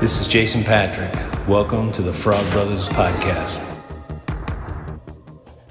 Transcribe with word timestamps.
This 0.00 0.20
is 0.20 0.28
Jason 0.28 0.64
Patric. 0.64 1.12
Welcome 1.46 1.92
to 1.92 2.00
the 2.02 2.12
Frog 2.12 2.50
Brothers 2.52 2.88
Podcast. 2.88 3.58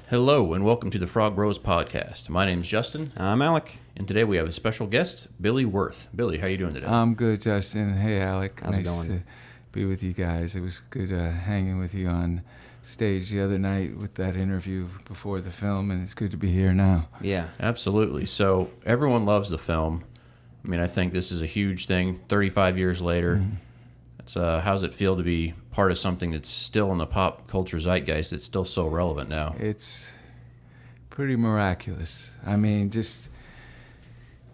Hello, 0.08 0.54
and 0.54 0.64
welcome 0.64 0.88
to 0.90 0.98
the 0.98 1.06
Frog 1.06 1.34
Bros 1.34 1.58
Podcast. 1.58 2.28
My 2.28 2.46
name's 2.46 2.68
Justin, 2.68 3.12
I'm 3.16 3.42
Alec. 3.42 3.78
and 3.96 4.06
today 4.06 4.22
we 4.24 4.36
have 4.36 4.46
a 4.46 4.52
special 4.52 4.86
guest, 4.86 5.26
Billy 5.40 5.64
Wirth. 5.64 6.08
Billy, 6.14 6.38
how 6.38 6.46
you 6.48 6.56
doing 6.56 6.74
today? 6.74 6.86
I'm 6.86 7.14
good, 7.14 7.40
Justin. 7.40 7.94
Hey, 7.94 8.20
Alec. 8.20 8.60
How's 8.60 8.74
it 8.74 8.76
nice 8.78 8.86
going? 8.86 9.08
to 9.08 9.22
be 9.72 9.84
with 9.84 10.02
you 10.02 10.12
guys. 10.12 10.54
It 10.54 10.60
was 10.60 10.80
good 10.90 11.12
uh, 11.12 11.30
hanging 11.32 11.78
with 11.78 11.92
you 11.94 12.08
on 12.08 12.42
stage 12.82 13.30
the 13.30 13.40
other 13.40 13.58
night 13.58 13.96
with 13.96 14.14
that 14.14 14.36
interview 14.36 14.86
before 15.06 15.40
the 15.40 15.50
film, 15.50 15.90
and 15.90 16.02
it's 16.02 16.14
good 16.14 16.30
to 16.30 16.36
be 16.36 16.50
here 16.52 16.72
now. 16.72 17.08
Yeah. 17.20 17.48
Absolutely. 17.58 18.26
So 18.26 18.70
everyone 18.86 19.26
loves 19.26 19.50
the 19.50 19.58
film. 19.58 20.04
I 20.64 20.68
mean, 20.68 20.80
I 20.80 20.86
think 20.86 21.12
this 21.12 21.32
is 21.32 21.42
a 21.42 21.46
huge 21.46 21.86
thing. 21.86 22.20
Thirty-five 22.28 22.76
years 22.78 23.00
later, 23.00 23.34
it's 23.36 23.69
uh, 24.36 24.60
how's 24.60 24.82
it 24.82 24.94
feel 24.94 25.16
to 25.16 25.22
be 25.22 25.54
part 25.70 25.90
of 25.90 25.98
something 25.98 26.30
that's 26.30 26.48
still 26.48 26.92
in 26.92 26.98
the 26.98 27.06
pop 27.06 27.46
culture 27.46 27.78
zeitgeist 27.78 28.30
that's 28.30 28.44
still 28.44 28.64
so 28.64 28.86
relevant 28.86 29.28
now? 29.28 29.54
It's 29.58 30.12
pretty 31.08 31.36
miraculous. 31.36 32.32
I 32.46 32.56
mean, 32.56 32.90
just 32.90 33.28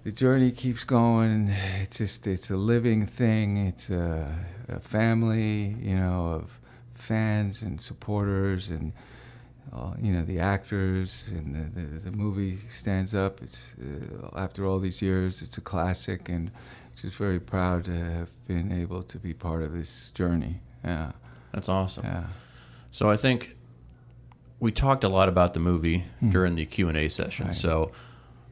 the 0.05 0.13
journey 0.13 0.53
keeps 0.53 0.85
going. 0.85 1.49
It's 1.81 1.99
just 1.99 2.27
it's 2.27 2.51
a 2.51 2.57
living 2.57 3.07
thing. 3.07 3.57
It's 3.57 3.91
a, 3.91 4.39
a 4.69 4.81
family, 4.81 5.77
you 5.81 5.97
know, 5.97 6.27
of 6.29 6.61
fans 6.95 7.63
and 7.63 7.81
supporters 7.81 8.71
and 8.71 8.93
uh, 9.73 9.95
you 10.01 10.13
know 10.13 10.23
the 10.23 10.39
actors 10.39 11.25
and 11.31 11.55
the, 11.55 11.81
the, 11.81 12.11
the 12.11 12.17
movie 12.17 12.59
stands 12.69 13.15
up. 13.15 13.43
It's 13.43 13.75
uh, 13.75 14.29
after 14.37 14.65
all 14.65 14.79
these 14.79 15.03
years, 15.03 15.43
it's 15.43 15.59
a 15.59 15.61
classic, 15.61 16.29
and 16.29 16.51
just 17.03 17.17
very 17.17 17.39
proud 17.41 17.85
to 17.85 17.93
have 17.93 18.29
been 18.49 18.73
able 18.73 19.03
to 19.03 19.19
be 19.19 19.33
part 19.35 19.63
of 19.63 19.73
this 19.73 20.11
journey. 20.13 20.61
Yeah, 20.85 21.13
That's 21.53 21.69
awesome. 21.69 22.05
yeah. 22.05 22.25
So 22.91 23.11
I 23.11 23.17
think 23.17 23.57
we 24.61 24.73
talked 24.73 25.05
a 25.05 25.09
lot 25.09 25.29
about 25.29 25.53
the 25.55 25.61
movie 25.61 26.05
during 26.27 26.55
the 26.55 26.65
Q 26.65 26.89
and 26.89 26.97
A 26.97 27.09
session. 27.09 27.47
Right. 27.47 27.55
So 27.55 27.93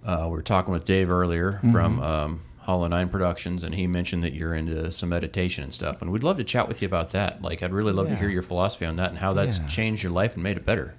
uh, 0.05 0.25
we 0.25 0.33
were 0.33 0.43
talking 0.43 0.73
with 0.73 0.85
Dave 0.85 1.11
earlier 1.11 1.61
from 1.73 2.03
um, 2.03 2.43
Hollow 2.59 2.87
Nine 2.89 3.09
Productions, 3.09 3.65
and 3.65 3.75
he 3.75 3.87
mentioned 3.87 4.23
that 4.25 4.35
you're 4.35 4.55
into 4.55 4.91
some 4.93 5.09
meditation 5.09 5.65
and 5.65 5.73
stuff. 5.73 6.03
And 6.03 6.13
we'd 6.13 6.23
love 6.23 6.37
to 6.37 6.45
chat 6.45 6.69
with 6.69 6.83
you 6.83 6.87
about 6.87 7.11
that. 7.11 7.41
Like, 7.41 7.63
I'd 7.63 7.73
really 7.73 7.93
love 7.93 8.09
to 8.09 8.17
hear 8.17 8.29
your 8.29 8.43
philosophy 8.43 8.85
on 8.85 8.97
that 8.97 9.09
and 9.11 9.19
how 9.19 9.33
that's 9.33 9.59
Yeah. 9.59 9.67
changed 9.67 10.03
your 10.03 10.13
life 10.13 10.35
and 10.35 10.43
made 10.43 10.59
it 10.59 10.67
better. 10.67 10.95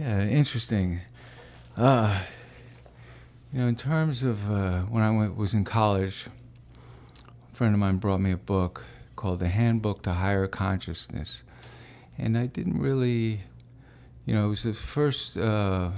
Yeah, 0.00 0.22
interesting. 0.26 1.00
Uh, 1.76 2.20
you 3.52 3.60
know, 3.60 3.66
in 3.68 3.76
terms 3.76 4.22
of 4.24 4.50
uh, 4.50 4.80
when 4.82 5.04
I 5.04 5.10
went, 5.16 5.36
was 5.36 5.54
in 5.54 5.64
college, 5.64 6.26
friend 7.60 7.74
of 7.74 7.78
mine 7.78 7.98
brought 7.98 8.22
me 8.22 8.30
a 8.30 8.38
book 8.38 8.86
called 9.16 9.38
The 9.38 9.48
Handbook 9.48 10.02
to 10.04 10.14
Higher 10.14 10.46
Consciousness. 10.46 11.44
And 12.16 12.38
I 12.38 12.46
didn't 12.46 12.80
really, 12.80 13.42
you 14.24 14.34
know, 14.34 14.46
it 14.46 14.48
was 14.48 14.62
the 14.62 14.72
first, 14.72 15.36
uh, 15.36 15.90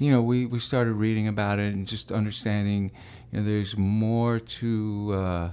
you 0.00 0.10
know, 0.10 0.22
we, 0.22 0.46
we 0.46 0.58
started 0.60 0.94
reading 0.94 1.28
about 1.28 1.58
it 1.58 1.74
and 1.74 1.86
just 1.86 2.10
understanding, 2.10 2.90
you 3.30 3.38
know, 3.38 3.44
there's 3.44 3.76
more 3.76 4.40
to, 4.40 5.12
uh, 5.12 5.50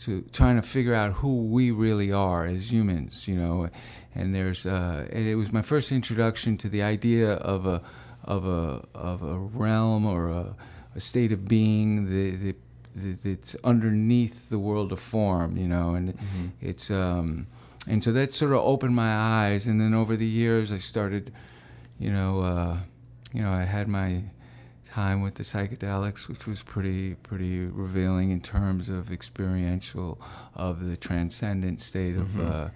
to 0.00 0.22
trying 0.32 0.56
to 0.56 0.62
figure 0.62 0.92
out 0.92 1.12
who 1.12 1.44
we 1.44 1.70
really 1.70 2.10
are 2.10 2.44
as 2.44 2.72
humans, 2.72 3.28
you 3.28 3.36
know. 3.36 3.70
And 4.16 4.34
there's, 4.34 4.66
uh, 4.66 5.06
and 5.12 5.24
it 5.24 5.36
was 5.36 5.52
my 5.52 5.62
first 5.62 5.92
introduction 5.92 6.56
to 6.56 6.68
the 6.68 6.82
idea 6.82 7.34
of 7.34 7.64
a, 7.64 7.80
of 8.24 8.44
a, 8.44 8.84
of 8.92 9.22
a 9.22 9.38
realm 9.38 10.04
or 10.04 10.30
a, 10.30 10.56
a 10.96 10.98
state 10.98 11.30
of 11.30 11.46
being 11.46 12.06
that's 12.94 13.56
underneath 13.64 14.48
the 14.50 14.58
world 14.58 14.92
of 14.92 15.00
form, 15.00 15.56
you 15.56 15.68
know. 15.68 15.94
And 15.94 16.18
it's, 16.60 16.90
um, 16.90 17.46
and 17.88 18.02
so 18.02 18.12
that 18.12 18.34
sort 18.34 18.52
of 18.52 18.58
opened 18.58 18.94
my 18.94 19.14
eyes. 19.14 19.66
And 19.66 19.80
then 19.80 19.94
over 19.94 20.16
the 20.16 20.26
years, 20.26 20.72
I 20.72 20.78
started, 20.78 21.32
you 21.98 22.12
know, 22.12 22.40
uh, 22.40 22.78
you 23.32 23.42
know, 23.42 23.52
I 23.52 23.62
had 23.62 23.88
my 23.88 24.24
time 24.84 25.22
with 25.22 25.36
the 25.36 25.44
psychedelics, 25.44 26.26
which 26.28 26.46
was 26.46 26.62
pretty 26.62 27.14
pretty 27.14 27.60
revealing 27.60 28.30
in 28.30 28.40
terms 28.40 28.88
of 28.88 29.12
experiential 29.12 30.20
of 30.54 30.88
the 30.88 30.96
transcendent 30.96 31.80
state 31.80 32.16
of 32.16 32.40
uh, 32.40 32.68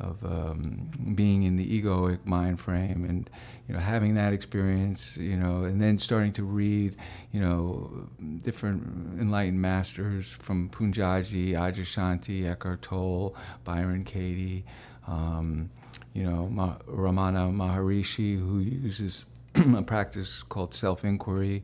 of 0.00 0.24
um, 0.24 0.90
being 1.14 1.42
in 1.42 1.56
the 1.56 1.82
egoic 1.82 2.24
mind 2.24 2.60
frame, 2.60 3.04
and 3.08 3.30
you 3.68 3.74
know 3.74 3.80
having 3.80 4.14
that 4.14 4.32
experience, 4.32 5.16
you 5.16 5.36
know, 5.36 5.64
and 5.64 5.80
then 5.80 5.98
starting 5.98 6.32
to 6.34 6.42
read, 6.42 6.96
you 7.32 7.40
know, 7.40 8.08
different 8.42 9.20
enlightened 9.20 9.60
masters 9.60 10.28
from 10.28 10.68
Punjaji, 10.70 11.52
Adyashanti, 11.52 12.50
Eckhart 12.50 12.82
Tolle, 12.82 13.34
Byron 13.64 14.04
Katie. 14.04 14.64
Um, 15.06 15.70
you 16.12 16.24
know, 16.24 16.48
Ma- 16.48 16.78
Ramana 16.86 17.52
Maharishi, 17.52 18.38
who 18.38 18.58
uses 18.58 19.24
a 19.54 19.82
practice 19.82 20.42
called 20.42 20.74
self-inquiry, 20.74 21.62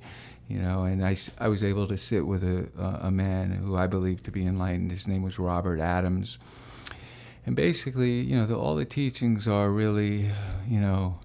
you 0.49 0.59
know, 0.59 0.85
and 0.85 1.05
I, 1.05 1.17
I 1.39 1.49
was 1.49 1.65
able 1.65 1.89
to 1.89 1.97
sit 1.97 2.27
with 2.27 2.43
a 2.43 2.69
a 3.03 3.11
man 3.11 3.51
who 3.51 3.77
I 3.77 3.87
believe 3.87 4.23
to 4.25 4.31
be 4.31 4.47
enlightened. 4.47 4.91
His 4.91 5.09
name 5.09 5.23
was 5.23 5.39
Robert 5.39 5.81
Adams. 5.81 6.39
And 7.47 7.55
basically, 7.55 8.21
you 8.21 8.37
know, 8.37 8.45
the, 8.45 8.57
all 8.57 8.75
the 8.75 8.85
teachings 8.85 9.47
are 9.47 9.71
really, 9.71 10.31
you 10.69 10.81
know, 10.81 11.21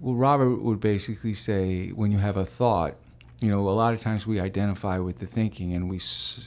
well, 0.00 0.14
Robert 0.14 0.62
would 0.62 0.80
basically 0.80 1.32
say 1.32 1.88
when 1.88 2.12
you 2.12 2.18
have 2.18 2.36
a 2.36 2.44
thought, 2.44 2.94
you 3.40 3.50
know, 3.50 3.66
a 3.68 3.70
lot 3.70 3.94
of 3.94 4.00
times 4.00 4.26
we 4.26 4.38
identify 4.38 4.98
with 4.98 5.16
the 5.18 5.26
thinking, 5.26 5.74
and 5.74 5.90
we, 5.90 6.00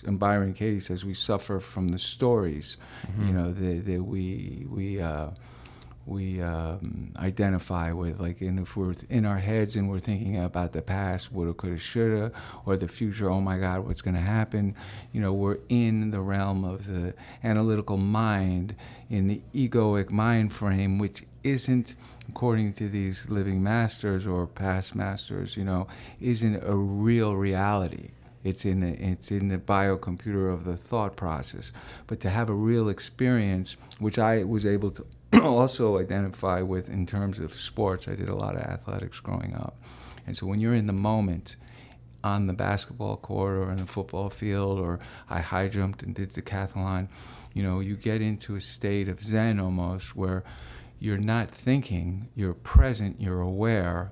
and 0.05 0.19
Byron 0.19 0.53
Katie 0.53 0.79
says 0.79 1.03
we 1.03 1.13
suffer 1.13 1.59
from 1.59 1.89
the 1.89 1.99
stories, 1.99 2.77
you 3.19 3.31
know, 3.31 3.51
that, 3.51 3.85
that 3.85 4.03
we 4.03 4.65
we 4.69 4.99
uh, 4.99 5.29
we 6.09 6.41
um, 6.41 7.13
identify 7.17 7.91
with. 7.91 8.19
Like, 8.19 8.41
and 8.41 8.59
if 8.59 8.75
we're 8.75 8.95
in 9.09 9.25
our 9.25 9.37
heads 9.37 9.75
and 9.75 9.89
we're 9.89 9.99
thinking 9.99 10.37
about 10.37 10.73
the 10.73 10.81
past, 10.81 11.31
woulda, 11.31 11.53
coulda, 11.53 11.77
shoulda, 11.77 12.31
or 12.65 12.77
the 12.77 12.87
future, 12.87 13.29
oh 13.29 13.41
my 13.41 13.57
God, 13.57 13.85
what's 13.85 14.01
going 14.01 14.15
to 14.15 14.21
happen? 14.21 14.75
You 15.11 15.21
know, 15.21 15.33
we're 15.33 15.59
in 15.69 16.11
the 16.11 16.21
realm 16.21 16.65
of 16.65 16.87
the 16.87 17.13
analytical 17.43 17.97
mind, 17.97 18.75
in 19.09 19.27
the 19.27 19.41
egoic 19.53 20.09
mind 20.09 20.51
frame, 20.51 20.97
which 20.97 21.25
isn't, 21.43 21.95
according 22.27 22.73
to 22.73 22.89
these 22.89 23.29
living 23.29 23.61
masters 23.61 24.25
or 24.25 24.47
past 24.47 24.95
masters, 24.95 25.55
you 25.55 25.63
know, 25.63 25.87
isn't 26.19 26.63
a 26.63 26.75
real 26.75 27.35
reality. 27.35 28.09
It's 28.43 28.65
in 28.65 28.79
the, 28.79 28.93
it's 28.93 29.31
in 29.31 29.49
the 29.49 29.57
biocomputer 29.57 30.51
of 30.51 30.63
the 30.63 30.77
thought 30.77 31.15
process. 31.17 31.73
But 32.07 32.21
to 32.21 32.29
have 32.29 32.49
a 32.49 32.53
real 32.53 32.87
experience, 32.87 33.75
which 33.99 34.17
I 34.17 34.43
was 34.45 34.65
able 34.65 34.91
to 34.91 35.05
also 35.45 35.99
identify 35.99 36.61
with 36.61 36.89
in 36.89 37.05
terms 37.05 37.39
of 37.39 37.59
sports, 37.59 38.07
I 38.07 38.15
did 38.15 38.29
a 38.29 38.35
lot 38.35 38.55
of 38.55 38.61
athletics 38.61 39.19
growing 39.19 39.55
up. 39.55 39.81
And 40.27 40.37
so 40.37 40.45
when 40.45 40.59
you're 40.59 40.75
in 40.75 40.85
the 40.85 40.93
moment, 40.93 41.55
on 42.23 42.47
the 42.47 42.53
basketball 42.53 43.17
court 43.17 43.55
or 43.55 43.71
in 43.71 43.77
the 43.77 43.85
football 43.85 44.29
field, 44.29 44.79
or 44.79 44.99
I 45.29 45.39
high 45.39 45.67
jumped 45.67 46.03
and 46.03 46.13
did 46.13 46.31
decathlon, 46.31 47.07
you 47.53 47.63
know, 47.63 47.79
you 47.79 47.95
get 47.95 48.21
into 48.21 48.55
a 48.55 48.61
state 48.61 49.07
of 49.07 49.21
Zen 49.21 49.59
almost 49.59 50.15
where 50.15 50.43
you're 50.99 51.17
not 51.17 51.49
thinking, 51.49 52.29
you're 52.35 52.53
present, 52.53 53.19
you're 53.19 53.41
aware. 53.41 54.11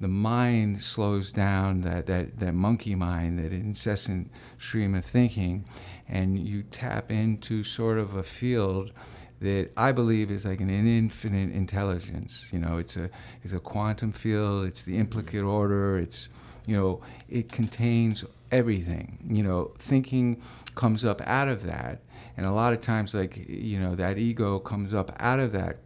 The 0.00 0.08
mind 0.08 0.82
slows 0.82 1.32
down, 1.32 1.80
that, 1.80 2.06
that, 2.06 2.38
that 2.38 2.52
monkey 2.52 2.94
mind, 2.94 3.38
that 3.38 3.52
incessant 3.52 4.30
stream 4.58 4.94
of 4.94 5.04
thinking, 5.04 5.64
and 6.06 6.38
you 6.38 6.62
tap 6.62 7.10
into 7.10 7.64
sort 7.64 7.98
of 7.98 8.14
a 8.14 8.22
field 8.22 8.92
that 9.40 9.70
I 9.76 9.92
believe 9.92 10.30
is 10.30 10.44
like 10.44 10.60
an 10.60 10.70
infinite 10.70 11.54
intelligence. 11.54 12.48
You 12.52 12.58
know, 12.58 12.78
it's 12.78 12.96
a 12.96 13.10
it's 13.42 13.52
a 13.52 13.60
quantum 13.60 14.12
field. 14.12 14.66
It's 14.66 14.82
the 14.82 14.92
mm-hmm. 14.92 15.02
implicate 15.02 15.42
order. 15.42 15.98
It's 15.98 16.28
you 16.66 16.76
know, 16.76 17.00
it 17.28 17.52
contains 17.52 18.24
everything. 18.50 19.18
You 19.28 19.42
know, 19.42 19.72
thinking 19.76 20.40
comes 20.74 21.04
up 21.04 21.20
out 21.26 21.48
of 21.48 21.64
that, 21.66 22.00
and 22.36 22.46
a 22.46 22.52
lot 22.52 22.72
of 22.72 22.80
times, 22.80 23.14
like 23.14 23.48
you 23.48 23.78
know, 23.78 23.94
that 23.94 24.18
ego 24.18 24.58
comes 24.58 24.94
up 24.94 25.12
out 25.18 25.38
of 25.38 25.52
that 25.52 25.78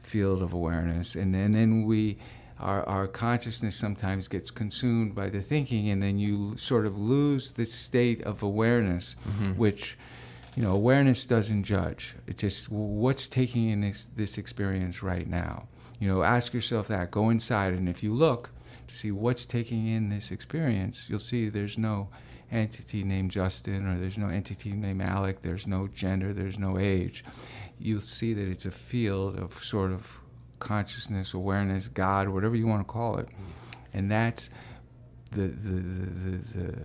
field 0.00 0.42
of 0.42 0.52
awareness, 0.52 1.14
and 1.14 1.34
then 1.34 1.52
then 1.52 1.84
we. 1.84 2.18
Our, 2.60 2.82
our 2.88 3.06
consciousness 3.06 3.76
sometimes 3.76 4.26
gets 4.26 4.50
consumed 4.50 5.14
by 5.14 5.30
the 5.30 5.40
thinking, 5.40 5.90
and 5.90 6.02
then 6.02 6.18
you 6.18 6.56
sort 6.56 6.86
of 6.86 6.98
lose 6.98 7.52
the 7.52 7.64
state 7.64 8.20
of 8.24 8.42
awareness, 8.42 9.14
mm-hmm. 9.24 9.52
which 9.52 9.96
you 10.58 10.64
know, 10.64 10.74
awareness 10.74 11.24
doesn't 11.24 11.62
judge. 11.62 12.16
It's 12.26 12.40
just 12.40 12.68
what's 12.68 13.28
taking 13.28 13.68
in 13.68 13.80
this, 13.80 14.08
this 14.16 14.38
experience 14.38 15.04
right 15.04 15.28
now. 15.28 15.68
You 16.00 16.08
know, 16.08 16.24
ask 16.24 16.52
yourself 16.52 16.88
that. 16.88 17.12
Go 17.12 17.30
inside, 17.30 17.74
and 17.74 17.88
if 17.88 18.02
you 18.02 18.12
look 18.12 18.50
to 18.88 18.92
see 18.92 19.12
what's 19.12 19.46
taking 19.46 19.86
in 19.86 20.08
this 20.08 20.32
experience, 20.32 21.06
you'll 21.08 21.20
see 21.20 21.48
there's 21.48 21.78
no 21.78 22.08
entity 22.50 23.04
named 23.04 23.30
Justin, 23.30 23.86
or 23.86 24.00
there's 24.00 24.18
no 24.18 24.26
entity 24.26 24.72
named 24.72 25.00
Alec. 25.00 25.42
There's 25.42 25.68
no 25.68 25.86
gender. 25.86 26.32
There's 26.32 26.58
no 26.58 26.76
age. 26.76 27.24
You'll 27.78 28.00
see 28.00 28.34
that 28.34 28.48
it's 28.48 28.66
a 28.66 28.72
field 28.72 29.38
of 29.38 29.62
sort 29.62 29.92
of 29.92 30.10
consciousness, 30.58 31.34
awareness, 31.34 31.86
God, 31.86 32.30
whatever 32.30 32.56
you 32.56 32.66
want 32.66 32.80
to 32.80 32.92
call 32.92 33.18
it, 33.18 33.28
and 33.94 34.10
that's 34.10 34.50
the 35.30 35.42
the 35.42 35.70
the 35.70 36.58
the, 36.58 36.84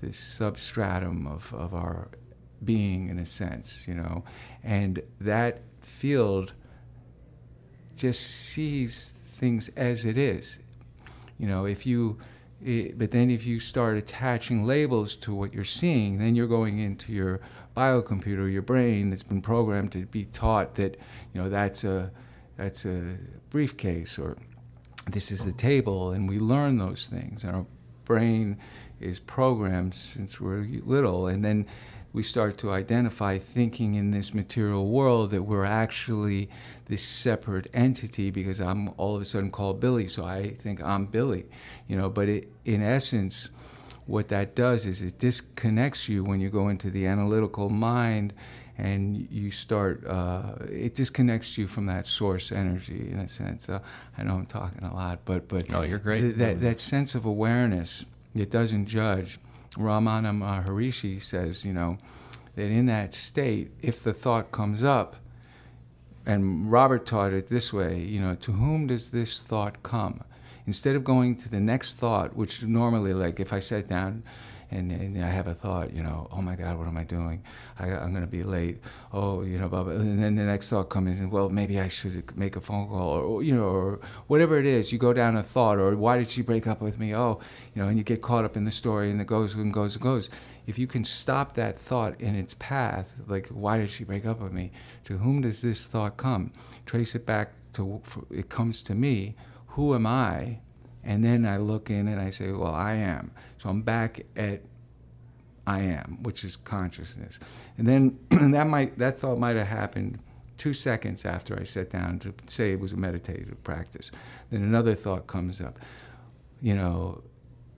the, 0.00 0.12
substratum 0.12 1.28
of, 1.28 1.54
of 1.54 1.74
our 1.74 2.08
being 2.64 3.08
in 3.08 3.18
a 3.18 3.26
sense, 3.26 3.86
you 3.86 3.94
know, 3.94 4.24
and 4.62 5.02
that 5.20 5.62
field 5.80 6.54
just 7.96 8.20
sees 8.20 9.08
things 9.08 9.68
as 9.76 10.04
it 10.04 10.16
is. 10.16 10.58
You 11.38 11.46
know, 11.46 11.66
if 11.66 11.86
you, 11.86 12.18
it, 12.64 12.98
but 12.98 13.10
then 13.10 13.30
if 13.30 13.46
you 13.46 13.60
start 13.60 13.96
attaching 13.96 14.64
labels 14.64 15.14
to 15.16 15.34
what 15.34 15.54
you're 15.54 15.64
seeing, 15.64 16.18
then 16.18 16.34
you're 16.34 16.48
going 16.48 16.78
into 16.78 17.12
your 17.12 17.40
biocomputer, 17.76 18.52
your 18.52 18.62
brain 18.62 19.10
that's 19.10 19.22
been 19.22 19.42
programmed 19.42 19.92
to 19.92 20.06
be 20.06 20.24
taught 20.24 20.74
that, 20.74 20.96
you 21.32 21.40
know, 21.40 21.48
that's 21.48 21.84
a, 21.84 22.10
that's 22.56 22.84
a 22.84 23.16
briefcase 23.50 24.18
or 24.18 24.36
this 25.06 25.30
is 25.30 25.44
the 25.44 25.52
table, 25.52 26.10
and 26.10 26.28
we 26.28 26.38
learn 26.38 26.78
those 26.78 27.06
things, 27.06 27.44
and 27.44 27.56
our 27.56 27.66
brain 28.04 28.58
is 29.00 29.18
programmed 29.18 29.94
since 29.94 30.40
we're 30.40 30.66
little, 30.84 31.26
and 31.26 31.44
then 31.44 31.66
we 32.12 32.22
start 32.22 32.56
to 32.58 32.70
identify 32.70 33.38
thinking 33.38 33.94
in 33.94 34.10
this 34.10 34.32
material 34.32 34.88
world 34.88 35.30
that 35.30 35.42
we're 35.42 35.64
actually 35.64 36.48
this 36.86 37.02
separate 37.02 37.68
entity 37.74 38.30
because 38.30 38.60
I'm 38.60 38.88
all 38.96 39.14
of 39.14 39.22
a 39.22 39.24
sudden 39.24 39.50
called 39.50 39.80
Billy, 39.80 40.06
so 40.06 40.24
I 40.24 40.50
think 40.50 40.82
I'm 40.82 41.06
Billy, 41.06 41.46
you 41.86 41.96
know. 41.96 42.08
But 42.08 42.28
it, 42.28 42.52
in 42.64 42.82
essence, 42.82 43.50
what 44.06 44.28
that 44.28 44.54
does 44.54 44.86
is 44.86 45.02
it 45.02 45.18
disconnects 45.18 46.08
you 46.08 46.24
when 46.24 46.40
you 46.40 46.48
go 46.48 46.68
into 46.68 46.90
the 46.90 47.06
analytical 47.06 47.68
mind 47.68 48.32
and 48.78 49.28
you 49.30 49.50
start 49.50 50.06
uh, 50.06 50.54
it 50.70 50.94
disconnects 50.94 51.58
you 51.58 51.66
from 51.66 51.86
that 51.86 52.06
source 52.06 52.50
energy 52.50 53.10
in 53.10 53.18
a 53.18 53.28
sense 53.28 53.68
uh, 53.68 53.80
i 54.16 54.22
know 54.22 54.34
i'm 54.34 54.46
talking 54.46 54.82
a 54.84 54.94
lot 54.94 55.18
but 55.24 55.48
but 55.48 55.64
oh 55.74 55.82
you're 55.82 55.98
great 55.98 56.20
th- 56.20 56.36
that, 56.36 56.60
that 56.60 56.80
sense 56.80 57.14
of 57.14 57.24
awareness 57.24 58.06
that 58.34 58.50
doesn't 58.50 58.86
judge 58.86 59.38
ramana 59.76 60.32
maharishi 60.32 61.20
says 61.20 61.64
you 61.64 61.72
know 61.72 61.98
that 62.56 62.66
in 62.66 62.86
that 62.86 63.14
state 63.14 63.70
if 63.82 64.02
the 64.02 64.12
thought 64.12 64.50
comes 64.50 64.82
up 64.82 65.16
and 66.26 66.70
robert 66.70 67.06
taught 67.06 67.32
it 67.32 67.48
this 67.48 67.72
way 67.72 67.98
you 67.98 68.20
know 68.20 68.34
to 68.34 68.52
whom 68.52 68.86
does 68.86 69.10
this 69.10 69.38
thought 69.38 69.82
come? 69.82 70.22
Instead 70.66 70.96
of 70.96 71.02
going 71.02 71.34
to 71.34 71.48
the 71.48 71.60
next 71.60 71.94
thought 71.94 72.36
which 72.36 72.62
normally 72.62 73.14
like 73.14 73.40
if 73.40 73.52
i 73.52 73.58
sat 73.58 73.88
down 73.88 74.22
and, 74.70 74.92
and 74.92 75.24
I 75.24 75.30
have 75.30 75.46
a 75.46 75.54
thought, 75.54 75.92
you 75.94 76.02
know, 76.02 76.28
oh 76.30 76.42
my 76.42 76.54
God, 76.54 76.78
what 76.78 76.86
am 76.86 76.96
I 76.96 77.04
doing? 77.04 77.42
I, 77.78 77.88
am 77.88 78.12
going 78.12 78.24
to 78.24 78.30
be 78.30 78.42
late. 78.42 78.80
Oh, 79.12 79.42
you 79.42 79.58
know, 79.58 79.68
blah, 79.68 79.82
blah. 79.82 79.94
and 79.94 80.22
then 80.22 80.36
the 80.36 80.44
next 80.44 80.68
thought 80.68 80.90
comes 80.90 81.18
in, 81.18 81.30
well, 81.30 81.48
maybe 81.48 81.80
I 81.80 81.88
should 81.88 82.36
make 82.36 82.54
a 82.56 82.60
phone 82.60 82.88
call, 82.88 83.10
or 83.10 83.42
you 83.42 83.54
know, 83.54 83.68
or 83.68 84.00
whatever 84.26 84.58
it 84.58 84.66
is. 84.66 84.92
You 84.92 84.98
go 84.98 85.12
down 85.12 85.36
a 85.36 85.42
thought, 85.42 85.78
or 85.78 85.96
why 85.96 86.18
did 86.18 86.28
she 86.28 86.42
break 86.42 86.66
up 86.66 86.80
with 86.80 86.98
me? 86.98 87.14
Oh, 87.14 87.40
you 87.74 87.82
know, 87.82 87.88
and 87.88 87.96
you 87.96 88.04
get 88.04 88.20
caught 88.20 88.44
up 88.44 88.56
in 88.56 88.64
the 88.64 88.70
story, 88.70 89.10
and 89.10 89.20
it 89.20 89.26
goes 89.26 89.54
and 89.54 89.72
goes 89.72 89.94
and 89.94 90.02
goes. 90.02 90.28
If 90.66 90.78
you 90.78 90.86
can 90.86 91.02
stop 91.02 91.54
that 91.54 91.78
thought 91.78 92.20
in 92.20 92.34
its 92.34 92.54
path, 92.58 93.14
like 93.26 93.48
why 93.48 93.78
did 93.78 93.88
she 93.88 94.04
break 94.04 94.26
up 94.26 94.38
with 94.38 94.52
me? 94.52 94.70
To 95.04 95.16
whom 95.16 95.40
does 95.40 95.62
this 95.62 95.86
thought 95.86 96.18
come? 96.18 96.52
Trace 96.84 97.14
it 97.14 97.24
back 97.24 97.52
to 97.72 98.02
it 98.30 98.50
comes 98.50 98.82
to 98.82 98.94
me. 98.94 99.34
Who 99.68 99.94
am 99.94 100.06
I? 100.06 100.58
And 101.08 101.24
then 101.24 101.46
I 101.46 101.56
look 101.56 101.88
in 101.88 102.06
and 102.06 102.20
I 102.20 102.28
say, 102.28 102.52
well, 102.52 102.74
I 102.74 102.92
am. 102.92 103.30
So 103.56 103.70
I'm 103.70 103.80
back 103.80 104.26
at 104.36 104.60
I 105.66 105.80
am, 105.80 106.18
which 106.22 106.44
is 106.44 106.56
consciousness. 106.56 107.40
And 107.78 107.86
then 107.86 108.18
that 108.52 108.66
might 108.66 108.98
that 108.98 109.18
thought 109.18 109.38
might 109.38 109.56
have 109.56 109.68
happened 109.68 110.18
two 110.58 110.74
seconds 110.74 111.24
after 111.24 111.58
I 111.58 111.64
sat 111.64 111.88
down 111.88 112.18
to 112.20 112.34
say 112.46 112.72
it 112.72 112.80
was 112.80 112.92
a 112.92 112.98
meditative 112.98 113.62
practice. 113.64 114.10
Then 114.50 114.62
another 114.62 114.94
thought 114.94 115.26
comes 115.26 115.62
up. 115.62 115.78
You 116.60 116.74
know, 116.74 117.22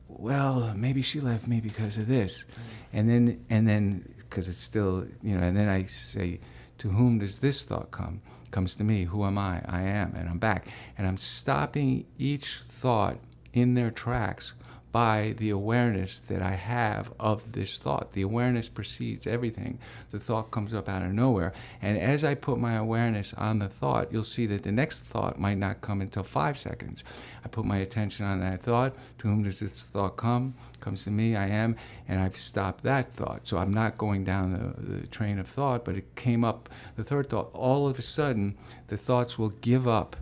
well, 0.09 0.75
maybe 0.77 1.01
she 1.01 1.21
left 1.21 1.47
me 1.47 1.61
because 1.61 1.99
of 1.99 2.09
this. 2.09 2.45
Mm. 2.45 2.63
And 2.95 3.11
then 3.11 3.45
and 3.49 3.69
then 3.69 4.13
because 4.19 4.49
it's 4.49 4.59
still, 4.59 5.07
you 5.23 5.37
know, 5.37 5.43
and 5.43 5.57
then 5.57 5.69
I 5.69 5.85
say, 5.85 6.41
to 6.79 6.89
whom 6.89 7.21
does 7.21 7.39
this 7.39 7.63
thought 7.63 7.93
come? 7.93 8.23
Comes 8.51 8.75
to 8.77 8.85
me, 8.85 9.05
who 9.05 9.25
am 9.25 9.39
I? 9.39 9.63
I 9.67 9.83
am, 9.83 10.15
and 10.17 10.29
I'm 10.29 10.39
back. 10.39 10.67
And 10.99 11.07
I'm 11.07 11.19
stopping 11.19 12.07
each 12.19 12.61
thought 12.65 13.19
in 13.53 13.75
their 13.75 13.91
tracks 13.91 14.55
by 14.93 15.35
the 15.39 15.51
awareness 15.51 16.19
that 16.19 16.43
I 16.43 16.53
have 16.53 17.13
of 17.21 17.53
this 17.53 17.79
thought. 17.79 18.13
The 18.13 18.23
awareness 18.23 18.69
precedes 18.69 19.27
everything. 19.27 19.79
The 20.11 20.19
thought 20.19 20.51
comes 20.51 20.75
up 20.75 20.89
out 20.89 21.03
of 21.03 21.13
nowhere. 21.13 21.53
And 21.81 21.97
as 21.97 22.25
I 22.25 22.35
put 22.35 22.59
my 22.59 22.75
awareness 22.75 23.33
on 23.35 23.61
the 23.61 23.69
thought, 23.69 24.13
you'll 24.13 24.25
see 24.25 24.47
that 24.47 24.65
the 24.65 24.73
next 24.73 24.99
thought 24.99 25.39
might 25.39 25.59
not 25.59 25.81
come 25.81 26.01
until 26.01 26.25
five 26.25 26.59
seconds. 26.59 27.05
I 27.45 27.49
put 27.49 27.65
my 27.65 27.79
attention 27.79 28.27
on 28.27 28.41
that 28.41 28.63
thought. 28.63 28.95
To 29.19 29.29
whom 29.29 29.45
does 29.45 29.61
this 29.61 29.85
thought 29.85 30.17
come? 30.17 30.55
Comes 30.81 31.05
to 31.05 31.11
me, 31.11 31.37
I 31.37 31.47
am, 31.47 31.77
and 32.09 32.21
I've 32.21 32.37
stopped 32.37 32.83
that 32.85 33.07
thought. 33.07 33.47
So 33.47 33.59
I'm 33.59 33.73
not 33.73 33.99
going 33.99 34.25
down 34.25 34.53
the, 34.53 34.99
the 34.99 35.07
train 35.07 35.39
of 35.39 35.47
thought, 35.47 35.85
but 35.85 35.97
it 35.97 36.17
came 36.17 36.45
up, 36.45 36.69
the 36.97 37.05
third 37.05 37.29
thought. 37.29 37.51
All 37.53 37.87
of 37.87 37.99
a 37.99 38.03
sudden, 38.03 38.57
the 38.89 38.97
thoughts 38.97 39.39
will 39.39 39.51
give 39.51 39.87
up 39.87 40.17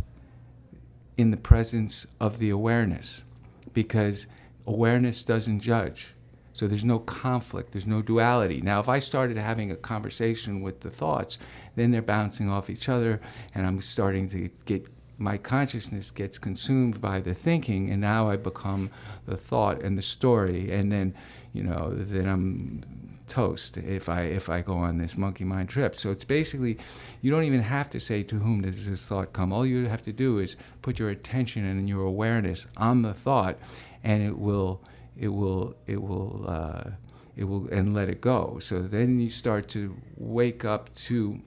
in 1.17 1.31
the 1.31 1.37
presence 1.37 2.07
of 2.21 2.39
the 2.39 2.51
awareness 2.51 3.23
because 3.73 4.27
awareness 4.69 5.23
doesn't 5.23 5.61
judge. 5.61 6.15
So 6.53 6.67
there's 6.67 6.85
no 6.85 6.99
conflict, 6.99 7.73
there's 7.73 7.87
no 7.87 8.03
duality. 8.03 8.61
Now, 8.61 8.81
if 8.81 8.89
I 8.89 8.99
started 8.99 9.37
having 9.39 9.71
a 9.71 9.77
conversation 9.77 10.61
with 10.61 10.81
the 10.81 10.91
thoughts, 10.91 11.39
then 11.77 11.93
they're 11.93 12.03
bouncing 12.03 12.51
off 12.51 12.69
each 12.69 12.89
other, 12.89 13.21
and 13.55 13.67
I'm 13.67 13.81
starting 13.81 14.29
to 14.31 14.51
get 14.65 14.87
my 15.19 15.37
consciousness 15.37 16.11
gets 16.11 16.39
consumed 16.39 17.01
by 17.01 17.21
the 17.21 17.35
thinking, 17.35 17.91
and 17.91 18.01
now 18.01 18.29
I 18.31 18.37
become 18.37 18.91
the 19.27 19.37
thought 19.37 19.83
and 19.83 19.97
the 19.97 20.03
story, 20.03 20.71
and 20.73 20.93
then, 20.93 21.15
you 21.53 21.63
know, 21.63 21.93
then 21.95 22.29
I'm 22.29 23.19
toast 23.29 23.77
if 23.77 24.09
I 24.09 24.23
if 24.23 24.49
I 24.49 24.63
go 24.63 24.75
on 24.75 24.99
this 24.99 25.17
monkey 25.17 25.45
mind 25.45 25.69
trip. 25.69 25.95
So 25.95 26.11
it's 26.11 26.25
basically, 26.25 26.79
you 27.21 27.31
don't 27.31 27.45
even 27.45 27.63
have 27.63 27.91
to 27.91 28.01
say 28.01 28.23
to 28.25 28.37
whom 28.37 28.63
does 28.63 28.89
this 28.89 29.07
thought 29.07 29.33
come. 29.33 29.53
All 29.53 29.67
you 29.67 29.87
have 29.87 30.03
to 30.03 30.13
do 30.13 30.39
is 30.39 30.57
put 30.83 30.99
your 30.99 31.11
attention 31.11 31.65
and 31.65 31.89
your 31.89 32.05
awareness 32.05 32.67
on 32.77 33.03
the 33.03 33.15
thought, 33.15 33.59
and 34.03 34.23
it 34.23 34.39
will 34.39 34.83
it 35.17 35.29
will 35.29 35.77
it 35.87 36.03
will 36.03 36.45
uh, 36.47 36.91
it 37.37 37.45
will 37.45 37.69
and 37.71 37.95
let 37.95 38.09
it 38.09 38.21
go. 38.21 38.59
So 38.61 38.81
then 38.83 39.21
you 39.21 39.31
start 39.31 39.69
to 39.69 39.97
wake 40.17 40.65
up 40.65 40.95
to 41.07 41.41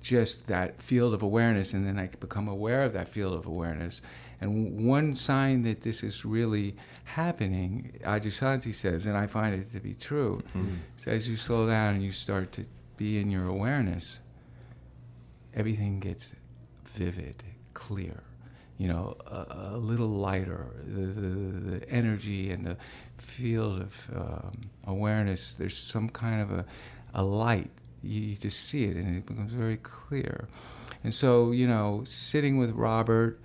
just 0.00 0.46
that 0.48 0.82
field 0.82 1.14
of 1.14 1.22
awareness, 1.22 1.72
and 1.72 1.86
then 1.86 1.98
I 1.98 2.08
become 2.08 2.46
aware 2.46 2.82
of 2.82 2.92
that 2.92 3.08
field 3.08 3.34
of 3.34 3.46
awareness. 3.46 4.02
And 4.40 4.86
one 4.86 5.14
sign 5.14 5.62
that 5.62 5.82
this 5.82 6.02
is 6.02 6.24
really 6.24 6.76
happening, 7.04 7.98
Adyashanti 8.02 8.74
says, 8.74 9.06
and 9.06 9.16
I 9.16 9.26
find 9.26 9.54
it 9.54 9.72
to 9.72 9.80
be 9.80 9.94
true, 9.94 10.42
mm-hmm. 10.48 10.74
is 10.98 11.06
as 11.06 11.28
you 11.28 11.36
slow 11.36 11.66
down 11.66 11.94
and 11.94 12.02
you 12.02 12.12
start 12.12 12.52
to 12.52 12.66
be 12.96 13.18
in 13.18 13.30
your 13.30 13.46
awareness, 13.46 14.20
everything 15.54 16.00
gets 16.00 16.34
vivid, 16.84 17.42
clear 17.72 18.24
you 18.78 18.88
know, 18.88 19.16
a, 19.26 19.72
a 19.72 19.78
little 19.78 20.08
lighter. 20.08 20.66
The, 20.84 21.06
the, 21.06 21.28
the, 21.70 21.90
energy 21.90 22.50
and 22.50 22.66
the 22.66 22.76
field 23.18 23.80
of 23.80 24.10
um, 24.14 24.52
awareness, 24.86 25.54
there's 25.54 25.76
some 25.76 26.08
kind 26.08 26.42
of 26.42 26.50
a, 26.50 26.64
a 27.14 27.22
light. 27.22 27.70
You, 28.02 28.20
you, 28.20 28.36
just 28.36 28.60
see 28.60 28.84
it 28.84 28.96
and 28.96 29.16
it 29.16 29.26
becomes 29.26 29.52
very 29.52 29.76
clear. 29.78 30.48
And 31.04 31.14
so, 31.14 31.52
you 31.52 31.66
know, 31.66 32.04
sitting 32.06 32.58
with 32.58 32.72
Robert, 32.72 33.40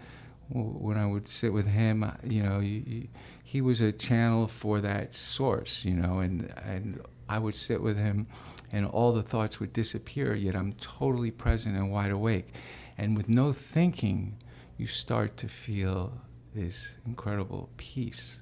when 0.49 0.97
I 0.97 1.05
would 1.05 1.27
sit 1.27 1.53
with 1.53 1.67
him, 1.67 2.11
you 2.23 2.41
know, 2.41 2.59
he, 2.59 3.09
he 3.43 3.61
was 3.61 3.81
a 3.81 3.91
channel 3.91 4.47
for 4.47 4.81
that 4.81 5.13
source, 5.13 5.85
you 5.85 5.93
know, 5.93 6.19
and, 6.19 6.51
and 6.65 7.01
I 7.27 7.37
would 7.37 7.53
sit 7.53 7.81
with 7.81 7.97
him 7.97 8.27
and 8.71 8.85
all 8.85 9.11
the 9.11 9.21
thoughts 9.21 9.59
would 9.59 9.73
disappear, 9.73 10.33
yet 10.33 10.55
I'm 10.55 10.73
totally 10.73 11.31
present 11.31 11.75
and 11.75 11.91
wide 11.91 12.11
awake. 12.11 12.53
And 12.97 13.15
with 13.15 13.29
no 13.29 13.51
thinking, 13.51 14.37
you 14.79 14.87
start 14.87 15.35
to 15.37 15.47
feel 15.47 16.13
this 16.55 16.95
incredible 17.05 17.69
peace. 17.77 18.41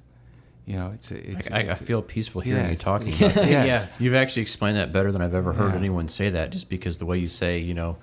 You 0.66 0.78
know, 0.78 0.92
it's 0.94 1.12
a. 1.12 1.32
It's, 1.32 1.52
I, 1.52 1.60
it's 1.62 1.82
I 1.82 1.84
feel 1.84 2.02
peaceful 2.02 2.42
hearing 2.42 2.70
yes. 2.70 2.72
you 2.72 2.78
talking 2.78 3.08
about 3.14 3.34
that. 3.34 3.50
yes. 3.50 3.86
Yeah, 3.86 3.94
you've 4.00 4.16
actually 4.16 4.44
explained 4.44 4.78
that 4.78 4.94
better 4.94 5.12
than 5.12 5.22
I've 5.22 5.34
ever 5.34 5.52
heard 5.52 5.72
yeah. 5.72 5.80
anyone 5.80 6.08
say 6.08 6.30
that. 6.30 6.52
Just 6.52 6.70
because 6.70 7.00
the 7.00 7.06
way 7.06 7.18
you 7.18 7.28
say, 7.28 7.58
you 7.58 7.74
know, 7.74 7.98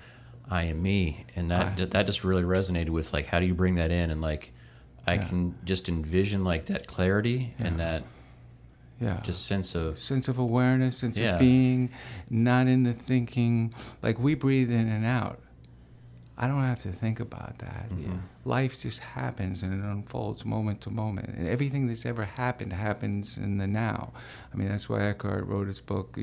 I 0.49 0.65
am 0.65 0.83
me, 0.83 1.25
and 1.35 1.49
that 1.49 1.79
I, 1.79 1.85
that 1.85 2.05
just 2.05 2.23
really 2.23 2.43
resonated 2.43 2.89
with 2.89 3.13
like, 3.13 3.27
how 3.27 3.39
do 3.39 3.45
you 3.45 3.55
bring 3.55 3.75
that 3.75 3.91
in? 3.91 4.11
And 4.11 4.21
like, 4.21 4.51
I 5.07 5.13
yeah. 5.13 5.23
can 5.23 5.55
just 5.63 5.87
envision 5.87 6.43
like 6.43 6.65
that 6.65 6.87
clarity 6.87 7.53
yeah. 7.57 7.67
and 7.67 7.79
that 7.79 8.03
yeah 8.99 9.19
just 9.23 9.45
sense 9.45 9.75
of 9.75 9.99
sense 9.99 10.29
of 10.29 10.37
awareness 10.37 10.99
sense 10.99 11.17
yeah. 11.17 11.33
of 11.33 11.39
being 11.39 11.89
not 12.29 12.65
in 12.65 12.83
the 12.83 12.93
thinking 12.93 13.73
like 14.01 14.17
we 14.17 14.35
breathe 14.35 14.71
in 14.71 14.87
and 14.87 15.05
out 15.05 15.41
I 16.37 16.47
don't 16.47 16.63
have 16.63 16.81
to 16.81 16.91
think 16.91 17.19
about 17.19 17.59
that. 17.59 17.89
Mm-hmm. 17.89 18.17
Life 18.43 18.81
just 18.81 18.99
happens 18.99 19.63
and 19.63 19.73
it 19.73 19.85
unfolds 19.85 20.43
moment 20.43 20.81
to 20.81 20.89
moment. 20.89 21.29
And 21.29 21.47
everything 21.47 21.87
that's 21.87 22.05
ever 22.05 22.25
happened 22.25 22.73
happens 22.73 23.37
in 23.37 23.57
the 23.57 23.67
now. 23.67 24.11
I 24.53 24.57
mean, 24.57 24.67
that's 24.67 24.89
why 24.89 25.01
Eckhart 25.01 25.47
wrote 25.47 25.67
his 25.67 25.79
book 25.79 26.19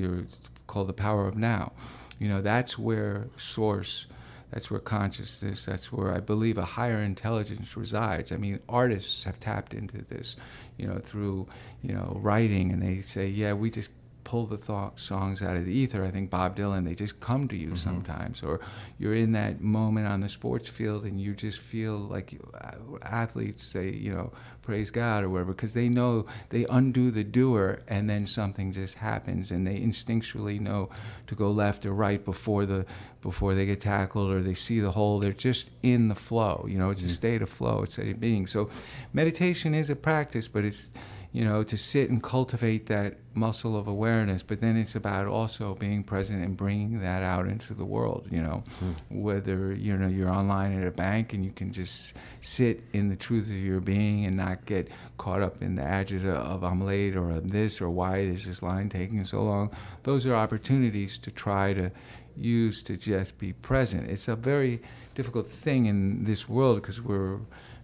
called 0.67 0.89
The 0.89 0.93
Power 0.93 1.27
of 1.27 1.37
Now. 1.37 1.73
You 2.19 2.29
know, 2.29 2.43
that's 2.43 2.79
where 2.79 3.29
source, 3.39 4.07
that's 4.51 4.71
where 4.71 4.81
consciousness, 4.81 5.65
that's 5.65 5.91
where 5.91 6.13
I 6.13 6.21
believe 6.21 6.59
a 6.59 6.65
higher 6.65 6.99
intelligence 6.99 7.75
resides. 7.75 8.33
I 8.33 8.37
mean, 8.37 8.61
artists 8.69 9.25
have 9.25 9.41
tapped 9.41 9.73
into 9.73 10.03
this, 10.03 10.37
you 10.77 10.87
know, 10.87 10.99
through, 10.99 11.49
you 11.81 11.95
know, 11.95 12.19
writing 12.21 12.71
and 12.71 12.83
they 12.83 13.01
say, 13.01 13.29
yeah, 13.29 13.55
we 13.55 13.71
just 13.71 13.91
pull 14.25 14.47
the 14.47 14.57
th- 14.57 14.93
songs 14.97 15.43
out 15.43 15.57
of 15.57 15.65
the 15.65 15.73
ether. 15.73 16.05
I 16.05 16.11
think 16.11 16.31
Bob 16.31 16.57
Dylan, 16.57 16.85
they 16.85 16.95
just 16.95 17.21
come 17.21 17.49
to 17.49 17.57
you 17.57 17.69
mm-hmm. 17.69 17.77
sometimes, 17.77 18.43
or 18.43 18.61
you're 18.99 19.15
in 19.15 19.33
that 19.33 19.61
moment 19.61 20.07
on 20.07 20.21
the 20.21 20.29
sports 20.29 20.69
field 20.69 21.05
and 21.05 21.21
you 21.21 21.35
just 21.35 21.61
feel 21.61 21.97
like 21.97 22.33
you, 22.33 22.51
uh, 22.55 22.73
athletes 23.03 23.63
say, 23.63 23.91
you 23.91 24.13
know, 24.13 24.33
praise 24.63 24.91
God 24.91 25.25
or 25.25 25.29
whatever, 25.29 25.53
because 25.53 25.75
they 25.75 25.89
know 25.89 26.27
they 26.51 26.65
undo 26.67 27.11
the 27.11 27.25
doer 27.25 27.83
and 27.89 28.09
then 28.09 28.25
something 28.27 28.73
just 28.73 28.97
happens 28.97 29.51
and 29.51 29.67
they 29.67 29.79
instinctually 29.79 30.61
know 30.61 30.89
to 31.27 31.35
go 31.35 31.51
left 31.51 31.85
or 31.85 31.93
right 31.93 32.25
before 32.25 32.65
the 32.65 32.87
before 33.21 33.55
they 33.55 33.67
get 33.67 33.81
tackled 33.81 34.33
or 34.33 34.41
they 34.41 34.55
see 34.55 34.81
the 34.81 34.91
hole. 34.91 35.19
They're 35.21 35.33
just 35.33 35.71
in 35.83 36.09
the 36.09 36.15
flow. 36.15 36.67
You 36.69 36.79
know, 36.79 36.91
it's 36.91 37.03
mm-hmm. 37.03 37.11
a 37.11 37.15
state 37.15 37.43
of 37.43 37.51
flow, 37.51 37.83
it's 37.83 37.99
a 37.99 38.03
state 38.03 38.15
of 38.15 38.21
being. 38.21 38.47
So 38.47 38.69
meditation 39.13 39.75
is 39.75 39.91
a 39.91 39.97
practice, 39.97 40.49
but 40.49 40.65
it's 40.65 40.91
you 41.33 41.45
know, 41.47 41.65
to 41.65 41.79
sit 41.79 42.11
and 42.11 42.23
cultivate 42.23 42.87
that 42.87 43.17
muscle 43.35 43.75
of 43.75 43.89
awareness. 43.89 44.43
But 44.43 44.61
then 44.61 44.77
it's 44.77 44.95
about 44.95 45.27
also 45.27 45.75
being 45.75 46.05
present 46.05 46.45
and 46.45 46.57
bringing 46.57 47.01
that 47.01 47.23
out 47.23 47.49
into 47.49 47.73
the 47.73 47.87
world. 47.87 48.29
You 48.31 48.43
know, 48.43 48.65
mm. 48.85 48.95
whether 49.09 49.73
you 49.73 49.97
know 49.97 50.09
you're 50.09 50.31
online 50.31 50.79
at 50.79 50.87
a 50.87 50.91
bank 50.91 51.33
and 51.33 51.43
you 51.43 51.51
can 51.51 51.73
just 51.73 52.15
sit 52.41 52.83
in 52.93 53.09
the 53.09 53.17
truth 53.17 53.47
of 53.47 53.57
your 53.57 53.81
being 53.81 54.27
and 54.27 54.37
not 54.37 54.67
get 54.67 54.89
caught 55.17 55.41
up 55.41 55.63
in 55.63 55.75
the 55.75 55.83
agita 55.83 56.35
of 56.35 56.63
I'm 56.63 56.83
late 56.83 57.17
or 57.17 57.31
I'm 57.31 57.49
this 57.49 57.81
or 57.81 57.89
why 57.89 58.19
is 58.19 58.45
this 58.45 58.63
line 58.63 58.91
taking 58.91 59.25
so 59.25 59.43
long. 59.43 59.71
Those 60.03 60.27
are 60.27 60.35
opportunities 60.35 61.19
to 61.21 61.31
try 61.31 61.73
to 61.73 61.91
use 62.37 62.83
to 62.83 62.97
just 62.99 63.39
be 63.39 63.55
present. 63.55 64.11
It's 64.11 64.29
a 64.29 64.37
very 64.37 64.83
difficult 65.15 65.49
thing 65.49 65.87
in 65.87 66.25
this 66.25 66.49
world 66.49 66.83
because 66.83 67.01
we're 67.01 67.41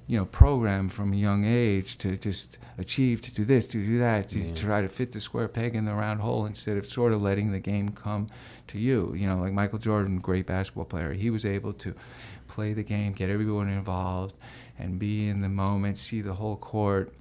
you 0.08 0.16
know, 0.16 0.24
programmed 0.24 0.90
from 0.90 1.12
a 1.12 1.16
young 1.16 1.44
age 1.44 1.98
to 1.98 2.16
just 2.16 2.56
achieve, 2.78 3.20
to 3.20 3.32
do 3.32 3.44
this, 3.44 3.66
to 3.66 3.84
do 3.84 3.98
that, 3.98 4.30
to, 4.30 4.40
yeah. 4.40 4.54
try 4.54 4.80
to 4.80 4.88
fit 4.88 5.12
the 5.12 5.20
square 5.20 5.48
peg 5.48 5.76
in 5.76 5.84
the 5.84 5.92
round 5.92 6.20
hole 6.20 6.46
instead 6.46 6.78
of 6.78 6.86
sort 6.86 7.12
of 7.12 7.20
letting 7.20 7.52
the 7.52 7.60
game 7.60 7.90
come 7.90 8.26
to 8.68 8.78
you. 8.78 9.12
You 9.14 9.28
know, 9.28 9.38
like 9.38 9.52
Michael 9.52 9.78
Jordan, 9.78 10.18
great 10.18 10.46
basketball 10.46 10.86
player, 10.86 11.12
he 11.12 11.28
was 11.28 11.44
able 11.44 11.74
to 11.74 11.94
play 12.46 12.72
the 12.72 12.82
game, 12.82 13.12
get 13.12 13.28
everyone 13.28 13.68
involved, 13.68 14.34
and 14.78 14.98
be 14.98 15.28
in 15.28 15.42
the 15.42 15.48
moment, 15.50 15.98
see 15.98 16.22
the 16.22 16.34
whole 16.34 16.56
court, 16.56 17.12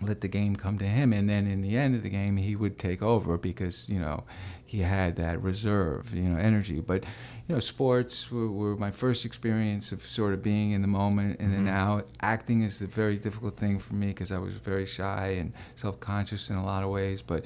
let 0.00 0.20
the 0.20 0.28
game 0.28 0.56
come 0.56 0.78
to 0.78 0.84
him 0.84 1.12
and 1.12 1.28
then 1.28 1.46
in 1.46 1.62
the 1.62 1.76
end 1.76 1.94
of 1.94 2.02
the 2.02 2.08
game 2.08 2.36
he 2.36 2.56
would 2.56 2.78
take 2.78 3.02
over 3.02 3.38
because 3.38 3.88
you 3.88 3.98
know 3.98 4.24
he 4.64 4.80
had 4.80 5.16
that 5.16 5.40
reserve 5.40 6.14
you 6.14 6.22
know 6.22 6.38
energy. 6.38 6.80
But 6.80 7.04
you 7.46 7.54
know 7.54 7.60
sports 7.60 8.30
were, 8.30 8.50
were 8.50 8.76
my 8.76 8.90
first 8.90 9.24
experience 9.24 9.92
of 9.92 10.02
sort 10.02 10.34
of 10.34 10.42
being 10.42 10.72
in 10.72 10.82
the 10.82 10.88
moment 10.88 11.38
and 11.40 11.52
then 11.52 11.60
mm-hmm. 11.60 11.76
now 11.76 12.02
acting 12.20 12.62
is 12.62 12.82
a 12.82 12.86
very 12.86 13.16
difficult 13.16 13.56
thing 13.56 13.78
for 13.78 13.94
me 13.94 14.08
because 14.08 14.32
i 14.32 14.38
was 14.38 14.54
very 14.54 14.86
shy 14.86 15.36
and 15.38 15.52
self-conscious 15.76 16.50
in 16.50 16.56
a 16.56 16.64
lot 16.64 16.82
of 16.82 16.90
ways. 16.90 17.22
But 17.22 17.44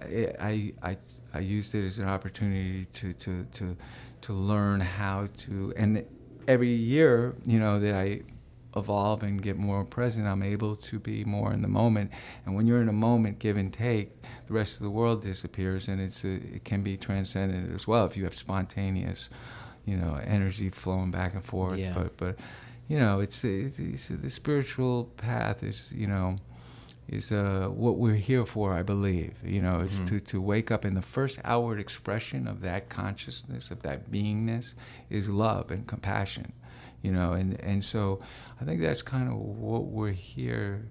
i 0.00 0.72
i 0.82 0.96
i 1.34 1.40
used 1.40 1.74
it 1.74 1.84
as 1.84 1.98
an 1.98 2.08
opportunity 2.08 2.84
to 2.84 3.12
to 3.14 3.44
to 3.52 3.76
to 4.22 4.32
learn 4.32 4.80
how 4.80 5.28
to 5.38 5.72
and 5.76 6.04
every 6.46 6.68
year 6.68 7.34
you 7.46 7.58
know 7.58 7.78
that 7.80 7.94
i 7.94 8.20
evolve 8.76 9.22
and 9.22 9.42
get 9.42 9.56
more 9.56 9.84
present, 9.84 10.26
I'm 10.26 10.42
able 10.42 10.76
to 10.76 10.98
be 10.98 11.24
more 11.24 11.52
in 11.52 11.62
the 11.62 11.68
moment. 11.68 12.10
And 12.46 12.54
when 12.54 12.66
you're 12.66 12.80
in 12.80 12.88
a 12.88 12.92
moment, 12.92 13.38
give 13.38 13.56
and 13.56 13.72
take, 13.72 14.22
the 14.46 14.52
rest 14.52 14.76
of 14.76 14.82
the 14.82 14.90
world 14.90 15.22
disappears, 15.22 15.88
and 15.88 16.00
it's 16.00 16.24
a, 16.24 16.34
it 16.34 16.64
can 16.64 16.82
be 16.82 16.96
transcendent 16.96 17.74
as 17.74 17.86
well 17.86 18.04
if 18.06 18.16
you 18.16 18.24
have 18.24 18.34
spontaneous, 18.34 19.30
you 19.84 19.96
know, 19.96 20.20
energy 20.24 20.70
flowing 20.70 21.10
back 21.10 21.34
and 21.34 21.42
forth. 21.42 21.78
Yeah. 21.78 21.92
But 21.94 22.16
but 22.16 22.38
you 22.88 22.98
know, 22.98 23.20
it's, 23.20 23.44
it's, 23.44 23.78
it's 23.78 24.08
the 24.08 24.30
spiritual 24.30 25.04
path 25.16 25.62
is 25.62 25.90
you 25.92 26.06
know 26.06 26.36
is 27.10 27.30
uh, 27.32 27.68
what 27.70 27.96
we're 27.98 28.14
here 28.14 28.46
for, 28.46 28.72
I 28.72 28.82
believe. 28.82 29.34
You 29.44 29.60
know, 29.60 29.80
is 29.80 29.96
mm-hmm. 29.96 30.06
to, 30.06 30.20
to 30.20 30.40
wake 30.40 30.70
up, 30.70 30.84
in 30.84 30.94
the 30.94 31.02
first 31.02 31.38
outward 31.44 31.78
expression 31.78 32.48
of 32.48 32.62
that 32.62 32.88
consciousness, 32.88 33.70
of 33.70 33.82
that 33.82 34.10
beingness, 34.10 34.74
is 35.10 35.28
love 35.28 35.70
and 35.70 35.86
compassion 35.86 36.52
you 37.02 37.12
know, 37.12 37.32
and, 37.32 37.58
and 37.60 37.82
so 37.82 38.20
I 38.60 38.64
think 38.64 38.80
that's 38.80 39.02
kind 39.02 39.28
of 39.28 39.34
what 39.34 39.86
we're 39.86 40.12
here 40.12 40.88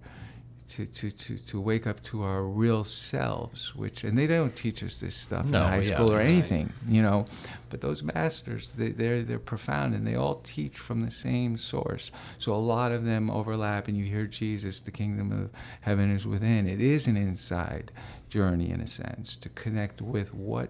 to, 0.70 0.86
to, 0.86 1.12
to, 1.12 1.38
to 1.38 1.60
wake 1.60 1.88
up 1.88 2.02
to 2.04 2.24
our 2.24 2.44
real 2.44 2.84
selves, 2.84 3.76
which, 3.76 4.04
and 4.04 4.18
they 4.18 4.28
don't 4.28 4.56
teach 4.56 4.84
us 4.84 5.00
this 5.00 5.16
stuff 5.16 5.46
no, 5.48 5.62
in 5.62 5.68
high 5.68 5.82
yeah, 5.82 5.96
school 5.96 6.12
or 6.12 6.20
anything, 6.20 6.72
you 6.88 7.02
know, 7.02 7.26
but 7.70 7.82
those 7.82 8.04
masters, 8.04 8.72
they, 8.74 8.90
they're, 8.90 9.24
they're 9.24 9.40
profound 9.40 9.96
and 9.96 10.06
they 10.06 10.16
all 10.16 10.36
teach 10.36 10.78
from 10.78 11.04
the 11.04 11.12
same 11.12 11.58
source. 11.58 12.12
So 12.38 12.54
a 12.54 12.56
lot 12.56 12.92
of 12.92 13.04
them 13.04 13.30
overlap 13.30 13.88
and 13.88 13.98
you 13.98 14.06
hear 14.06 14.26
Jesus, 14.26 14.80
the 14.80 14.92
kingdom 14.92 15.32
of 15.32 15.50
heaven 15.82 16.12
is 16.12 16.28
within. 16.28 16.68
It 16.68 16.82
is 16.82 17.08
an 17.08 17.18
inside 17.18 17.92
journey 18.30 18.70
in 18.70 18.82
a 18.82 18.88
sense 18.88 19.36
to 19.38 19.50
connect 19.50 20.02
with 20.02 20.34
what 20.34 20.70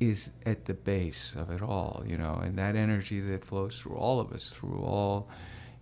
is 0.00 0.30
at 0.44 0.64
the 0.66 0.74
base 0.74 1.34
of 1.34 1.50
it 1.50 1.62
all, 1.62 2.02
you 2.06 2.16
know, 2.16 2.40
and 2.42 2.58
that 2.58 2.76
energy 2.76 3.20
that 3.20 3.44
flows 3.44 3.78
through 3.78 3.96
all 3.96 4.20
of 4.20 4.32
us, 4.32 4.50
through 4.50 4.82
all, 4.82 5.28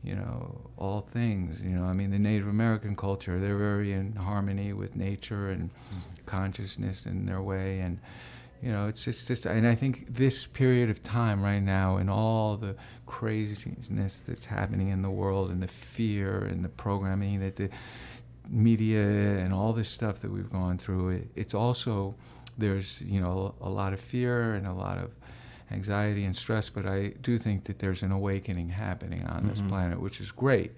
you 0.03 0.15
know, 0.15 0.71
all 0.77 1.01
things, 1.01 1.63
you 1.63 1.71
know. 1.71 1.85
I 1.85 1.93
mean, 1.93 2.11
the 2.11 2.19
Native 2.19 2.49
American 2.49 2.97
culture, 2.97 3.39
they're 3.39 3.57
very 3.57 3.93
in 3.93 4.17
harmony 4.17 4.73
with 4.73 4.97
nature 4.97 5.51
and 5.51 5.71
mm-hmm. 5.71 5.99
consciousness 6.27 7.07
in 7.07 7.27
their 7.27 7.41
way, 7.41 7.81
and 7.81 7.99
you 8.63 8.71
know, 8.71 8.87
it's 8.87 9.05
just, 9.05 9.27
just, 9.27 9.45
and 9.45 9.67
I 9.67 9.75
think 9.75 10.15
this 10.15 10.47
period 10.47 10.89
of 10.89 11.03
time 11.03 11.43
right 11.43 11.63
now, 11.63 11.97
and 11.97 12.09
all 12.09 12.57
the 12.57 12.77
craziness 13.07 14.19
that's 14.19 14.47
happening 14.47 14.89
in 14.89 15.03
the 15.03 15.11
world, 15.11 15.51
and 15.51 15.61
the 15.61 15.69
fear 15.69 16.39
and 16.45 16.65
the 16.65 16.69
programming 16.69 17.41
that 17.41 17.57
the 17.57 17.71
media 18.49 19.03
and 19.03 19.53
all 19.53 19.73
this 19.73 19.89
stuff 19.89 20.21
that 20.21 20.31
we've 20.31 20.51
gone 20.51 20.79
through, 20.79 21.11
it, 21.11 21.29
it's 21.35 21.55
also 21.55 22.15
there's 22.59 23.01
you 23.03 23.21
know 23.21 23.55
a 23.61 23.69
lot 23.69 23.93
of 23.93 24.01
fear 24.01 24.55
and 24.55 24.67
a 24.67 24.73
lot 24.73 24.99
of 24.99 25.11
anxiety 25.73 26.25
and 26.25 26.35
stress, 26.35 26.69
but 26.69 26.87
I 26.87 27.15
do 27.23 27.39
think 27.39 27.65
that 27.65 27.79
there's 27.79 28.03
an 28.03 28.13
awakening 28.13 28.71
happening 28.71 29.25
on 29.27 29.41
mm-hmm. 29.41 29.49
this 29.49 29.61
planet, 29.63 30.01
which 30.01 30.21
is 30.21 30.31
great, 30.31 30.73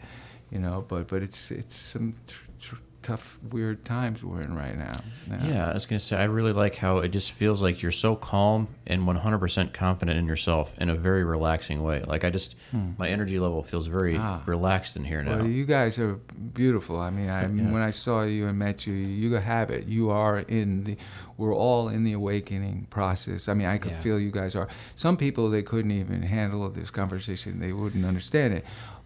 you 0.51 0.59
know. 0.59 0.85
But 0.87 1.09
but 1.09 1.23
it's 1.23 1.51
it's 1.51 1.77
some 1.77 2.15
tr- 2.27 2.45
tr- 2.61 2.83
tough, 3.05 3.39
weird 3.51 3.85
times 3.85 4.25
we're 4.25 4.41
in 4.41 4.57
right 4.57 4.77
now. 4.77 4.97
Yeah. 5.29 5.47
yeah, 5.47 5.71
I 5.71 5.75
was 5.75 5.85
gonna 5.87 6.01
say 6.01 6.17
I 6.17 6.25
really 6.25 6.53
like 6.53 6.77
how 6.77 6.99
it 6.99 7.09
just 7.09 7.33
feels 7.33 7.63
like 7.63 7.83
you're 7.83 7.93
so 7.93 8.17
calm 8.17 8.67
and 8.87 9.03
100% 9.03 9.73
confident 9.75 10.19
in 10.19 10.27
yourself 10.27 10.75
in 10.79 10.89
a 10.89 10.95
very 10.95 11.23
relaxing 11.23 11.83
way. 11.83 12.03
Like 12.03 12.25
I 12.25 12.31
just, 12.31 12.57
hmm. 12.71 12.93
my 12.99 13.09
energy 13.09 13.39
level 13.39 13.63
feels 13.63 13.87
very 13.87 14.17
ah. 14.17 14.43
relaxed 14.47 14.97
in 14.97 15.05
here 15.05 15.23
now. 15.23 15.37
Well, 15.37 15.47
you 15.47 15.67
guys 15.67 15.99
are 15.99 16.15
beautiful. 16.15 16.99
I 16.99 17.11
mean, 17.11 17.29
I, 17.29 17.43
yeah. 17.43 17.71
when 17.71 17.83
I 17.83 17.91
saw 17.91 18.23
you 18.23 18.49
and 18.49 18.59
met 18.59 18.87
you, 18.87 18.95
you 18.95 19.35
have 19.35 19.71
it. 19.71 19.87
You 19.87 20.11
are 20.11 20.41
in 20.41 20.85
the. 20.85 20.97
We're 21.37 21.55
all 21.55 21.89
in 21.89 22.05
the 22.05 22.13
awakening 22.15 22.87
process. 22.91 23.49
I 23.49 23.55
mean, 23.55 23.67
I 23.67 23.77
could 23.77 23.93
yeah. 23.93 24.01
feel 24.01 24.19
you 24.19 24.31
guys 24.31 24.57
are. 24.57 24.69
Some 24.97 25.17
people 25.17 25.51
they 25.51 25.63
couldn't 25.63 25.91
even 25.91 26.23
handle 26.23 26.69
this 26.71 26.91
conversation. 26.91 27.61
They 27.61 27.73
wouldn't 27.73 28.05
understand 28.05 28.55
it 28.55 28.65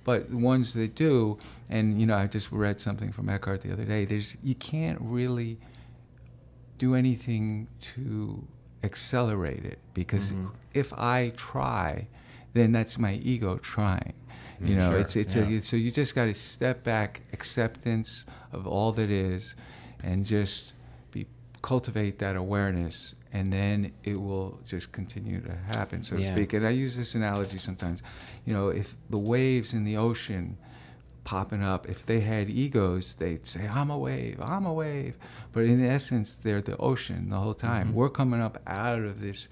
but 0.09 0.31
the 0.31 0.39
ones 0.39 0.73
that 0.73 0.95
do, 0.95 1.37
and 1.69 2.01
you 2.01 2.07
know, 2.07 2.17
I 2.17 2.27
just 2.29 2.51
read 2.51 2.81
something 2.81 3.13
from 3.13 3.29
Eckhart 3.29 3.61
the 3.61 3.71
other 3.71 3.85
day. 3.85 4.07
There's 4.07 4.39
you 4.43 4.55
can't 4.55 4.99
really 5.03 5.59
do 6.79 6.95
anything 6.95 7.69
to 7.95 8.43
accelerate 8.83 9.67
it 9.67 9.79
because 9.93 10.33
mm-hmm. 10.33 10.47
if 10.73 10.95
I 10.95 11.35
try, 11.37 12.09
then 12.55 12.73
that's 12.73 12.97
my 12.97 13.21
ego 13.23 13.59
trying. 13.59 14.15
You 14.63 14.77
know, 14.77 14.93
sure. 14.93 14.99
it's 15.01 15.15
it's 15.15 15.37
yeah. 15.37 15.47
a, 15.47 15.61
so 15.61 15.77
you 15.77 15.91
just 15.91 16.15
got 16.15 16.25
to 16.25 16.33
step 16.33 16.83
back, 16.83 17.21
acceptance 17.35 18.25
of 18.51 18.67
all 18.67 18.93
that 18.93 19.11
is, 19.11 19.57
and 20.03 20.25
just 20.25 20.73
be 21.11 21.27
cultivate 21.61 22.19
that 22.21 22.35
awareness 22.35 23.15
and 23.33 23.53
then 23.53 23.93
it 24.05 24.21
will 24.21 24.59
just 24.65 24.93
continue 24.93 25.41
to 25.41 25.55
happen, 25.55 26.03
so 26.03 26.17
to 26.17 26.25
speak. 26.25 26.53
And 26.53 26.67
I 26.67 26.71
use 26.71 26.97
this 26.97 27.15
analogy 27.15 27.59
sometimes. 27.59 28.03
You 28.45 28.55
know, 28.55 28.69
if 28.69 28.95
the 29.11 29.19
waves 29.19 29.75
in 29.75 29.85
the 29.85 29.97
ocean 29.97 30.57
popping 31.25 31.63
up, 31.63 31.87
if 31.87 32.07
they 32.07 32.21
had 32.21 32.49
egos, 32.49 33.13
they'd 33.15 33.47
say, 33.47 33.69
I'm 33.69 33.91
a 33.91 33.99
wave, 33.99 34.41
I'm 34.41 34.65
a 34.65 34.73
wave. 34.73 35.19
But 35.53 35.65
in 35.65 35.85
essence, 35.85 36.37
they're 36.37 36.63
the 36.63 36.77
ocean 36.79 37.29
the 37.29 37.37
whole 37.37 37.53
time. 37.53 37.89
Mm-hmm. 37.89 37.97
We're 37.97 38.09
coming 38.09 38.41
up 38.41 38.63
out 38.67 39.01
of 39.01 39.21
this 39.21 39.49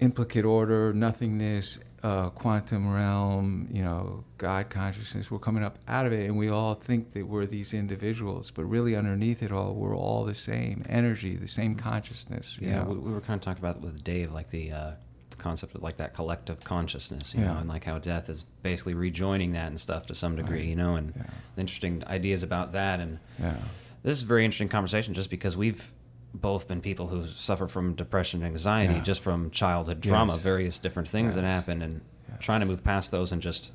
implicate 0.00 0.46
order, 0.46 0.94
nothingness, 0.94 1.78
uh, 2.02 2.30
quantum 2.30 2.92
realm, 2.92 3.68
you 3.72 3.82
know, 3.82 4.24
God 4.36 4.70
consciousness. 4.70 5.30
We're 5.30 5.38
coming 5.38 5.64
up 5.64 5.78
out 5.88 6.06
of 6.06 6.12
it, 6.12 6.26
and 6.26 6.38
we 6.38 6.48
all 6.48 6.74
think 6.74 7.12
that 7.14 7.26
we're 7.26 7.46
these 7.46 7.74
individuals, 7.74 8.50
but 8.50 8.64
really 8.64 8.94
underneath 8.94 9.42
it 9.42 9.50
all, 9.50 9.74
we're 9.74 9.96
all 9.96 10.24
the 10.24 10.34
same 10.34 10.82
energy, 10.88 11.36
the 11.36 11.48
same 11.48 11.74
consciousness. 11.74 12.58
yeah, 12.60 12.84
we, 12.84 12.96
we, 12.96 13.12
were 13.12 13.20
kind 13.20 13.38
of 13.38 13.42
talking 13.42 13.64
about 13.64 13.80
with 13.80 14.04
Dave, 14.04 14.32
like 14.32 14.50
the, 14.50 14.70
uh, 14.70 14.90
the 15.30 15.36
concept 15.36 15.74
of 15.74 15.82
like 15.82 15.96
that 15.96 16.14
collective 16.14 16.62
consciousness, 16.62 17.34
you 17.34 17.40
yeah. 17.40 17.52
know, 17.52 17.58
and 17.58 17.68
like 17.68 17.84
how 17.84 17.98
death 17.98 18.28
is 18.28 18.44
basically 18.44 18.94
rejoining 18.94 19.52
that 19.52 19.66
and 19.66 19.80
stuff 19.80 20.06
to 20.06 20.14
some 20.14 20.36
degree, 20.36 20.60
right. 20.60 20.68
you 20.68 20.76
know, 20.76 20.94
and 20.94 21.12
yeah. 21.16 21.24
interesting 21.56 22.04
ideas 22.06 22.44
about 22.44 22.72
that. 22.72 23.00
And 23.00 23.18
yeah. 23.40 23.56
this 24.04 24.18
is 24.18 24.22
a 24.22 24.26
very 24.26 24.44
interesting 24.44 24.68
conversation, 24.68 25.14
just 25.14 25.30
because 25.30 25.56
we've 25.56 25.90
both 26.34 26.68
been 26.68 26.80
people 26.80 27.08
who 27.08 27.26
suffer 27.26 27.66
from 27.66 27.94
depression 27.94 28.42
and 28.42 28.52
anxiety 28.52 28.94
yeah. 28.94 29.00
just 29.00 29.20
from 29.20 29.50
childhood 29.50 30.02
trauma, 30.02 30.34
yes. 30.34 30.42
various 30.42 30.78
different 30.78 31.08
things 31.08 31.28
yes. 31.28 31.34
that 31.36 31.44
happen, 31.44 31.82
and 31.82 32.00
yeah. 32.28 32.36
trying 32.36 32.60
to 32.60 32.66
move 32.66 32.84
past 32.84 33.10
those 33.10 33.32
and 33.32 33.42
just 33.42 33.72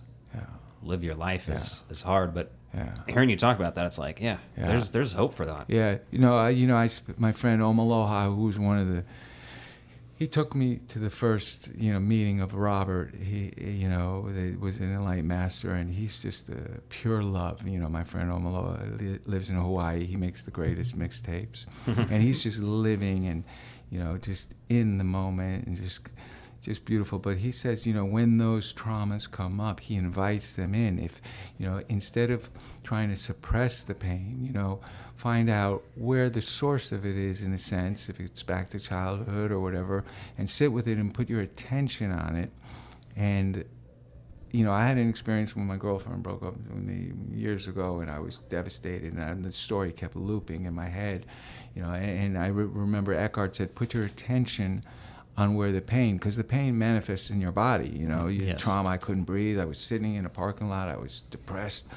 live 0.86 1.04
your 1.04 1.16
life 1.16 1.50
is 1.50 1.84
is 1.90 2.02
hard. 2.02 2.34
But 2.34 2.52
Yeah. 2.74 2.94
hearing 3.08 3.30
you 3.30 3.38
talk 3.38 3.58
about 3.58 3.76
that, 3.76 3.86
it's 3.86 3.98
like, 3.98 4.20
yeah, 4.20 4.38
Yeah. 4.58 4.68
there's 4.68 4.90
there's 4.92 5.14
hope 5.14 5.34
for 5.34 5.46
that. 5.46 5.66
Yeah, 5.68 5.98
you 6.12 6.20
know, 6.20 6.38
I, 6.38 6.50
you 6.50 6.68
know, 6.68 6.76
I, 6.76 6.90
my 7.18 7.32
friend 7.32 7.62
Omaloha, 7.62 8.26
who 8.36 8.46
was 8.46 8.60
one 8.60 8.78
of 8.78 8.88
the, 8.92 9.04
he 10.24 10.28
took 10.28 10.56
me 10.56 10.80
to 10.88 11.00
the 11.00 11.10
first, 11.10 11.70
you 11.76 11.92
know, 11.92 12.00
meeting 12.00 12.40
of 12.40 12.54
Robert. 12.54 13.14
He, 13.14 13.52
you 13.58 13.90
know, 13.90 14.30
that 14.30 14.58
was 14.58 14.78
an 14.78 14.94
enlightened 14.94 15.28
master, 15.28 15.72
and 15.74 15.94
he's 15.94 16.22
just 16.22 16.48
a 16.48 16.80
pure 16.88 17.22
love. 17.22 17.68
You 17.68 17.78
know, 17.78 17.90
my 17.90 18.06
friend 18.06 18.32
Omaloha 18.32 18.94
uh, 18.94 18.96
li- 19.04 19.20
lives 19.26 19.50
in 19.50 19.58
Hawaii. 19.58 20.06
He 20.06 20.16
makes 20.16 20.44
the 20.44 20.52
greatest 20.52 20.98
mixtapes, 20.98 21.66
and 21.88 22.24
he's 22.24 22.42
just 22.42 22.60
living 22.60 23.28
and, 23.28 23.44
you 23.90 24.00
know, 24.00 24.18
just 24.18 24.54
in 24.70 24.98
the 24.98 25.04
moment 25.04 25.68
and 25.68 25.76
just 25.76 26.08
just 26.64 26.86
beautiful. 26.86 27.20
But 27.20 27.38
he 27.38 27.52
says, 27.52 27.86
you 27.86 27.94
know, 27.94 28.06
when 28.06 28.38
those 28.38 28.74
traumas 28.74 29.30
come 29.30 29.60
up, 29.60 29.82
he 29.82 29.96
invites 29.96 30.54
them 30.54 30.74
in. 30.74 30.98
If, 30.98 31.22
you 31.58 31.68
know, 31.68 31.84
instead 31.90 32.32
of 32.32 32.50
trying 32.84 33.10
to 33.10 33.16
suppress 33.16 33.84
the 33.84 33.94
pain, 33.94 34.40
you 34.42 34.54
know, 34.54 34.80
find 35.16 35.50
out 35.50 35.84
where 35.96 36.30
the 36.30 36.42
source 36.42 36.92
of 36.92 37.06
it 37.06 37.18
is 37.18 37.42
in 37.42 37.54
a 37.54 37.58
sense, 37.58 38.10
if 38.10 38.20
it's 38.20 38.44
back 38.44 38.70
to 38.72 38.80
childhood 38.80 39.52
or 39.52 39.60
whatever, 39.60 40.06
and 40.38 40.50
sit 40.50 40.72
with 40.72 40.88
it 40.88 40.98
and 40.98 41.14
put 41.14 41.30
your 41.30 41.42
attention 41.42 42.12
on 42.12 42.36
it. 42.38 42.50
And, 43.16 43.66
you 44.52 44.64
know, 44.64 44.72
I 44.72 44.88
had 44.88 44.98
an 44.98 45.10
experience 45.10 45.56
when 45.56 45.68
my 45.68 45.78
girlfriend 45.78 46.24
broke 46.24 46.44
up 46.44 46.56
with 46.56 46.84
me 46.84 47.12
years 47.36 47.68
ago, 47.68 48.00
and 48.00 48.10
I 48.10 48.20
was 48.20 48.38
devastated, 48.50 49.14
and 49.14 49.44
the 49.44 49.52
story 49.52 49.92
kept 49.92 50.16
looping 50.16 50.66
in 50.66 50.74
my 50.74 50.88
head, 50.88 51.26
you 51.76 51.82
know. 51.82 51.90
And, 51.90 52.36
and 52.36 52.38
I 52.38 52.48
re- 52.48 52.66
remember 52.66 53.14
Eckhart 53.14 53.56
said, 53.56 53.76
"Put 53.76 53.94
your 53.94 54.06
attention 54.06 54.84
on 55.38 55.56
where 55.56 55.72
the 55.72 55.82
pain, 55.82 56.18
because 56.18 56.36
the 56.36 56.44
pain 56.44 56.78
manifests 56.78 57.30
in 57.30 57.42
your 57.42 57.52
body. 57.52 57.90
You 57.90 58.08
know, 58.08 58.28
you 58.28 58.46
Yes. 58.46 58.62
trauma. 58.62 58.90
I 58.90 58.98
couldn't 58.98 59.24
breathe. 59.24 59.60
I 59.60 59.66
was 59.66 59.80
sitting 59.80 60.16
in 60.16 60.26
a 60.26 60.30
parking 60.30 60.70
lot. 60.70 60.88
I 60.90 60.98
was 60.98 61.22
depressed, 61.32 61.88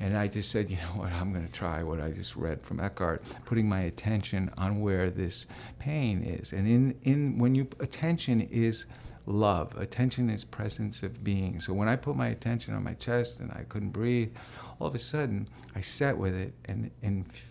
and 0.00 0.16
I 0.16 0.26
just 0.28 0.50
said, 0.50 0.70
you 0.70 0.76
know 0.76 0.94
what? 1.00 1.12
I'm 1.12 1.32
going 1.32 1.46
to 1.46 1.52
try 1.52 1.82
what 1.82 2.00
I 2.00 2.10
just 2.12 2.34
read 2.36 2.62
from 2.62 2.80
Eckhart, 2.80 3.22
putting 3.44 3.68
my 3.68 3.80
attention 3.80 4.50
on 4.56 4.80
where 4.80 5.10
this 5.10 5.46
pain 5.78 6.22
is. 6.22 6.52
And 6.52 6.66
in 6.66 6.94
in 7.02 7.38
when 7.38 7.54
you 7.54 7.68
attention 7.80 8.40
is 8.40 8.86
love. 9.26 9.76
Attention 9.76 10.30
is 10.30 10.42
presence 10.42 11.02
of 11.02 11.22
being. 11.22 11.60
So 11.60 11.74
when 11.74 11.86
I 11.86 11.96
put 11.96 12.16
my 12.16 12.28
attention 12.28 12.72
on 12.72 12.82
my 12.82 12.94
chest 12.94 13.40
and 13.40 13.52
I 13.52 13.64
couldn't 13.68 13.90
breathe, 13.90 14.34
all 14.80 14.86
of 14.86 14.94
a 14.94 14.98
sudden 14.98 15.48
I 15.76 15.82
sat 15.82 16.16
with 16.16 16.34
it, 16.34 16.54
and 16.64 16.90
in 17.02 17.26
f- 17.28 17.46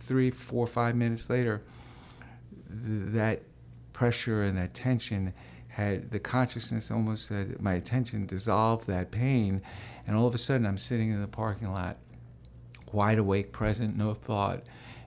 three, 0.00 0.30
four, 0.30 0.66
five 0.66 0.96
minutes 0.96 1.28
later, 1.28 1.60
th- 2.70 3.12
that 3.12 3.42
pressure 4.02 4.44
and 4.44 4.56
that 4.56 4.72
tension 4.74 5.34
had 5.66 6.12
the 6.12 6.20
consciousness 6.20 6.88
almost 6.88 7.28
had 7.30 7.60
my 7.60 7.72
attention 7.72 8.26
dissolved 8.26 8.86
that 8.86 9.10
pain, 9.10 9.60
and 10.06 10.16
all 10.16 10.28
of 10.28 10.34
a 10.36 10.38
sudden 10.38 10.64
I'm 10.66 10.78
sitting 10.78 11.10
in 11.10 11.20
the 11.20 11.26
parking 11.26 11.72
lot, 11.72 11.96
wide 12.92 13.18
awake, 13.18 13.50
present, 13.50 13.96
no 13.96 14.14
thought, 14.14 14.62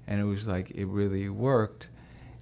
and 0.08 0.20
it 0.20 0.26
was 0.26 0.46
like 0.46 0.72
it 0.72 0.88
really 0.88 1.30
worked. 1.30 1.88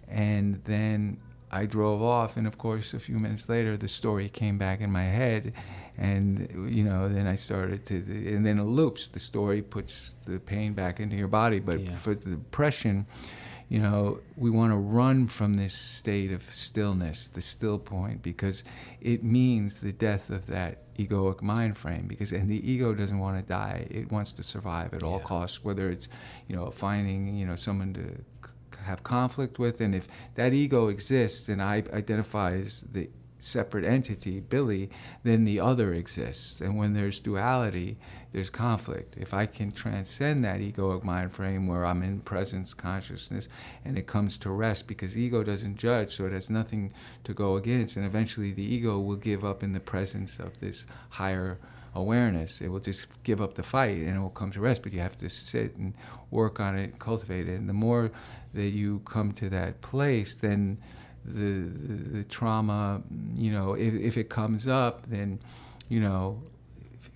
And 0.07 0.59
then 0.65 1.19
I 1.51 1.67
drove 1.67 2.01
off, 2.01 2.35
and 2.35 2.47
of 2.47 2.57
course, 2.57 2.95
a 2.95 2.99
few 2.99 3.19
minutes 3.19 3.47
later, 3.47 3.77
the 3.77 3.87
story 3.87 4.27
came 4.27 4.57
back 4.57 4.81
in 4.81 4.91
my 4.91 5.03
head, 5.03 5.53
and 5.99 6.67
you 6.75 6.83
know, 6.83 7.07
then 7.09 7.27
I 7.27 7.35
started 7.35 7.85
to, 7.87 7.95
and 8.35 8.43
then 8.43 8.57
it 8.57 8.63
loops. 8.63 9.05
The 9.05 9.19
story 9.19 9.61
puts 9.61 10.15
the 10.25 10.39
pain 10.39 10.73
back 10.73 10.99
into 10.99 11.15
your 11.15 11.27
body, 11.27 11.59
but 11.59 11.79
Yeah. 11.79 11.95
for 11.95 12.15
the 12.15 12.31
depression, 12.31 13.05
you 13.69 13.79
know, 13.79 14.19
we 14.35 14.49
want 14.49 14.71
to 14.73 14.77
run 14.77 15.27
from 15.27 15.53
this 15.53 15.73
state 15.75 16.31
of 16.31 16.41
stillness, 16.43 17.27
the 17.27 17.41
still 17.41 17.77
point, 17.77 18.21
because 18.23 18.63
it 18.99 19.23
means 19.23 19.75
the 19.75 19.93
death 19.93 20.29
of 20.31 20.47
that 20.47 20.79
egoic 20.97 21.41
mind 21.43 21.77
frame. 21.77 22.05
Because 22.07 22.31
and 22.31 22.49
the 22.49 22.71
ego 22.71 22.93
doesn't 22.95 23.19
want 23.19 23.37
to 23.37 23.43
die; 23.47 23.87
it 23.91 24.11
wants 24.11 24.31
to 24.33 24.43
survive 24.43 24.93
at 24.93 25.03
all 25.03 25.19
Yeah. 25.19 25.23
costs. 25.23 25.63
Whether 25.63 25.89
it's, 25.91 26.09
you 26.47 26.55
know, 26.55 26.71
finding 26.71 27.37
you 27.37 27.45
know 27.45 27.55
someone 27.55 27.93
to 27.93 28.05
c- 28.45 28.79
have 28.85 29.03
conflict 29.03 29.59
with, 29.59 29.79
and 29.81 29.93
if 29.93 30.07
that 30.35 30.51
ego 30.53 30.87
exists 30.87 31.47
and 31.47 31.61
I 31.61 31.83
identify 31.93 32.53
as 32.55 32.81
the 32.91 33.09
separate 33.39 33.85
entity, 33.85 34.39
Billy, 34.39 34.89
then 35.23 35.45
the 35.45 35.59
other 35.59 35.93
exists. 35.93 36.61
And 36.61 36.77
when 36.77 36.93
there's 36.93 37.19
duality, 37.19 37.97
there's 38.31 38.49
conflict. 38.49 39.15
If 39.17 39.33
I 39.33 39.45
can 39.45 39.71
transcend 39.71 40.45
that 40.45 40.59
egoic 40.59 41.03
mind 41.03 41.33
frame 41.33 41.67
where 41.67 41.85
I'm 41.85 42.03
in 42.03 42.19
presence 42.19 42.73
consciousness 42.73 43.49
and 43.83 43.97
it 43.97 44.07
comes 44.07 44.37
to 44.39 44.51
rest 44.51 44.87
because 44.87 45.17
ego 45.17 45.43
doesn't 45.43 45.77
judge, 45.77 46.15
so 46.15 46.25
it 46.25 46.31
has 46.33 46.49
nothing 46.49 46.93
to 47.23 47.33
go 47.33 47.55
against. 47.55 47.97
And 47.97 48.05
eventually 48.05 48.51
the 48.51 48.63
ego 48.63 48.99
will 48.99 49.15
give 49.15 49.43
up 49.43 49.63
in 49.63 49.73
the 49.73 49.79
presence 49.79 50.37
of 50.39 50.59
this 50.59 50.85
higher 51.09 51.57
awareness. 51.95 52.61
It 52.61 52.67
will 52.67 52.79
just 52.79 53.23
give 53.23 53.41
up 53.41 53.55
the 53.55 53.63
fight 53.63 53.97
and 53.97 54.15
it 54.15 54.19
will 54.19 54.29
come 54.29 54.51
to 54.51 54.59
rest. 54.59 54.83
But 54.83 54.93
you 54.93 54.99
have 54.99 55.17
to 55.17 55.29
sit 55.29 55.75
and 55.75 55.93
work 56.29 56.59
on 56.59 56.77
it, 56.77 56.99
cultivate 56.99 57.49
it. 57.49 57.59
And 57.59 57.67
the 57.67 57.73
more 57.73 58.11
that 58.53 58.69
you 58.69 58.99
come 59.05 59.31
to 59.33 59.49
that 59.49 59.81
place, 59.81 60.35
then 60.35 60.77
the, 61.29 61.69
the, 61.69 62.09
the 62.17 62.23
trauma, 62.23 63.01
you 63.35 63.51
know, 63.51 63.73
if, 63.73 63.93
if 63.93 64.17
it 64.17 64.29
comes 64.29 64.67
up, 64.67 65.09
then, 65.09 65.39
you 65.87 65.99
know, 65.99 66.41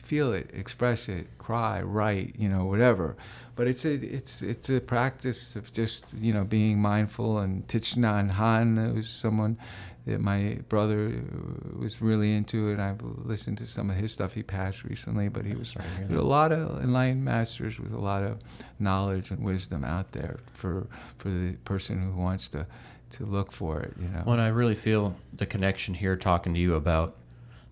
feel 0.03 0.33
it, 0.33 0.49
express 0.53 1.09
it, 1.09 1.27
cry, 1.37 1.81
write, 1.81 2.35
you 2.37 2.49
know, 2.49 2.65
whatever. 2.65 3.15
But 3.55 3.67
it's 3.67 3.85
a 3.85 3.93
it's 3.93 4.41
it's 4.41 4.69
a 4.69 4.81
practice 4.81 5.55
of 5.55 5.71
just 5.71 6.05
you 6.17 6.33
know 6.33 6.43
being 6.43 6.79
mindful. 6.79 7.37
And 7.37 7.67
Thich 7.67 7.95
Nhat 7.95 8.35
Hanh 8.35 8.95
was 8.95 9.07
someone 9.07 9.57
that 10.05 10.19
my 10.19 10.59
brother 10.69 11.21
was 11.77 12.01
really 12.01 12.35
into, 12.35 12.71
and 12.71 12.81
I've 12.81 13.01
listened 13.01 13.59
to 13.59 13.67
some 13.67 13.89
of 13.89 13.95
his 13.95 14.11
stuff. 14.11 14.33
He 14.33 14.43
passed 14.43 14.83
recently, 14.83 15.29
but 15.29 15.45
he 15.45 15.55
was 15.55 15.69
Sorry 15.69 15.85
to 15.85 15.97
hear 15.97 16.07
there's 16.07 16.21
a 16.21 16.25
lot 16.25 16.51
of 16.51 16.83
enlightened 16.83 17.23
masters 17.23 17.79
with 17.79 17.93
a 17.93 17.99
lot 17.99 18.23
of 18.23 18.39
knowledge 18.79 19.31
and 19.31 19.43
wisdom 19.43 19.83
out 19.83 20.11
there 20.11 20.39
for 20.53 20.87
for 21.17 21.29
the 21.29 21.53
person 21.63 22.01
who 22.01 22.19
wants 22.19 22.49
to 22.49 22.65
to 23.13 23.25
look 23.25 23.51
for 23.51 23.79
it. 23.81 23.93
You 23.99 24.07
know. 24.09 24.23
Well, 24.25 24.39
I 24.39 24.47
really 24.49 24.75
feel 24.75 25.15
the 25.33 25.45
connection 25.45 25.93
here 25.93 26.15
talking 26.15 26.53
to 26.53 26.59
you 26.61 26.75
about 26.75 27.15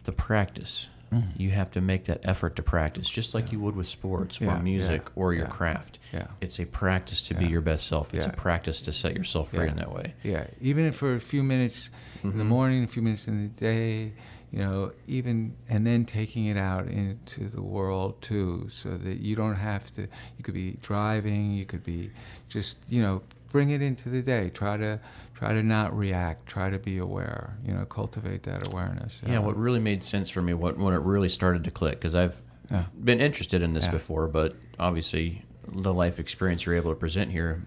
the 0.03 0.11
practice. 0.11 0.89
Mm-hmm. 1.11 1.41
You 1.41 1.49
have 1.49 1.69
to 1.71 1.81
make 1.81 2.05
that 2.05 2.21
effort 2.23 2.55
to 2.55 2.63
practice, 2.63 3.09
just 3.09 3.33
like 3.35 3.51
you 3.51 3.59
would 3.59 3.75
with 3.75 3.87
sports 3.87 4.39
Yeah, 4.39 4.57
or 4.57 4.63
music 4.63 5.01
yeah, 5.07 5.11
or 5.21 5.33
your 5.33 5.43
yeah, 5.43 5.49
craft. 5.49 5.99
yeah. 6.13 6.27
It's 6.39 6.57
a 6.59 6.65
practice 6.65 7.21
to 7.23 7.33
be 7.33 7.47
your 7.47 7.59
best 7.59 7.85
self. 7.87 8.13
It's 8.13 8.25
Yeah. 8.25 8.31
a 8.31 8.35
practice 8.35 8.81
to 8.83 8.93
set 8.93 9.13
yourself 9.17 9.49
free 9.51 9.65
Yeah. 9.65 9.71
in 9.71 9.77
that 9.77 9.93
way. 9.93 10.13
Yeah, 10.23 10.47
even 10.61 10.85
if 10.85 10.95
for 10.95 11.13
a 11.13 11.19
few 11.19 11.43
minutes 11.43 11.89
in 12.23 12.37
the 12.37 12.45
Mhm. 12.45 12.47
morning, 12.47 12.83
a 12.85 12.87
few 12.87 13.01
minutes 13.01 13.27
in 13.27 13.41
the 13.43 13.49
day, 13.49 14.13
you 14.51 14.59
know, 14.59 14.93
even 15.05 15.53
and 15.67 15.85
then 15.85 16.05
taking 16.05 16.45
it 16.45 16.55
out 16.57 16.87
into 16.87 17.49
the 17.49 17.61
world 17.61 18.21
too, 18.21 18.67
so 18.69 18.95
that 18.95 19.19
you 19.19 19.35
don't 19.35 19.55
have 19.55 19.91
to. 19.95 20.03
You 20.37 20.43
could 20.43 20.53
be 20.53 20.77
driving, 20.81 21.51
you 21.51 21.65
could 21.65 21.83
be 21.83 22.11
just, 22.47 22.77
you 22.87 23.01
know, 23.01 23.21
bring 23.51 23.69
it 23.69 23.81
into 23.81 24.07
the 24.07 24.21
day. 24.21 24.49
Try 24.49 24.77
to 24.77 24.99
try 25.41 25.53
to 25.55 25.63
not 25.63 25.97
react. 25.97 26.45
Try 26.45 26.69
to 26.69 26.77
be 26.77 26.99
aware. 26.99 27.57
You 27.65 27.73
know, 27.73 27.83
cultivate 27.85 28.43
that 28.43 28.71
awareness. 28.71 29.19
Yeah, 29.25 29.39
what 29.39 29.57
really 29.57 29.79
made 29.79 30.03
sense 30.03 30.29
for 30.29 30.39
me, 30.39 30.53
what 30.53 30.77
when 30.77 30.93
it 30.93 31.01
really 31.01 31.29
started 31.29 31.63
to 31.63 31.71
click, 31.71 31.93
because 31.95 32.13
I've 32.15 32.39
Yeah. 32.69 32.85
been 33.03 33.19
interested 33.19 33.63
in 33.63 33.73
this 33.73 33.85
Yeah. 33.85 33.91
before, 33.91 34.27
but 34.27 34.55
obviously 34.77 35.43
the 35.67 35.91
life 35.95 36.19
experience 36.19 36.63
you're 36.67 36.75
able 36.75 36.91
to 36.91 36.95
present 36.95 37.31
here 37.31 37.65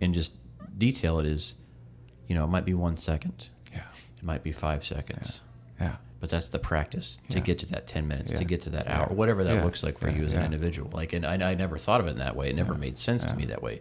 and 0.00 0.14
just 0.14 0.34
detail 0.78 1.18
it 1.18 1.26
is, 1.26 1.54
you 2.28 2.36
know, 2.36 2.44
it 2.44 2.48
might 2.50 2.64
be 2.64 2.72
one 2.72 2.96
second, 2.96 3.48
Yeah. 3.72 3.80
it 4.16 4.22
might 4.22 4.44
be 4.44 4.52
five 4.52 4.84
seconds, 4.84 5.40
Yeah. 5.80 5.96
but 6.20 6.30
that's 6.30 6.50
the 6.50 6.60
practice 6.60 7.18
to 7.30 7.38
Yeah. 7.38 7.42
get 7.44 7.58
to 7.58 7.66
that 7.72 7.88
10 7.88 8.06
minutes, 8.06 8.30
to 8.30 8.44
get 8.44 8.60
to 8.62 8.70
that 8.70 8.86
Yeah. 8.86 9.00
hour, 9.00 9.08
whatever 9.12 9.42
that 9.42 9.56
Yeah. 9.56 9.64
looks 9.64 9.82
like 9.82 9.98
for 9.98 10.08
Yeah. 10.08 10.18
you 10.18 10.24
as 10.26 10.34
Yeah. 10.34 10.38
an 10.38 10.44
individual. 10.46 10.88
Like, 10.94 11.12
and 11.12 11.26
I, 11.26 11.50
I 11.50 11.54
never 11.56 11.78
thought 11.78 12.00
of 12.00 12.06
it 12.06 12.10
in 12.10 12.18
that 12.18 12.36
way. 12.36 12.48
It 12.48 12.54
never 12.54 12.74
Yeah. 12.74 12.78
made 12.78 12.96
sense 12.96 13.24
to 13.24 13.34
me 13.34 13.44
that 13.46 13.60
way. 13.60 13.80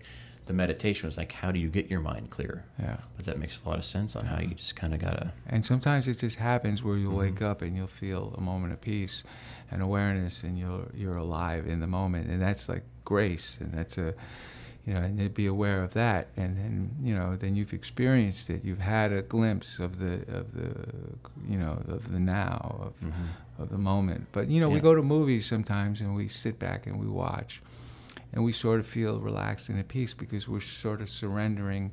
The 0.51 0.57
meditation 0.57 1.07
was 1.07 1.15
like, 1.17 1.31
how 1.31 1.49
do 1.53 1.59
you 1.59 1.69
get 1.69 1.89
your 1.89 2.01
mind 2.01 2.29
clear? 2.29 2.65
Yeah. 2.77 2.97
But 3.15 3.23
that 3.27 3.37
makes 3.39 3.55
a 3.63 3.69
lot 3.69 3.77
of 3.77 3.85
sense 3.85 4.17
on 4.17 4.25
how 4.25 4.39
you 4.41 4.53
just 4.53 4.75
kind 4.75 4.93
of 4.93 4.99
gotta. 4.99 5.31
And 5.47 5.65
sometimes 5.65 6.07
it 6.09 6.17
just 6.17 6.35
happens 6.37 6.83
where 6.83 6.97
you'll 6.97 7.11
Mm-hmm. 7.13 7.35
wake 7.35 7.41
up 7.41 7.61
and 7.61 7.71
you'll 7.77 7.87
feel 8.05 8.33
a 8.37 8.41
moment 8.41 8.73
of 8.73 8.81
peace 8.81 9.23
and 9.71 9.81
awareness, 9.81 10.43
and 10.43 10.59
you're 10.59 10.87
you're 10.93 11.15
alive 11.15 11.63
in 11.73 11.79
the 11.79 11.87
moment, 11.87 12.27
and 12.29 12.41
that's 12.41 12.67
like 12.67 12.83
grace, 13.05 13.57
and 13.61 13.69
that's 13.73 13.97
a, 13.97 14.13
you 14.85 14.93
know, 14.93 14.99
and 14.99 15.33
be 15.33 15.47
aware 15.47 15.81
of 15.83 15.93
that, 15.93 16.27
and 16.35 16.57
then 16.57 16.73
you 17.01 17.15
know, 17.15 17.37
then 17.37 17.55
you've 17.55 17.73
experienced 17.73 18.49
it, 18.49 18.65
you've 18.65 18.79
had 18.97 19.13
a 19.13 19.21
glimpse 19.21 19.79
of 19.79 19.99
the 19.99 20.15
of 20.39 20.51
the, 20.51 20.71
you 21.47 21.57
know, 21.57 21.81
of 21.87 22.11
the 22.11 22.19
now 22.19 22.75
of 22.87 22.93
of 23.61 23.69
the 23.69 23.77
moment. 23.77 24.27
But 24.33 24.49
you 24.49 24.59
know, 24.59 24.67
we 24.69 24.79
Mm-hmm. 24.79 24.87
go 24.91 24.95
to 24.95 25.01
movies 25.17 25.45
sometimes, 25.45 26.01
and 26.01 26.13
we 26.21 26.27
sit 26.27 26.59
back 26.59 26.85
and 26.87 26.99
we 26.99 27.07
watch, 27.07 27.61
and 28.33 28.43
we 28.43 28.51
sort 28.53 28.79
of 28.79 28.87
feel 28.87 29.19
relaxed 29.19 29.69
and 29.69 29.79
at 29.79 29.87
peace 29.87 30.13
because 30.13 30.47
we're 30.47 30.59
sort 30.61 31.01
of 31.01 31.09
surrendering, 31.09 31.91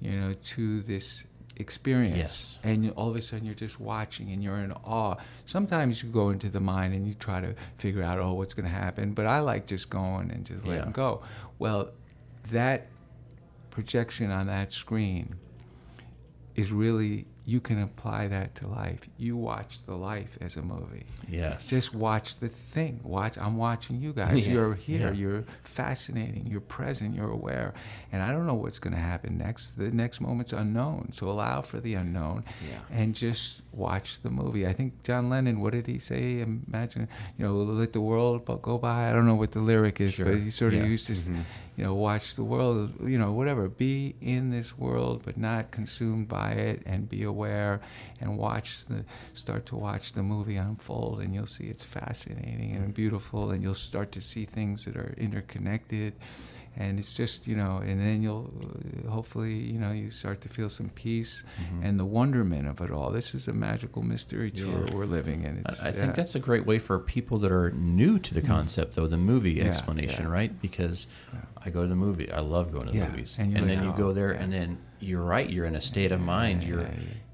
you 0.00 0.12
know, 0.12 0.34
to 0.44 0.80
this 0.82 1.24
experience 1.56 2.16
Yes. 2.16 2.58
and 2.62 2.90
all 2.92 3.08
of 3.10 3.16
a 3.16 3.20
sudden 3.22 3.44
you're 3.44 3.54
just 3.54 3.80
watching 3.80 4.30
and 4.30 4.42
you're 4.44 4.58
in 4.58 4.70
awe. 4.72 5.16
Sometimes 5.44 6.02
you 6.02 6.08
go 6.08 6.30
into 6.30 6.48
the 6.48 6.60
mind 6.60 6.94
and 6.94 7.06
you 7.06 7.14
try 7.14 7.40
to 7.40 7.54
figure 7.78 8.02
out, 8.02 8.18
oh, 8.20 8.34
what's 8.34 8.54
going 8.54 8.66
to 8.68 8.70
happen. 8.74 9.12
But 9.12 9.26
I 9.26 9.40
like 9.40 9.66
just 9.66 9.90
going 9.90 10.30
and 10.30 10.46
just 10.46 10.64
letting 10.64 10.86
Yeah. 10.86 10.92
go. 10.92 11.22
Well, 11.58 11.90
that 12.52 12.86
projection 13.70 14.30
on 14.30 14.46
that 14.46 14.72
screen 14.72 15.34
is 16.54 16.70
really 16.72 17.26
you 17.48 17.60
can 17.62 17.80
apply 17.82 18.28
that 18.28 18.54
to 18.54 18.66
life. 18.68 19.00
You 19.16 19.34
watch 19.34 19.82
the 19.86 19.94
life 19.94 20.36
as 20.42 20.58
a 20.58 20.60
movie. 20.62 21.06
Yes. 21.30 21.70
Just 21.70 21.94
watch 21.94 22.36
the 22.40 22.48
thing. 22.50 23.00
Watch. 23.02 23.38
I'm 23.38 23.56
watching 23.56 24.02
you 24.02 24.12
guys. 24.12 24.46
Yeah. 24.46 24.52
You're 24.52 24.74
here. 24.74 25.00
Yeah. 25.08 25.12
You're 25.12 25.44
fascinating. 25.62 26.46
You're 26.46 26.60
present. 26.60 27.14
You're 27.14 27.30
aware. 27.30 27.72
And 28.12 28.20
I 28.22 28.32
don't 28.32 28.46
know 28.46 28.52
what's 28.52 28.78
going 28.78 28.92
to 28.92 29.00
happen 29.00 29.38
next. 29.38 29.78
The 29.78 29.90
next 29.90 30.20
moment's 30.20 30.52
unknown. 30.52 31.12
So 31.12 31.30
allow 31.30 31.62
for 31.62 31.80
the 31.80 31.94
unknown, 31.94 32.44
Yeah. 32.70 32.80
and 32.90 33.14
just 33.14 33.62
watch 33.78 34.20
the 34.22 34.30
movie. 34.30 34.66
I 34.66 34.72
think 34.72 35.02
John 35.04 35.30
Lennon. 35.30 35.60
What 35.60 35.72
did 35.72 35.86
he 35.86 35.98
say? 35.98 36.40
Imagine, 36.40 37.08
you 37.38 37.44
know, 37.46 37.54
let 37.54 37.92
the 37.92 38.00
world 38.00 38.44
go 38.62 38.76
by. 38.78 39.08
I 39.08 39.12
don't 39.12 39.26
know 39.26 39.34
what 39.36 39.52
the 39.52 39.60
lyric 39.60 40.00
is, 40.00 40.14
Sure. 40.14 40.26
but 40.26 40.38
he 40.42 40.50
sort 40.50 40.74
of 40.74 40.80
Yeah. 40.80 40.86
used 40.86 41.06
to, 41.06 41.12
s- 41.14 41.28
mm-hmm. 41.28 41.40
you 41.76 41.84
know, 41.84 41.94
watch 41.94 42.34
the 42.34 42.44
world. 42.44 42.92
You 43.06 43.18
know, 43.18 43.32
whatever. 43.32 43.68
Be 43.68 44.16
in 44.20 44.50
this 44.50 44.76
world, 44.76 45.22
but 45.24 45.38
not 45.38 45.70
consumed 45.70 46.28
by 46.28 46.50
it, 46.52 46.82
and 46.84 47.08
be 47.08 47.22
aware, 47.22 47.80
and 48.20 48.36
watch 48.36 48.84
the 48.86 49.04
start 49.32 49.64
to 49.66 49.76
watch 49.76 50.12
the 50.12 50.22
movie 50.22 50.56
unfold, 50.56 51.20
and 51.20 51.34
you'll 51.34 51.46
see 51.46 51.64
it's 51.64 51.84
fascinating 51.84 52.72
and 52.72 52.82
mm-hmm. 52.82 52.90
beautiful, 52.92 53.50
and 53.52 53.62
you'll 53.62 53.74
start 53.74 54.10
to 54.12 54.20
see 54.20 54.44
things 54.44 54.84
that 54.84 54.96
are 54.96 55.14
interconnected. 55.16 56.14
And 56.80 57.00
it's 57.00 57.12
just, 57.14 57.48
you 57.48 57.56
know, 57.56 57.78
and 57.84 58.00
then 58.00 58.22
you'll 58.22 58.48
uh, 58.62 59.10
hopefully, 59.10 59.52
you 59.54 59.80
know, 59.80 59.90
you 59.90 60.12
start 60.12 60.40
to 60.42 60.48
feel 60.48 60.70
some 60.70 60.90
peace 60.90 61.42
Mm-hmm. 61.60 61.82
and 61.84 61.98
the 61.98 62.04
wonderment 62.04 62.68
of 62.68 62.80
it 62.80 62.90
all. 62.92 63.10
This 63.10 63.34
is 63.34 63.48
a 63.48 63.52
magical 63.52 64.02
mystery 64.02 64.52
tour 64.52 64.84
Yeah. 64.86 64.94
we're 64.94 65.04
living 65.18 65.42
in. 65.42 65.62
It's, 65.66 65.82
I, 65.82 65.88
I 65.88 65.92
think 65.92 66.14
that's 66.14 66.36
a 66.36 66.38
great 66.38 66.64
way 66.66 66.78
for 66.78 66.96
people 67.00 67.36
that 67.38 67.50
are 67.50 67.72
new 67.72 68.20
to 68.20 68.32
the 68.32 68.42
concept, 68.42 68.94
though, 68.94 69.08
the 69.08 69.16
movie 69.32 69.54
Yeah, 69.54 69.64
explanation, 69.64 70.24
yeah. 70.26 70.30
right? 70.38 70.62
Because 70.62 71.08
I 71.64 71.70
go 71.70 71.82
to 71.82 71.88
the 71.88 71.96
movie. 71.96 72.30
I 72.30 72.40
love 72.40 72.70
going 72.72 72.86
to 72.86 72.92
the 72.92 73.06
movies. 73.08 73.36
and 73.40 73.56
And, 73.56 73.68
then 73.68 73.82
you 73.82 73.92
go 73.96 74.12
there, 74.12 74.30
and 74.30 74.52
then 74.52 74.78
you're 75.00 75.22
right. 75.36 75.50
You're 75.50 75.66
in 75.66 75.74
a 75.74 75.80
state 75.80 76.12
of 76.12 76.20
mind. 76.20 76.62
You're. 76.62 76.88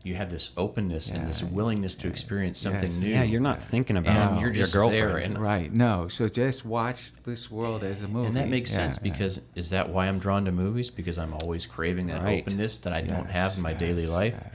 You 0.05 0.15
have 0.15 0.29
this 0.31 0.51
openness 0.59 1.11
and 1.11 1.27
this 1.27 1.41
Yeah, 1.41 1.49
willingness 1.49 1.95
to 1.97 2.09
experience 2.09 2.59
something 2.59 2.91
yes. 2.91 3.01
new. 3.01 3.09
Yeah, 3.09 3.23
you're 3.23 3.41
not 3.41 3.63
thinking 3.63 3.97
about 3.97 4.33
And 4.33 4.41
you're 4.41 4.51
your 4.51 4.65
just 4.65 4.75
girlfriend. 4.75 5.03
there, 5.03 5.17
and 5.17 5.39
Right. 5.39 5.73
No. 5.73 6.09
So 6.09 6.29
just 6.29 6.65
watch 6.65 7.13
this 7.25 7.51
world 7.51 7.83
as 7.83 8.03
a 8.03 8.09
movie. 8.09 8.27
And 8.29 8.37
that 8.37 8.51
makes 8.51 8.71
Yeah, 8.71 8.77
sense 8.77 8.99
yeah. 9.03 9.11
because 9.11 9.41
is 9.55 9.71
that 9.71 9.89
why 9.89 10.07
I'm 10.07 10.19
drawn 10.19 10.45
to 10.45 10.53
movies? 10.53 10.91
Because 10.91 11.19
I'm 11.19 11.33
always 11.43 11.67
craving 11.67 12.09
that 12.09 12.23
Right. 12.23 12.43
openness 12.47 12.79
that 12.81 12.93
I 12.93 13.01
don't 13.01 13.31
have 13.31 13.57
in 13.57 13.63
my 13.63 13.73
daily 13.73 14.07
life. 14.07 14.35
yes. 14.37 14.55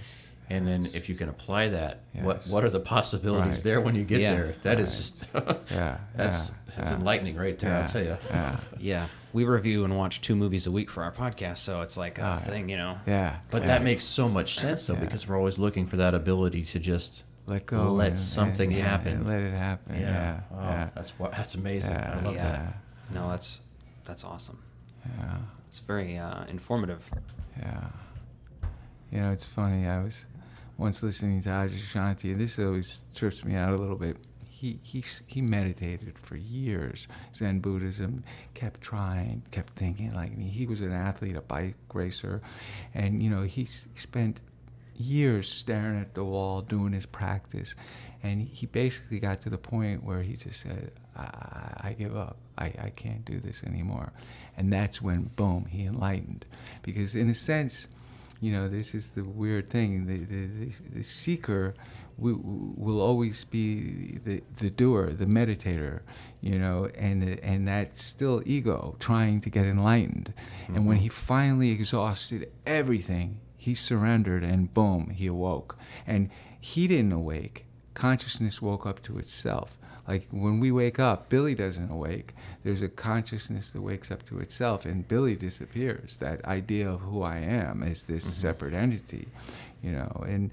And 0.52 0.68
then 0.68 0.90
if 0.94 1.10
you 1.10 1.16
can 1.16 1.30
apply 1.30 1.70
that, 1.70 2.02
what 2.14 2.38
Yes. 2.38 2.48
what 2.48 2.64
are 2.64 2.70
the 2.70 2.80
possibilities 2.80 3.58
Right. 3.58 3.64
there 3.64 3.82
when 3.82 3.96
you 3.96 4.04
get 4.04 4.22
Yeah. 4.22 4.32
there? 4.36 4.54
That 4.62 4.80
is 4.80 4.90
Right. 5.34 5.42
just 5.46 5.62
Yeah. 5.72 5.98
that's 6.16 6.50
yeah, 6.50 6.56
that's 6.78 6.90
yeah, 6.92 6.98
enlightening 6.98 7.36
right 7.36 7.58
there. 7.58 7.70
yeah, 7.72 7.82
I'll 7.82 7.90
tell 7.90 8.04
you. 8.04 8.18
Yeah. 8.80 9.06
Yeah, 9.32 9.34
we 9.34 9.44
review 9.46 9.84
and 9.86 9.98
watch 9.98 10.22
two 10.22 10.36
movies 10.36 10.66
a 10.68 10.72
week 10.72 10.90
for 10.90 11.04
our 11.04 11.12
podcast, 11.12 11.58
so 11.58 11.82
it's 11.82 11.98
like 11.98 12.18
a 12.18 12.24
Ah, 12.24 12.38
thing, 12.38 12.70
you 12.70 12.78
know. 12.78 12.98
Yeah. 13.08 13.38
But 13.50 13.62
yeah. 13.62 13.68
that 13.68 13.84
makes 13.84 14.04
so 14.04 14.28
much 14.30 14.56
sense 14.56 14.88
though 14.88 14.94
Yeah. 14.96 15.00
because 15.02 15.28
we're 15.28 15.38
always 15.38 15.58
looking 15.60 15.86
for 15.86 15.98
that 15.98 16.14
ability 16.14 16.64
to 16.66 16.80
just 16.80 17.24
let 17.46 17.66
go. 17.66 17.94
let 17.94 18.10
and- 18.10 18.18
something 18.18 18.70
and- 18.70 18.78
yeah, 18.80 18.86
happen. 18.86 19.14
and 19.14 19.28
let 19.28 19.42
it 19.42 19.54
happen. 19.54 20.00
Yeah. 20.00 20.42
Oh, 20.52 20.60
Yeah. 20.62 20.90
that's 20.96 21.12
what 21.20 21.32
that's 21.32 21.56
amazing. 21.56 21.96
Yeah, 21.96 22.20
I 22.22 22.26
love 22.26 22.36
yeah. 22.36 22.52
that. 22.52 22.78
No, 23.14 23.30
that's 23.30 23.60
that's 24.06 24.24
awesome. 24.24 24.60
Yeah. 25.18 25.38
It's 25.68 25.80
very 25.80 26.18
uh, 26.18 26.46
informative. 26.46 27.10
Yeah. 27.58 27.88
You 29.12 29.22
know, 29.22 29.32
it's 29.32 29.46
funny. 29.46 29.88
I 29.88 30.04
was 30.04 30.26
once 30.78 31.02
listening 31.04 31.42
to 31.44 31.50
Adyashanti, 31.50 32.32
and 32.32 32.40
this 32.42 32.58
always 32.60 33.00
trips 33.16 33.44
me 33.44 33.56
out 33.56 33.74
a 33.74 33.78
little 33.78 33.96
bit. 33.96 34.18
He, 34.60 34.80
he, 34.84 35.02
he 35.28 35.42
meditated 35.42 36.20
for 36.20 36.36
years, 36.36 37.08
Zen 37.34 37.62
Buddhism, 37.62 38.26
kept 38.54 38.82
trying, 38.82 39.44
kept 39.52 39.74
thinking 39.78 40.14
like 40.14 40.38
me. 40.38 40.50
He 40.50 40.66
was 40.66 40.82
an 40.82 40.92
athlete, 40.92 41.38
a 41.38 41.42
bike 41.42 41.76
racer, 41.94 42.42
and, 42.94 43.24
you 43.24 43.30
know, 43.30 43.44
he 43.44 43.64
spent 43.64 44.42
years 44.98 45.50
staring 45.50 46.02
at 46.02 46.14
the 46.14 46.26
wall 46.26 46.62
doing 46.62 46.92
his 46.92 47.06
practice. 47.06 47.74
And 48.22 48.42
he 48.42 48.66
basically 48.66 49.22
got 49.22 49.40
to 49.42 49.50
the 49.50 49.58
point 49.58 50.04
where 50.04 50.22
he 50.24 50.36
just 50.36 50.60
said, 50.60 50.92
I, 51.16 51.90
I 51.90 51.96
give 51.98 52.18
up. 52.18 52.36
I, 52.58 52.66
I 52.66 52.92
can't 52.94 53.24
do 53.24 53.40
this 53.40 53.64
anymore. 53.64 54.12
And 54.58 54.74
that's 54.74 55.02
when, 55.02 55.32
boom, 55.38 55.68
he 55.70 55.86
enlightened. 55.86 56.44
Because, 56.82 57.16
in 57.16 57.30
a 57.30 57.34
sense, 57.34 57.88
you 58.42 58.52
know, 58.54 58.70
this 58.70 58.96
is 58.96 59.10
the 59.10 59.24
weird 59.24 59.70
thing. 59.70 60.06
The, 60.06 60.24
the, 60.24 60.72
the, 60.98 61.04
seeker 61.04 61.74
will, 62.18 62.40
will 62.42 63.02
always 63.02 63.44
be 63.44 64.20
the, 64.24 64.44
the 64.58 64.70
doer, 64.70 65.12
the 65.12 65.26
meditator, 65.26 66.02
you 66.42 66.58
know, 66.58 66.90
and, 66.96 67.24
and 67.42 67.68
that's 67.68 68.02
still 68.02 68.42
ego 68.46 68.96
trying 69.00 69.42
to 69.42 69.50
get 69.50 69.66
enlightened. 69.66 70.34
And 70.68 70.86
when 70.86 70.98
mm-hmm. 70.98 71.04
he 71.04 71.10
finally 71.10 71.72
exhausted 71.72 72.50
everything, 72.66 73.42
he 73.58 73.76
surrendered 73.76 74.44
and 74.44 74.74
boom, 74.74 75.10
he 75.10 75.28
awoke. 75.28 75.78
And 76.08 76.30
he 76.60 76.88
didn't 76.88 77.12
awake. 77.12 77.66
Consciousness 77.94 78.62
woke 78.62 78.86
up 78.86 79.04
to 79.04 79.18
itself. 79.18 79.79
Like 80.10 80.28
when 80.32 80.60
we 80.60 80.72
wake 80.72 80.98
up, 80.98 81.30
Billy 81.30 81.54
doesn't 81.54 81.92
awake. 81.92 82.34
There's 82.64 82.82
a 82.82 82.90
consciousness 82.90 83.70
that 83.70 83.82
wakes 83.82 84.10
up 84.10 84.26
to 84.30 84.40
itself, 84.40 84.84
and 84.84 85.08
Billy 85.08 85.36
disappears. 85.36 86.18
That 86.18 86.44
idea 86.46 86.90
of 86.90 87.02
who 87.02 87.22
I 87.22 87.38
am 87.38 87.84
is 87.84 88.02
this 88.04 88.24
mm-hmm. 88.24 88.34
separate 88.34 88.74
entity, 88.74 89.28
you 89.84 89.92
know. 89.92 90.26
And 90.28 90.50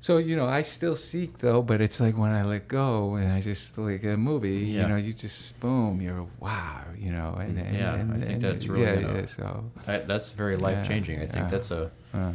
so, 0.00 0.18
you 0.18 0.34
know, 0.34 0.46
I 0.46 0.62
still 0.62 0.96
seek 0.96 1.38
though, 1.38 1.62
but 1.62 1.80
it's 1.80 2.00
like 2.00 2.18
when 2.18 2.32
I 2.32 2.42
let 2.42 2.66
go 2.66 3.14
and 3.14 3.32
I 3.32 3.40
just 3.40 3.78
like 3.78 4.02
a 4.02 4.16
movie, 4.16 4.58
Yeah. 4.58 4.82
you 4.82 4.88
know, 4.88 4.96
you 4.96 5.12
just 5.12 5.60
boom, 5.60 6.00
you're 6.02 6.26
wow, 6.40 6.82
you 6.98 7.12
know. 7.12 7.36
And, 7.38 7.56
mm, 7.56 7.64
and 7.64 7.76
Yeah, 7.78 7.94
and, 7.94 8.12
I 8.12 8.18
think 8.18 8.32
and- 8.32 8.42
that's 8.42 8.66
really 8.66 8.86
yeah, 8.86 8.96
gonna- 8.96 9.14
yeah. 9.14 9.22
Uh, 9.22 9.26
so, 9.26 9.70
That, 9.86 10.08
that's 10.08 10.32
very 10.32 10.56
life 10.56 10.84
changing. 10.84 11.20
I 11.20 11.26
think 11.26 11.44
yeah. 11.44 11.48
that's 11.48 11.70
a 11.70 11.92
uh, 12.12 12.32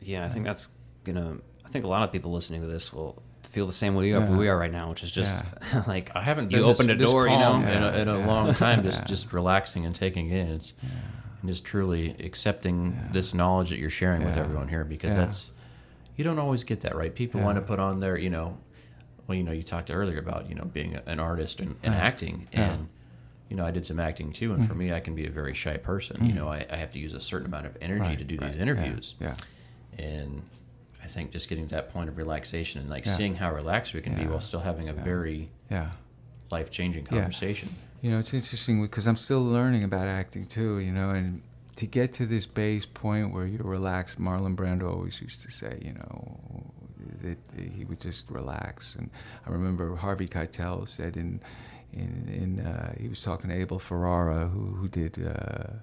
Yeah, 0.00 0.24
I 0.26 0.28
think 0.28 0.44
uh. 0.44 0.50
that's 0.50 0.68
gonna. 1.04 1.38
I 1.64 1.68
think 1.68 1.84
a 1.84 1.88
lot 1.88 2.02
of 2.02 2.10
people 2.10 2.32
listening 2.32 2.62
to 2.62 2.66
this 2.66 2.92
will 2.92 3.22
feel 3.56 3.66
the 3.66 3.72
same 3.72 3.94
way 3.94 4.04
we 4.04 4.12
are, 4.12 4.20
Yeah. 4.20 4.36
we 4.36 4.48
are 4.50 4.58
right 4.58 4.70
now, 4.70 4.90
which 4.90 5.02
is 5.02 5.10
just 5.10 5.34
like 5.86 6.10
I 6.14 6.20
haven't 6.20 6.50
you 6.50 6.62
opened 6.62 6.90
this, 6.90 7.00
a 7.00 7.10
door, 7.10 7.26
you 7.26 7.34
calm 7.34 7.62
know. 7.62 7.72
in 7.72 7.82
a, 7.82 7.88
in 8.02 8.08
a 8.08 8.18
Yeah. 8.18 8.26
long 8.26 8.52
time, 8.52 8.82
just 8.82 9.00
Yeah. 9.00 9.06
just 9.06 9.32
relaxing 9.32 9.86
and 9.86 9.94
taking 9.94 10.28
in. 10.28 10.48
It's 10.48 10.74
and 10.82 11.48
just 11.48 11.64
truly 11.64 12.14
accepting 12.20 12.78
this 13.12 13.32
knowledge 13.32 13.70
that 13.70 13.78
you're 13.78 13.88
sharing 13.88 14.26
with 14.26 14.36
everyone 14.36 14.68
here 14.68 14.84
because 14.84 15.16
Yeah. 15.16 15.24
that's 15.24 15.52
you 16.16 16.22
don't 16.22 16.38
always 16.38 16.64
get 16.64 16.82
that 16.82 16.94
right. 16.94 17.14
People 17.14 17.40
Yeah. 17.40 17.46
want 17.46 17.56
to 17.56 17.62
put 17.62 17.78
on 17.78 18.00
their 18.00 18.18
you 18.18 18.28
know, 18.28 18.58
well 19.26 19.38
you 19.38 19.42
know 19.42 19.52
you 19.52 19.62
talked 19.62 19.90
earlier 19.90 20.18
about 20.18 20.50
you 20.50 20.54
know 20.54 20.66
being 20.66 20.94
an 21.06 21.18
artist 21.18 21.60
and, 21.60 21.76
and 21.82 21.94
Yeah. 21.94 22.00
acting 22.08 22.48
Yeah. 22.52 22.72
and. 22.72 22.88
You 23.48 23.54
know, 23.56 23.64
I 23.64 23.70
did 23.70 23.86
some 23.86 24.00
acting 24.00 24.32
too, 24.32 24.54
and 24.54 24.66
for 24.66 24.74
mm. 24.74 24.78
me, 24.78 24.92
I 24.92 24.98
can 24.98 25.14
be 25.14 25.24
a 25.24 25.30
very 25.30 25.54
shy 25.54 25.76
person. 25.76 26.16
You 26.24 26.32
mm. 26.32 26.38
know, 26.38 26.48
I, 26.48 26.66
I 26.68 26.74
have 26.74 26.90
to 26.94 26.98
use 26.98 27.12
a 27.14 27.20
certain 27.20 27.46
amount 27.46 27.66
of 27.66 27.76
energy 27.80 28.00
Right, 28.00 28.18
to 28.18 28.24
do 28.24 28.36
right, 28.38 28.48
these 28.48 28.56
yeah, 28.56 28.62
interviews 28.62 29.14
Yeah. 29.20 29.36
and 29.96 30.42
I 31.06 31.08
think 31.08 31.30
just 31.30 31.48
getting 31.48 31.68
to 31.68 31.74
that 31.76 31.92
point 31.92 32.08
of 32.08 32.16
relaxation 32.18 32.80
and 32.80 32.90
like 32.90 33.06
Yeah. 33.06 33.16
seeing 33.16 33.36
how 33.36 33.54
relaxed 33.54 33.94
we 33.94 34.00
can 34.00 34.16
be 34.16 34.26
while 34.26 34.40
still 34.40 34.58
having 34.58 34.88
a 34.88 34.92
very 34.92 35.50
Yeah. 35.70 35.92
life 36.50 36.68
changing 36.68 37.04
Yeah. 37.04 37.18
conversation. 37.18 37.68
You 38.02 38.10
know, 38.10 38.18
it's 38.18 38.34
interesting 38.34 38.82
because 38.82 39.06
I'm 39.06 39.16
still 39.16 39.44
learning 39.44 39.84
about 39.84 40.08
acting 40.08 40.46
too, 40.46 40.80
you 40.80 40.90
know, 40.90 41.10
and 41.10 41.42
to 41.76 41.86
get 41.86 42.12
to 42.14 42.26
this 42.26 42.44
base 42.44 42.86
point 42.86 43.32
where 43.32 43.46
you're 43.46 43.62
relaxed, 43.62 44.18
Marlon 44.20 44.56
Brando 44.56 44.90
always 44.92 45.20
used 45.22 45.42
to 45.42 45.50
say, 45.50 45.78
you 45.80 45.92
know, 45.92 46.72
that 47.22 47.38
he 47.76 47.84
would 47.84 48.00
just 48.00 48.28
relax. 48.28 48.96
And 48.96 49.10
I 49.46 49.50
remember 49.50 49.94
Harvey 49.94 50.26
Keitel 50.26 50.88
said 50.88 51.16
in, 51.16 51.40
in, 51.92 52.28
in 52.58 52.66
uh, 52.66 52.94
he 52.98 53.06
was 53.08 53.22
talking 53.22 53.48
to 53.50 53.56
Abel 53.56 53.78
Ferrara, 53.78 54.48
who, 54.48 54.74
who 54.74 54.88
did, 54.88 55.24
uh, 55.24 55.74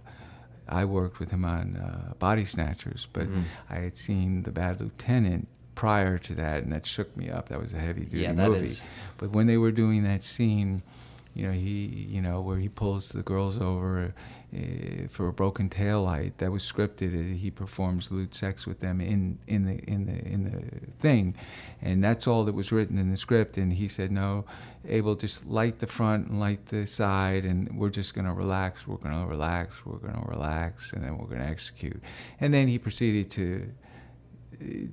I 0.67 0.85
worked 0.85 1.19
with 1.19 1.31
him 1.31 1.43
on 1.45 1.75
uh, 1.77 2.13
Body 2.19 2.45
Snatchers, 2.45 3.07
but 3.13 3.27
Mhm. 3.27 3.43
I 3.69 3.75
had 3.75 3.97
seen 3.97 4.43
The 4.43 4.51
Bad 4.51 4.79
Lieutenant 4.79 5.47
prior 5.75 6.17
to 6.19 6.35
that, 6.35 6.63
and 6.63 6.71
that 6.71 6.85
shook 6.85 7.15
me 7.17 7.29
up. 7.29 7.49
That 7.49 7.59
was 7.61 7.73
a 7.73 7.79
heavy 7.79 8.01
duty 8.05 8.21
Yeah, 8.21 8.33
movie. 8.33 8.67
is- 8.67 8.83
But 9.17 9.31
when 9.31 9.47
they 9.47 9.57
were 9.57 9.71
doing 9.71 10.03
that 10.03 10.23
scene, 10.23 10.81
you 11.33 11.47
know, 11.47 11.51
he, 11.51 12.07
you 12.09 12.21
know, 12.21 12.39
where 12.41 12.57
he 12.57 12.69
pulls 12.69 13.09
the 13.09 13.23
girls 13.23 13.57
over 13.57 14.13
uh, 14.53 15.07
for 15.09 15.27
a 15.27 15.33
broken 15.33 15.69
tail 15.69 16.03
light, 16.03 16.37
that 16.37 16.51
was 16.51 16.63
scripted. 16.63 17.13
Uh, 17.13 17.37
He 17.37 17.51
performs 17.51 18.11
lewd 18.11 18.33
sex 18.35 18.67
with 18.67 18.79
them 18.79 19.01
in 19.01 19.39
in 19.47 19.65
the 19.65 19.77
in 19.93 20.05
the 20.05 20.17
in 20.33 20.43
the 20.43 20.91
thing, 20.99 21.35
and 21.81 22.03
that's 22.03 22.27
all 22.27 22.43
that 22.45 22.55
was 22.55 22.71
written 22.71 22.97
in 22.97 23.11
the 23.11 23.17
script. 23.17 23.57
And 23.57 23.73
he 23.73 23.87
said, 23.87 24.11
no, 24.11 24.45
Abel, 24.87 25.15
just 25.15 25.45
light 25.47 25.79
the 25.79 25.87
front 25.87 26.27
and 26.27 26.39
light 26.39 26.67
the 26.67 26.85
side, 26.85 27.45
and 27.45 27.77
we're 27.77 27.89
just 27.89 28.13
gonna 28.13 28.33
relax. 28.33 28.87
We're 28.87 28.97
gonna 28.97 29.27
relax. 29.27 29.85
We're 29.85 29.97
gonna 29.97 30.25
relax, 30.27 30.93
and 30.93 31.03
then 31.03 31.17
we're 31.17 31.27
gonna 31.27 31.49
execute. 31.49 32.01
And 32.39 32.53
then 32.53 32.67
he 32.67 32.77
proceeded 32.77 33.31
to 33.31 33.71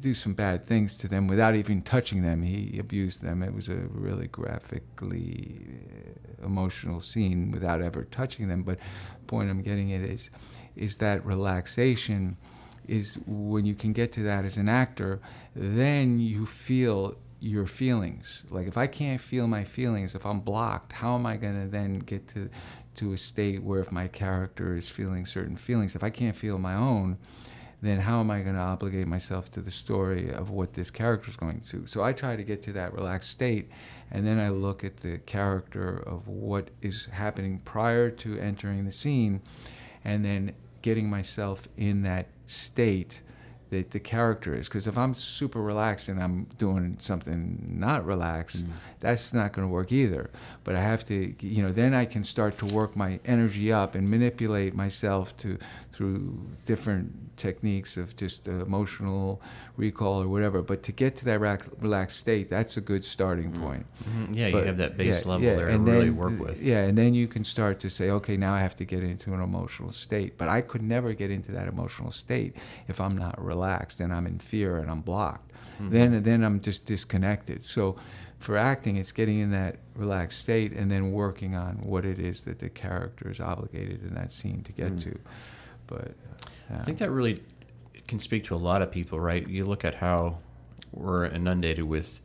do 0.00 0.14
some 0.14 0.34
bad 0.34 0.64
things 0.64 0.96
to 0.96 1.08
them 1.08 1.26
without 1.26 1.54
even 1.54 1.82
touching 1.82 2.22
them. 2.22 2.42
He 2.42 2.78
abused 2.78 3.22
them. 3.22 3.42
It 3.42 3.54
was 3.54 3.68
a 3.68 3.76
really 3.76 4.26
graphically 4.26 5.66
uh, 6.40 6.46
emotional 6.46 7.00
scene 7.00 7.50
without 7.50 7.82
ever 7.82 8.04
touching 8.04 8.48
them. 8.48 8.62
But 8.62 8.78
the 8.78 9.26
point 9.26 9.50
I'm 9.50 9.62
getting 9.62 9.92
at 9.92 10.02
is, 10.02 10.30
is 10.76 10.96
that 10.96 11.24
relaxation 11.24 12.36
is 12.86 13.18
when 13.26 13.64
you 13.64 13.74
can 13.74 13.92
get 13.92 14.12
to 14.12 14.22
that 14.24 14.44
as 14.44 14.56
an 14.56 14.68
actor, 14.68 15.20
then 15.54 16.18
you 16.18 16.46
feel 16.46 17.16
your 17.40 17.66
feelings. 17.66 18.44
Like 18.50 18.66
if 18.66 18.76
I 18.76 18.86
can't 18.86 19.20
feel 19.20 19.46
my 19.46 19.64
feelings, 19.64 20.14
if 20.14 20.26
I'm 20.26 20.40
blocked, 20.40 20.92
how 20.92 21.14
am 21.14 21.26
I 21.26 21.36
going 21.36 21.62
to 21.62 21.70
then 21.70 21.98
get 21.98 22.28
to 22.28 22.50
to 22.96 23.12
a 23.12 23.16
state 23.16 23.62
where 23.62 23.80
if 23.80 23.92
my 23.92 24.08
character 24.08 24.76
is 24.76 24.88
feeling 24.88 25.24
certain 25.24 25.56
feelings, 25.56 25.94
if 25.94 26.02
I 26.02 26.10
can't 26.10 26.36
feel 26.36 26.58
my 26.58 26.74
own, 26.74 27.16
then 27.82 28.00
how 28.00 28.20
am 28.20 28.30
I 28.30 28.40
going 28.40 28.56
to 28.56 28.60
obligate 28.60 29.06
myself 29.06 29.50
to 29.52 29.60
the 29.60 29.70
story 29.70 30.30
of 30.30 30.50
what 30.50 30.74
this 30.74 30.90
character 30.90 31.30
is 31.30 31.36
going 31.36 31.60
to? 31.70 31.86
So 31.86 32.02
I 32.02 32.12
try 32.12 32.36
to 32.36 32.44
get 32.44 32.62
to 32.62 32.72
that 32.74 32.92
relaxed 32.92 33.30
state, 33.30 33.70
and 34.10 34.26
then 34.26 34.38
I 34.38 34.50
look 34.50 34.84
at 34.84 34.98
the 34.98 35.18
character 35.18 36.02
of 36.06 36.28
what 36.28 36.70
is 36.82 37.06
happening 37.06 37.60
prior 37.64 38.10
to 38.10 38.38
entering 38.38 38.84
the 38.84 38.92
scene, 38.92 39.40
and 40.04 40.24
then 40.24 40.54
getting 40.82 41.08
myself 41.08 41.68
in 41.76 42.02
that 42.02 42.28
state 42.46 43.22
that 43.70 43.90
the 43.92 44.00
character 44.00 44.54
is. 44.54 44.68
Because 44.68 44.86
if 44.86 44.98
I'm 44.98 45.14
super 45.14 45.60
relaxed 45.60 46.08
and 46.08 46.22
I'm 46.22 46.44
doing 46.58 46.96
something 47.00 47.76
not 47.78 48.04
relaxed, 48.04 48.64
mm. 48.64 48.72
that's 49.00 49.32
not 49.32 49.52
going 49.52 49.66
to 49.66 49.72
work 49.72 49.92
either. 49.92 50.30
But 50.64 50.76
I 50.76 50.80
have 50.80 51.04
to, 51.06 51.34
you 51.40 51.62
know, 51.62 51.72
then 51.72 51.94
I 51.94 52.04
can 52.04 52.24
start 52.24 52.58
to 52.58 52.66
work 52.66 52.96
my 52.96 53.20
energy 53.24 53.72
up 53.72 53.94
and 53.94 54.10
manipulate 54.10 54.74
myself 54.74 55.36
to 55.38 55.58
through 55.92 56.40
different 56.64 57.36
techniques 57.36 57.98
of 57.98 58.16
just 58.16 58.48
emotional 58.48 59.40
recall 59.76 60.22
or 60.22 60.28
whatever. 60.28 60.62
But 60.62 60.82
to 60.84 60.92
get 60.92 61.16
to 61.16 61.24
that 61.26 61.40
relaxed 61.40 62.18
state, 62.18 62.48
that's 62.48 62.76
a 62.76 62.80
good 62.80 63.04
starting 63.04 63.52
mm. 63.52 63.60
point. 63.60 63.86
Mm-hmm. 64.04 64.34
Yeah, 64.34 64.50
but, 64.50 64.58
you 64.58 64.64
have 64.64 64.76
that 64.78 64.96
base 64.96 65.24
yeah, 65.24 65.30
level 65.30 65.46
yeah, 65.46 65.54
there 65.56 65.66
to 65.66 65.72
then, 65.72 65.84
really 65.84 66.10
work 66.10 66.38
with. 66.38 66.62
Yeah, 66.62 66.84
and 66.84 66.96
then 66.96 67.12
you 67.14 67.28
can 67.28 67.44
start 67.44 67.78
to 67.80 67.90
say, 67.90 68.10
okay, 68.10 68.36
now 68.36 68.54
I 68.54 68.60
have 68.60 68.76
to 68.76 68.84
get 68.84 69.02
into 69.02 69.34
an 69.34 69.42
emotional 69.42 69.92
state. 69.92 70.38
But 70.38 70.48
I 70.48 70.62
could 70.62 70.82
never 70.82 71.12
get 71.12 71.30
into 71.30 71.52
that 71.52 71.68
emotional 71.68 72.10
state 72.10 72.56
if 72.88 73.00
I'm 73.00 73.16
not 73.16 73.42
relaxed 73.42 73.59
and 74.00 74.12
I'm 74.12 74.26
in 74.26 74.38
fear 74.38 74.78
and 74.78 74.90
I'm 74.90 75.00
blocked. 75.00 75.52
Mm-hmm. 75.52 75.90
Then, 75.90 76.22
then 76.22 76.44
I'm 76.44 76.60
just 76.60 76.84
disconnected. 76.86 77.64
So 77.64 77.96
for 78.38 78.56
acting, 78.56 78.96
it's 78.96 79.12
getting 79.12 79.38
in 79.38 79.50
that 79.50 79.76
relaxed 79.94 80.40
state 80.40 80.72
and 80.72 80.90
then 80.90 81.12
working 81.12 81.54
on 81.54 81.76
what 81.82 82.04
it 82.04 82.18
is 82.18 82.42
that 82.42 82.58
the 82.58 82.70
character 82.70 83.30
is 83.30 83.40
obligated 83.40 84.02
in 84.02 84.14
that 84.14 84.32
scene 84.32 84.62
to 84.62 84.72
get 84.72 84.96
mm. 84.96 85.02
to. 85.04 85.18
But 85.86 86.14
yeah. 86.70 86.78
I 86.78 86.80
think 86.80 86.98
that 86.98 87.10
really 87.10 87.42
can 88.08 88.18
speak 88.18 88.44
to 88.44 88.54
a 88.54 88.56
lot 88.56 88.82
of 88.82 88.90
people, 88.90 89.20
right? 89.20 89.46
You 89.46 89.64
look 89.64 89.84
at 89.84 89.96
how 89.96 90.38
we're 90.92 91.26
inundated 91.26 91.84
with 91.84 92.20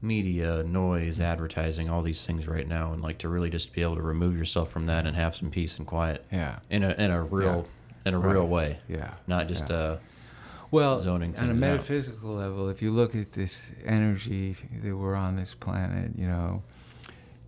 media, 0.00 0.62
noise, 0.62 1.20
advertising, 1.20 1.90
all 1.90 2.02
these 2.02 2.24
things 2.24 2.46
right 2.46 2.68
now, 2.68 2.92
and 2.92 3.02
like 3.02 3.18
to 3.18 3.28
really 3.28 3.50
just 3.50 3.72
be 3.72 3.82
able 3.82 3.96
to 3.96 4.02
remove 4.02 4.36
yourself 4.36 4.70
from 4.70 4.86
that 4.86 5.06
and 5.06 5.16
have 5.16 5.34
some 5.34 5.50
peace 5.50 5.78
and 5.78 5.86
quiet. 5.86 6.24
Yeah. 6.32 6.60
In 6.70 6.82
a 6.82 6.90
in 6.92 7.10
a 7.10 7.22
real 7.24 7.66
yeah. 7.66 8.08
in 8.08 8.14
a 8.14 8.18
right. 8.18 8.34
real 8.34 8.46
way. 8.46 8.78
Yeah. 8.88 9.14
Not 9.26 9.48
just 9.48 9.70
yeah. 9.70 9.76
uh 9.76 9.98
well, 10.76 11.00
zoning 11.00 11.34
on 11.38 11.50
a 11.50 11.54
metaphysical 11.54 12.32
out. 12.32 12.38
level, 12.38 12.68
if 12.68 12.82
you 12.82 12.92
look 12.92 13.14
at 13.14 13.32
this 13.32 13.72
energy 13.84 14.56
that 14.82 14.96
we're 14.96 15.14
on 15.14 15.36
this 15.36 15.54
planet, 15.54 16.12
you 16.16 16.26
know, 16.26 16.62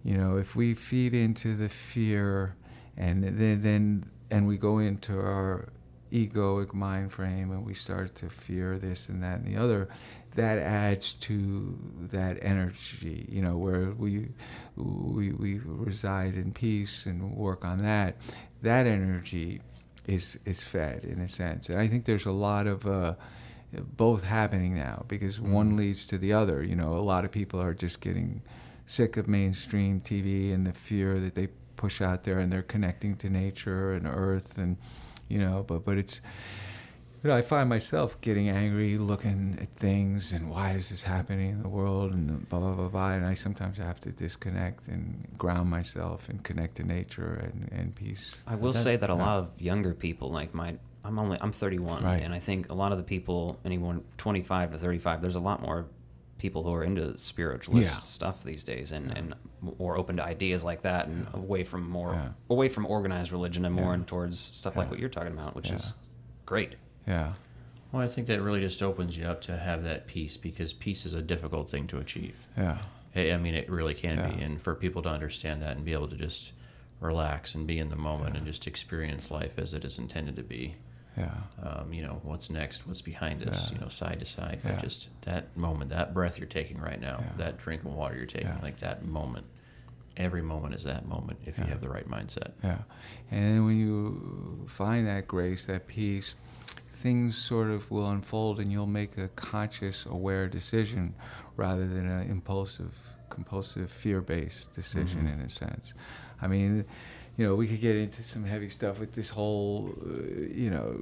you 0.03 0.17
know, 0.17 0.37
if 0.37 0.57
we 0.57 0.75
feed 0.75 1.14
into 1.14 1.55
the 1.55 1.69
fear, 1.69 2.57
and 2.97 3.23
then 3.23 3.62
then 3.62 4.11
and 4.31 4.47
we 4.47 4.57
go 4.57 4.79
into 4.79 5.19
our 5.19 5.69
egoic 6.12 6.73
mind 6.73 7.12
frame 7.12 7.51
and 7.51 7.64
we 7.64 7.75
start 7.75 8.14
to 8.14 8.29
fear 8.29 8.79
this 8.79 9.09
and 9.09 9.23
that 9.23 9.41
and 9.41 9.47
the 9.47 9.61
other, 9.61 9.88
that 10.35 10.59
adds 10.59 11.12
to 11.14 11.79
that 12.11 12.38
energy, 12.43 13.27
you 13.31 13.43
know, 13.43 13.57
where 13.57 13.91
we, 13.91 14.29
we, 14.77 15.33
we 15.33 15.59
reside 15.64 16.35
in 16.35 16.53
peace 16.53 17.07
and 17.07 17.37
work 17.37 17.64
on 17.64 17.79
that. 17.79 18.17
That 18.62 18.87
energy 18.87 19.61
is, 20.09 20.38
is 20.44 20.64
fed 20.64 21.05
in 21.05 21.21
a 21.21 21.29
sense. 21.29 21.68
And 21.68 21.79
I 21.79 21.87
think 21.87 22.05
there's 22.05 22.27
a 22.27 22.33
lot 22.33 22.66
of 22.66 22.87
uh, 22.87 23.14
both 23.97 24.23
happening 24.23 24.75
now 24.75 25.05
because 25.07 25.38
mm-hmm. 25.38 25.53
one 25.53 25.77
leads 25.77 26.07
to 26.07 26.18
the 26.18 26.33
other. 26.33 26.62
You 26.64 26.75
know, 26.75 26.94
a 26.94 27.05
lot 27.05 27.25
of 27.25 27.31
people 27.31 27.61
are 27.61 27.75
just 27.75 28.01
getting 28.01 28.42
sick 28.87 29.16
of 29.16 29.29
mainstream 29.29 30.01
TV 30.01 30.53
and 30.53 30.66
the 30.66 30.73
fear 30.73 31.21
that 31.21 31.35
they 31.35 31.49
push 31.77 32.01
out 32.01 32.25
there 32.25 32.38
and 32.40 32.53
they're 32.53 32.62
connecting 32.62 33.14
to 33.16 33.31
nature 33.31 33.92
and 33.92 34.07
earth 34.07 34.59
and 34.59 34.79
you 35.29 35.38
know, 35.38 35.62
but 35.68 35.85
but 35.85 35.99
it's 35.99 36.23
you 37.22 37.31
know, 37.31 37.37
I 37.37 37.42
find 37.42 37.68
myself 37.68 38.20
getting 38.20 38.48
angry, 38.48 38.96
looking 38.96 39.59
at 39.61 39.74
things, 39.74 40.33
and 40.33 40.48
why 40.48 40.72
is 40.72 40.90
this 40.90 41.02
happening 41.02 41.50
in 41.50 41.62
the 41.62 41.68
world, 41.68 42.12
and 42.12 42.48
blah 42.48 42.61
blah 42.61 42.74
blah 42.74 42.88
blah. 42.88 43.11
And 43.11 43.26
I 43.26 43.35
sometimes 43.35 43.78
have 43.78 43.98
to 44.00 44.12
disconnect 44.12 44.87
and 44.87 45.26
ground 45.37 45.68
myself 45.68 46.28
and 46.28 46.42
connect 46.44 46.76
to 46.76 46.85
nature 46.85 47.35
and, 47.35 47.68
and 47.72 47.94
peace. 47.94 48.42
I 48.46 48.54
will 48.54 48.72
that, 48.72 48.83
say 48.83 48.96
that 48.96 49.11
a 49.11 49.14
lot 49.14 49.38
of 49.38 49.50
younger 49.59 49.94
people, 49.94 50.31
like 50.31 50.54
my, 50.54 50.76
I'm 51.04 51.18
only 51.18 51.38
I'm 51.40 51.50
31, 51.50 52.04
right. 52.04 52.22
and 52.22 52.33
I 52.33 52.38
think 52.38 52.70
a 52.70 52.74
lot 52.74 52.92
of 52.92 52.98
the 52.98 53.04
people, 53.04 53.59
anyone 53.64 54.04
25 54.16 54.72
to 54.72 54.78
35, 54.78 55.20
there's 55.20 55.35
a 55.35 55.40
lot 55.40 55.61
more 55.61 55.87
people 56.38 56.62
who 56.62 56.72
are 56.72 56.85
into 56.85 57.18
spiritualist 57.18 57.94
yeah. 57.94 58.00
stuff 58.00 58.44
these 58.44 58.62
days 58.62 58.92
and, 58.92 59.09
yeah. 59.09 59.18
and 59.18 59.35
more 59.81 59.98
open 59.98 60.16
to 60.18 60.24
ideas 60.24 60.62
like 60.62 60.83
that 60.83 61.09
and 61.09 61.26
yeah. 61.33 61.40
away 61.40 61.64
from 61.64 61.88
more 61.88 62.33
away 62.48 62.68
from 62.68 62.87
organized 62.87 63.33
religion 63.33 63.64
and 63.64 63.74
more 63.74 63.92
in 63.92 64.04
towards 64.04 64.38
stuff 64.38 64.76
like 64.76 64.88
what 64.88 65.00
you're 65.00 65.09
talking 65.09 65.33
about 65.33 65.57
which 65.57 65.68
is 65.68 65.94
great 66.46 66.76
yeah 67.09 67.33
well 67.90 68.03
i 68.03 68.07
think 68.07 68.27
that 68.27 68.40
really 68.40 68.61
just 68.61 68.83
opens 68.83 69.16
you 69.16 69.25
up 69.25 69.40
to 69.40 69.57
have 69.57 69.83
that 69.83 70.07
peace 70.07 70.37
because 70.37 70.73
peace 70.73 71.05
is 71.05 71.14
a 71.14 71.23
difficult 71.23 71.71
thing 71.71 71.87
to 71.87 71.99
achieve 71.99 72.47
yeah 72.57 72.79
i 73.16 73.37
mean 73.37 73.55
it 73.55 73.68
really 73.68 73.94
can 73.94 74.16
be 74.31 74.42
and 74.42 74.61
for 74.61 74.75
people 74.75 75.03
to 75.03 75.09
understand 75.09 75.61
that 75.61 75.77
and 75.77 75.85
be 75.85 75.92
able 75.92 76.09
to 76.09 76.16
just 76.16 76.53
relax 77.01 77.55
and 77.55 77.66
be 77.66 77.79
in 77.79 77.88
the 77.88 77.97
moment 77.97 78.37
and 78.37 78.44
just 78.47 78.66
experience 78.66 79.31
life 79.31 79.59
as 79.59 79.75
it 79.75 79.85
is 79.85 79.99
intended 79.99 80.37
to 80.37 80.42
be 80.42 80.77
yeah. 81.18 81.35
Um, 81.62 81.92
you 81.92 82.03
know, 82.03 82.21
what's 82.23 82.49
next, 82.49 82.87
what's 82.87 83.03
behind 83.03 83.47
us, 83.49 83.68
yeah. 83.68 83.75
you 83.75 83.81
know, 83.81 83.88
side 83.88 84.21
to 84.21 84.25
side. 84.25 84.61
Yeah. 84.64 84.77
Just 84.77 85.09
that 85.23 85.57
moment, 85.57 85.90
that 85.90 86.14
breath 86.14 86.38
you're 86.38 86.47
taking 86.47 86.79
right 86.79 87.01
now, 87.01 87.18
yeah. 87.21 87.33
that 87.38 87.59
drink 87.59 87.83
of 87.83 87.92
water 87.92 88.16
you're 88.16 88.27
taking, 88.27 88.57
like 88.62 88.79
that 88.79 89.05
moment. 89.05 89.47
Every 90.16 90.42
moment 90.42 90.75
is 90.75 90.85
that 90.85 91.07
moment 91.07 91.38
if 91.47 91.59
you 91.59 91.64
have 91.64 91.81
the 91.81 91.88
right 91.88 92.09
mindset. 92.09 92.53
Yeah. 92.62 92.79
And 93.31 93.66
when 93.66 93.79
you 93.79 94.66
find 94.68 95.07
that 95.07 95.29
grace, 95.29 95.64
that 95.66 95.87
peace, 95.87 96.35
things 96.98 97.37
sort 97.37 97.70
of 97.70 97.90
will 97.90 98.08
unfold 98.08 98.58
and 98.58 98.72
you'll 98.72 98.87
make 98.87 99.16
a 99.18 99.28
conscious, 99.28 100.04
aware 100.06 100.48
decision 100.48 101.14
rather 101.56 101.87
than 101.87 102.08
an 102.08 102.28
impulsive, 102.28 102.92
compulsive, 103.30 103.90
fear 103.90 104.20
based 104.20 104.74
decision 104.74 105.22
mm-hmm. 105.22 105.40
in 105.40 105.46
a 105.46 105.48
sense. 105.48 105.94
I 106.42 106.48
mean, 106.48 106.84
you 107.37 107.46
know, 107.46 107.54
we 107.54 107.68
could 107.68 107.80
get 107.80 107.94
into 107.94 108.24
some 108.24 108.44
heavy 108.44 108.68
stuff 108.68 108.98
with 108.98 109.12
this 109.12 109.28
whole, 109.28 109.94
uh, 110.04 110.12
you 110.52 110.70
know, 110.70 110.98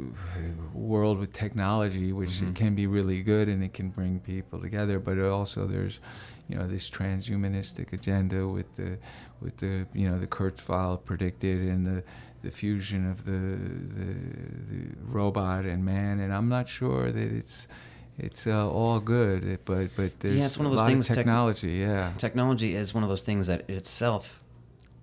world 0.74 1.18
with 1.18 1.32
technology, 1.32 2.12
which 2.12 2.28
mm-hmm. 2.28 2.52
can 2.52 2.74
be 2.74 2.86
really 2.86 3.22
good 3.22 3.48
and 3.48 3.64
it 3.64 3.72
can 3.72 3.88
bring 3.88 4.20
people 4.20 4.60
together. 4.60 4.98
But 4.98 5.18
also, 5.18 5.66
there's, 5.66 5.98
you 6.46 6.56
know, 6.56 6.68
this 6.68 6.90
transhumanistic 6.90 7.94
agenda 7.94 8.46
with 8.46 8.76
the, 8.76 8.98
with 9.40 9.56
the, 9.56 9.86
you 9.94 10.10
know, 10.10 10.18
the 10.18 10.26
Kurzweil 10.26 11.02
predicted 11.02 11.62
and 11.62 11.86
the, 11.86 12.04
the 12.46 12.52
fusion 12.52 13.10
of 13.10 13.24
the, 13.24 13.32
the, 13.32 14.14
the 14.70 14.96
robot 15.02 15.64
and 15.64 15.84
man. 15.84 16.20
And 16.20 16.32
I'm 16.32 16.48
not 16.48 16.68
sure 16.68 17.10
that 17.10 17.32
it's, 17.32 17.66
it's 18.18 18.46
uh, 18.46 18.70
all 18.70 19.00
good, 19.00 19.58
but 19.64 19.90
but 19.94 20.18
there's 20.20 20.38
yeah, 20.38 20.46
it's 20.46 20.56
one 20.56 20.66
of 20.66 20.72
those 20.72 20.86
things. 20.86 21.08
technology, 21.08 21.78
tech- 21.78 21.88
yeah. 21.88 22.12
Technology 22.16 22.74
is 22.74 22.94
one 22.94 23.02
of 23.02 23.10
those 23.10 23.22
things 23.22 23.48
that 23.48 23.68
itself 23.68 24.42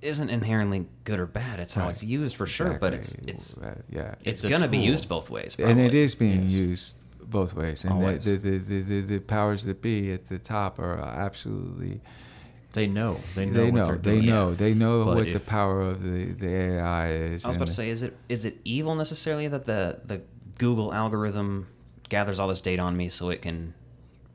isn't 0.02 0.30
inherently 0.30 0.88
good 1.04 1.20
or 1.20 1.28
bad. 1.28 1.60
It's 1.60 1.76
how 1.76 1.84
right. 1.84 1.90
it's 1.92 2.04
used 2.04 2.36
for 2.36 2.46
exactly. 2.46 2.72
sure, 2.72 2.80
but 2.80 2.94
it's 2.94 3.14
it's 3.16 3.62
uh, 3.62 3.76
yeah, 3.90 4.16
it's, 4.24 4.44
it's 4.44 4.50
gonna 4.50 4.68
be 4.68 4.80
used 4.80 5.08
both 5.08 5.30
ways. 5.30 5.56
Probably. 5.56 5.72
And 5.72 5.82
it 5.82 5.94
is 5.94 6.16
being 6.16 6.44
yes. 6.44 6.52
used 6.52 6.96
both 7.22 7.54
ways. 7.54 7.86
And 7.86 8.02
the 8.02 8.36
the, 8.38 8.58
the, 8.58 8.82
the, 8.82 9.02
the, 9.02 9.20
powers 9.20 9.66
that 9.66 9.82
be 9.82 10.12
at 10.12 10.28
the 10.28 10.40
top 10.40 10.80
are 10.80 10.98
absolutely. 11.00 12.02
They 12.74 12.88
know. 12.88 13.20
They 13.36 13.46
know. 13.46 13.54
They 13.54 13.72
know. 13.72 13.96
They 13.96 14.20
know. 14.20 14.50
Yeah. 14.50 14.56
They 14.56 14.74
know 14.74 15.06
but 15.06 15.16
what 15.16 15.32
the 15.32 15.40
power 15.40 15.82
of 15.82 16.02
the, 16.02 16.26
the 16.26 16.48
AI 16.48 17.12
is. 17.12 17.46
I 17.46 17.50
was 17.50 17.56
about 17.56 17.68
to 17.68 17.74
say, 17.74 17.90
is 17.90 18.02
it 18.02 18.18
is 18.28 18.46
it 18.46 18.58
evil 18.66 18.96
necessarily 18.96 19.48
that 19.48 19.66
the 19.66 20.00
the 20.04 20.22
Google 20.58 20.92
algorithm 20.92 21.68
gathers 22.10 22.40
all 22.40 22.48
this 22.48 22.62
data 22.62 22.82
on 22.82 22.98
me 22.98 23.10
so 23.10 23.30
it 23.30 23.44
can 23.44 23.76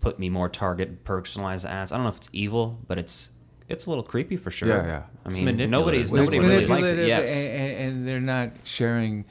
put 0.01 0.21
me 0.21 0.31
more 0.31 0.49
target 0.49 1.05
personalized 1.05 1.67
ads? 1.67 1.91
I 1.91 1.97
don't 1.97 2.05
know 2.05 2.11
if 2.11 2.19
it's 2.19 2.31
evil, 2.33 2.79
but 2.87 2.97
it's 2.97 3.31
it's 3.69 3.87
a 3.87 3.89
little 3.91 4.05
creepy 4.05 4.37
for 4.37 4.53
sure. 4.53 4.69
Yeah, 4.69 4.87
yeah. 4.87 5.03
I 5.27 5.31
mean, 5.31 5.69
nobody's 5.69 6.13
well, 6.13 6.23
nobody 6.23 6.39
really 6.39 6.67
likes 6.67 6.87
it. 6.87 7.09
Yes, 7.09 7.29
and, 7.31 7.75
and, 7.75 8.09
they're 8.09 8.21
not 8.21 8.53
sharing 8.63 9.25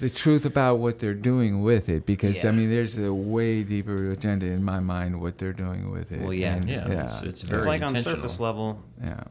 the 0.00 0.10
truth 0.10 0.44
about 0.44 0.78
what 0.78 0.98
they're 0.98 1.14
doing 1.14 1.62
with 1.62 1.88
it 1.88 2.04
because 2.04 2.42
yeah. 2.42 2.50
I 2.50 2.52
mean, 2.52 2.70
there's 2.70 2.98
a 2.98 3.12
way 3.12 3.62
deeper 3.62 4.10
agenda 4.10 4.46
in 4.46 4.62
my 4.62 4.80
mind 4.80 5.20
what 5.20 5.38
they're 5.38 5.52
doing 5.52 5.90
with 5.90 6.12
it. 6.12 6.20
Well, 6.20 6.34
yeah, 6.34 6.56
and, 6.56 6.68
yeah. 6.68 6.88
yeah. 6.88 7.04
It's, 7.04 7.22
it's, 7.22 7.44
it's 7.44 7.66
like 7.66 7.82
on 7.82 7.96
surface 7.96 8.40
level. 8.40 8.82
Yeah. 9.02 9.24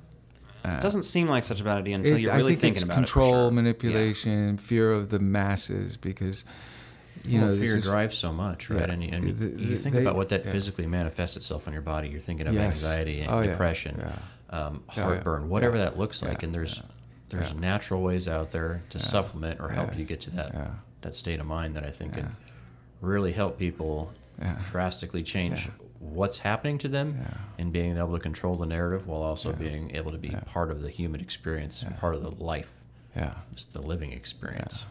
Uh, 0.63 0.77
it 0.77 0.81
doesn't 0.81 1.03
seem 1.03 1.27
like 1.27 1.43
such 1.43 1.61
a 1.61 1.63
bad 1.63 1.77
idea 1.77 1.95
until 1.95 2.17
you're 2.17 2.33
really 2.33 2.53
think 2.53 2.61
thinking 2.61 2.77
it's 2.77 2.83
about 2.83 2.95
control, 2.95 3.27
it. 3.27 3.31
Control, 3.31 3.51
manipulation, 3.51 4.49
yeah. 4.49 4.61
fear 4.61 4.91
of 4.91 5.09
the 5.09 5.19
masses 5.19 5.95
because 5.95 6.43
you 7.23 7.39
well, 7.39 7.49
know, 7.49 7.59
fear 7.59 7.79
drives 7.79 8.17
so 8.17 8.33
much, 8.33 8.71
right? 8.71 8.79
Yeah. 8.79 8.93
And, 8.93 9.03
you, 9.03 9.09
and 9.11 9.23
the, 9.27 9.45
the, 9.45 9.63
you 9.63 9.75
think 9.75 9.93
they, 9.93 10.01
about 10.01 10.15
what 10.15 10.29
that 10.29 10.45
yeah. 10.45 10.51
physically 10.51 10.87
manifests 10.87 11.37
itself 11.37 11.67
in 11.67 11.73
your 11.73 11.83
body. 11.83 12.09
You're 12.09 12.19
thinking 12.19 12.47
of 12.47 12.55
yes. 12.55 12.83
anxiety 12.83 13.21
and 13.21 13.31
oh, 13.31 13.43
depression. 13.43 13.97
Yeah 13.99 14.15
um, 14.49 14.83
heartburn, 14.87 15.41
yeah, 15.41 15.45
yeah. 15.45 15.51
whatever 15.51 15.77
that 15.77 15.97
looks 15.97 16.21
like. 16.21 16.43
and 16.43 16.53
there's 16.53 16.81
there's 17.29 17.53
natural 17.53 18.01
ways 18.01 18.27
out 18.27 18.51
there 18.51 18.81
to 18.89 18.99
supplement 18.99 19.59
or 19.59 19.69
help 19.69 19.97
you 19.97 20.05
get 20.05 20.21
to 20.21 20.31
that 20.31 20.71
that 21.01 21.15
state 21.15 21.39
of 21.39 21.45
mind 21.45 21.75
that 21.75 21.83
I 21.83 21.91
think 21.91 22.13
can 22.13 22.35
really 23.01 23.31
help 23.31 23.59
people 23.59 24.11
drastically 24.67 25.23
change 25.23 25.69
what's 25.99 26.39
happening 26.39 26.77
to 26.79 26.87
them 26.87 27.17
and 27.57 27.71
being 27.71 27.97
able 27.97 28.13
to 28.13 28.19
control 28.19 28.55
the 28.55 28.65
narrative 28.65 29.07
while 29.07 29.21
also 29.21 29.51
being 29.53 29.95
able 29.95 30.11
to 30.11 30.17
be 30.17 30.29
part 30.45 30.71
of 30.71 30.81
the 30.81 30.89
human 30.89 31.21
experience 31.21 31.83
and 31.83 31.97
part 31.99 32.15
of 32.15 32.21
the 32.21 32.31
life. 32.43 32.71
Yeah. 33.15 33.33
Just 33.53 33.73
the 33.73 33.81
living 33.81 34.11
experience. 34.11 34.85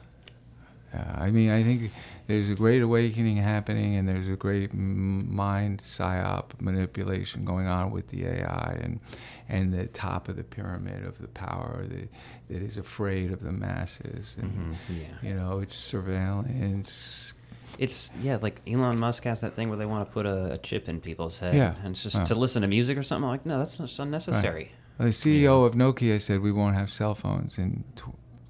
Yeah. 0.94 1.14
I 1.16 1.30
mean, 1.30 1.50
I 1.50 1.62
think 1.62 1.90
there's 2.26 2.48
a 2.48 2.54
great 2.54 2.82
awakening 2.82 3.36
happening, 3.36 3.96
and 3.96 4.08
there's 4.08 4.28
a 4.28 4.36
great 4.36 4.72
mind 4.72 5.80
psyop 5.80 6.60
manipulation 6.60 7.44
going 7.44 7.66
on 7.66 7.90
with 7.90 8.08
the 8.08 8.26
AI, 8.26 8.78
and 8.82 9.00
and 9.48 9.74
the 9.74 9.86
top 9.86 10.28
of 10.28 10.36
the 10.36 10.44
pyramid 10.44 11.04
of 11.04 11.18
the 11.18 11.28
power 11.28 11.84
that 11.86 12.08
that 12.48 12.62
is 12.62 12.76
afraid 12.76 13.32
of 13.32 13.42
the 13.42 13.52
masses, 13.52 14.36
and 14.40 14.52
mm-hmm. 14.52 15.00
yeah. 15.00 15.28
you 15.28 15.34
know, 15.34 15.60
it's 15.60 15.74
surveillance. 15.74 17.32
It's 17.78 18.10
yeah, 18.22 18.38
like 18.40 18.60
Elon 18.68 18.98
Musk 18.98 19.24
has 19.24 19.40
that 19.40 19.54
thing 19.54 19.68
where 19.68 19.78
they 19.78 19.86
want 19.86 20.06
to 20.06 20.12
put 20.12 20.26
a, 20.26 20.52
a 20.52 20.58
chip 20.58 20.88
in 20.88 21.00
people's 21.00 21.40
head, 21.40 21.54
yeah. 21.54 21.74
and 21.82 21.94
it's 21.94 22.02
just 22.04 22.26
to 22.26 22.34
listen 22.34 22.62
to 22.62 22.68
music 22.68 22.96
or 22.96 23.02
something. 23.02 23.24
I'm 23.24 23.30
like, 23.30 23.46
no, 23.46 23.58
that's 23.58 23.78
not 23.78 23.98
unnecessary. 23.98 24.54
Right. 24.54 24.70
Well, 24.98 25.08
the 25.08 25.12
CEO 25.12 25.42
yeah. 25.42 25.66
of 25.66 25.74
Nokia 25.74 26.20
said 26.20 26.40
we 26.40 26.52
won't 26.52 26.76
have 26.76 26.90
cell 26.90 27.16
phones 27.16 27.58
in 27.58 27.82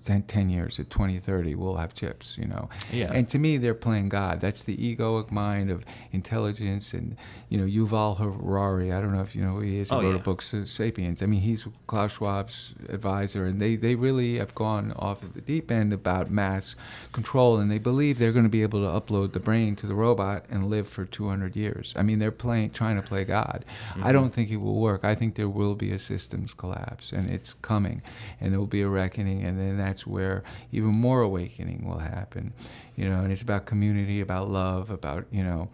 10, 0.05 0.23
10 0.23 0.49
years 0.51 0.79
at 0.79 0.91
2030 0.91 1.55
we'll 1.55 1.77
have 1.77 1.95
chips 1.95 2.37
you 2.39 2.47
know? 2.47 2.69
Yeah. 2.93 3.13
and 3.13 3.29
to 3.31 3.39
me 3.39 3.59
they're 3.59 3.75
playing 3.75 4.09
god. 4.09 4.41
That's 4.41 4.63
the 4.63 4.77
egoic 4.77 5.31
mind 5.31 5.71
of 5.71 5.85
intelligence 6.13 6.93
and 6.93 7.17
you 7.49 7.59
know 7.59 7.67
yuval 7.67 8.19
harari. 8.19 8.93
I 8.93 9.01
don't 9.01 9.13
know 9.15 9.23
if 9.23 9.35
you 9.35 9.43
know 9.43 9.55
who 9.55 9.61
he 9.61 9.79
is. 9.79 9.91
He 9.91 9.95
oh, 9.95 10.03
wrote 10.03 10.11
yeah. 10.11 10.17
a 10.17 10.21
book 10.21 10.43
sapiens. 10.43 11.23
I 11.23 11.27
mean 11.27 11.41
he's 11.41 11.67
klaus 11.87 12.19
schwab's 12.19 12.75
advisor 12.89 13.45
and 13.45 13.61
they, 13.61 13.77
they 13.77 13.95
really 13.95 14.39
have 14.39 14.55
gone 14.55 14.93
off 14.97 15.21
the 15.21 15.41
deep 15.41 15.71
end 15.71 15.93
about 15.93 16.31
mass 16.31 16.77
control 17.13 17.57
and 17.59 17.71
they 17.71 17.79
believe 17.79 18.19
they're 18.19 18.33
going 18.33 18.45
to 18.45 18.51
be 18.51 18.63
able 18.63 18.81
to 18.81 18.89
upload 18.89 19.33
the 19.33 19.41
brain 19.41 19.77
to 19.77 19.87
the 19.87 19.95
robot 19.95 20.45
and 20.51 20.67
live 20.67 20.89
for 20.89 21.05
200 21.05 21.57
years. 21.57 21.95
I 21.97 22.03
mean 22.03 22.19
they're 22.19 22.31
playing 22.31 22.71
trying 22.71 22.97
to 22.97 23.03
play 23.03 23.25
god. 23.25 23.65
Mm-hmm. 23.65 24.05
i 24.05 24.13
don't 24.13 24.33
think 24.33 24.51
it 24.51 24.59
will 24.59 24.81
work. 24.81 25.05
I 25.05 25.15
think 25.15 25.35
there 25.35 25.49
will 25.49 25.75
be 25.75 25.91
a 25.93 25.99
systems 25.99 26.55
collapse 26.55 27.13
and 27.13 27.31
it's 27.31 27.55
coming 27.55 28.03
and 28.41 28.53
there 28.53 28.61
will 28.61 28.67
be 28.67 28.83
a 28.83 28.89
reckoning 28.89 29.43
and 29.45 29.59
then 29.59 29.79
that 29.79 29.94
that's 29.95 30.09
where 30.09 30.43
even 30.73 30.89
more 30.89 31.21
awakening 31.21 31.85
will 31.87 31.99
happen. 31.99 32.53
You 32.97 33.09
know, 33.09 33.21
and 33.21 33.31
it's 33.31 33.43
about 33.43 33.65
community, 33.65 34.21
about 34.21 34.49
love, 34.49 34.91
about, 34.91 35.27
you 35.31 35.45
know, 35.45 35.69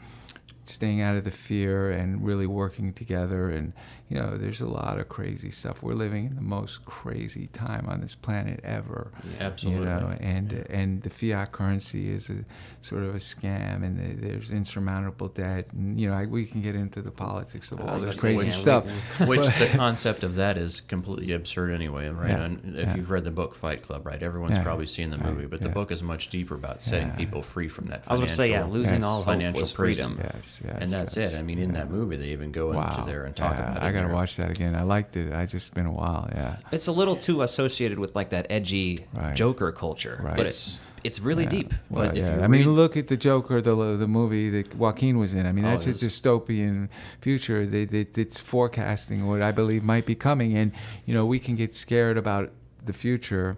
staying 0.71 1.01
out 1.01 1.17
of 1.17 1.25
the 1.25 1.31
fear 1.31 1.91
and 1.91 2.25
really 2.25 2.47
working 2.47 2.93
together. 2.93 3.51
And, 3.51 3.73
you 4.09 4.17
know, 4.17 4.37
there's 4.37 4.61
a 4.61 4.67
lot 4.67 4.99
of 4.99 5.09
crazy 5.09 5.51
stuff. 5.51 5.83
We're 5.83 5.95
living 5.95 6.27
in 6.27 6.37
the 6.37 6.43
most 6.43 6.85
crazy 6.85 7.49
time 7.49 7.87
on 7.89 8.01
this 8.01 8.15
planet 8.15 8.61
ever. 8.65 9.13
Yeah, 9.25 9.47
absolutely. 9.47 9.81
You 9.81 9.87
know, 9.87 10.17
and, 10.21 10.53
yeah. 10.53 10.77
and 10.77 11.03
the 11.03 11.11
fiat 11.11 11.53
currency 11.53 12.11
is 12.11 12.31
a 12.31 12.45
sort 12.81 13.03
of 13.03 13.15
a 13.15 13.19
scam 13.19 13.85
and 13.85 13.99
the, 13.99 14.27
there's 14.27 14.51
insurmountable 14.51 15.29
debt. 15.29 15.73
And, 15.73 16.01
you 16.01 16.09
know, 16.09 16.15
I, 16.15 16.27
we 16.27 16.47
can 16.47 16.63
get 16.63 16.75
into 16.75 17.03
the 17.03 17.11
politics 17.11 17.73
of 17.73 17.81
all 17.81 17.99
this 17.99 18.19
crazy 18.19 18.47
which, 18.47 18.55
stuff. 18.55 18.87
Which 19.27 19.47
the 19.59 19.69
concept 19.73 20.23
of 20.23 20.37
that 20.37 20.57
is 20.57 20.81
completely 20.81 21.33
absurd 21.33 21.73
anyway, 21.73 22.09
right? 22.09 22.31
Yeah, 22.31 22.45
and 22.45 22.77
if 22.77 22.89
yeah. 22.89 22.97
you've 22.97 23.11
read 23.11 23.25
the 23.25 23.31
book 23.31 23.55
Fight 23.55 23.83
Club, 23.83 24.07
right, 24.07 24.23
everyone's 24.23 24.59
probably 24.59 24.87
seen 24.87 25.11
the 25.11 25.19
movie, 25.19 25.47
but 25.47 25.61
the 25.61 25.69
book 25.69 25.91
is 25.91 26.03
much 26.03 26.29
deeper 26.29 26.55
about 26.55 26.83
setting 26.83 27.11
people 27.13 27.43
free 27.43 27.69
from 27.69 27.87
that 27.87 28.05
financial, 28.05 28.11
I 28.11 28.15
was 28.15 28.19
going 28.21 28.29
to 28.29 28.35
say, 28.35 28.51
yeah, 28.51 28.65
losing 28.65 28.95
yes. 28.97 29.05
all 29.05 29.23
financial 29.23 29.67
freedom. 29.67 30.19
Yes, 30.23 30.60
yes, 30.65 30.79
and 30.81 30.91
that's 30.91 31.17
yes. 31.17 31.33
it. 31.33 31.39
I 31.39 31.43
mean, 31.43 31.59
in 31.59 31.73
that 31.73 31.91
movie, 31.91 32.17
they 32.17 32.29
even 32.29 32.53
go 32.53 32.73
wow. 32.73 32.89
into 32.91 33.11
there 33.11 33.25
and 33.25 33.35
talk 33.35 33.57
yeah, 33.57 33.73
about 33.73 33.77
it. 33.79 33.83
I 33.83 33.93
got 33.93 34.07
to 34.07 34.13
watch 34.13 34.37
that 34.37 34.51
again. 34.51 34.75
I 34.75 34.83
liked 34.83 35.17
it. 35.17 35.33
I 35.33 35.47
just 35.47 35.75
been 35.75 35.87
a 35.87 35.93
while. 35.93 36.29
Yeah. 36.33 36.57
It's 36.73 36.87
a 36.87 36.93
little 36.93 37.17
too 37.17 37.43
associated 37.43 37.99
with 37.99 38.15
like 38.15 38.31
that 38.31 38.47
edgy 38.51 39.07
right. 39.13 39.35
Joker 39.35 39.73
culture, 39.73 40.21
right. 40.23 40.37
but 40.37 40.47
it's 40.47 40.81
it's 41.03 41.21
really 41.21 41.45
yeah. 41.45 41.51
deep. 41.51 41.75
Well, 41.89 42.09
but 42.09 42.17
yeah. 42.17 42.41
I 42.43 42.49
mean, 42.49 42.73
look 42.73 42.97
at 42.97 43.09
the 43.09 43.17
Joker, 43.17 43.61
the 43.61 43.75
the 43.97 44.09
movie 44.09 44.51
that 44.51 44.75
Joaquin 44.75 45.19
was 45.19 45.35
in. 45.35 45.47
I 45.47 45.53
mean, 45.53 45.65
oh, 45.65 45.71
that's 45.71 45.87
a 45.87 45.93
dystopian 45.93 46.89
future 47.21 47.67
that, 47.67 47.91
that 47.91 48.19
it's 48.19 48.39
forecasting 48.39 49.27
what 49.27 49.43
I 49.43 49.53
believe 49.53 49.83
might 49.83 50.07
be 50.07 50.15
coming. 50.15 50.57
And 50.57 50.73
you 51.07 51.15
know, 51.15 51.27
we 51.27 51.39
can 51.39 51.57
get 51.57 51.75
scared 51.75 52.17
about 52.17 52.51
the 52.85 52.93
future, 52.93 53.57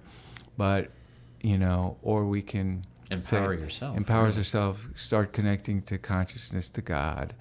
but 0.57 0.91
you 1.41 1.59
know, 1.59 1.97
or 2.03 2.25
we 2.25 2.43
can 2.43 2.85
empower 3.13 3.57
say, 3.57 3.63
yourself. 3.63 3.97
Empower 3.97 4.25
really. 4.25 4.37
yourself. 4.37 4.87
Start 4.95 5.33
connecting 5.33 5.83
to 5.83 5.99
consciousness, 5.99 6.69
to 6.71 6.83
God, 6.83 7.35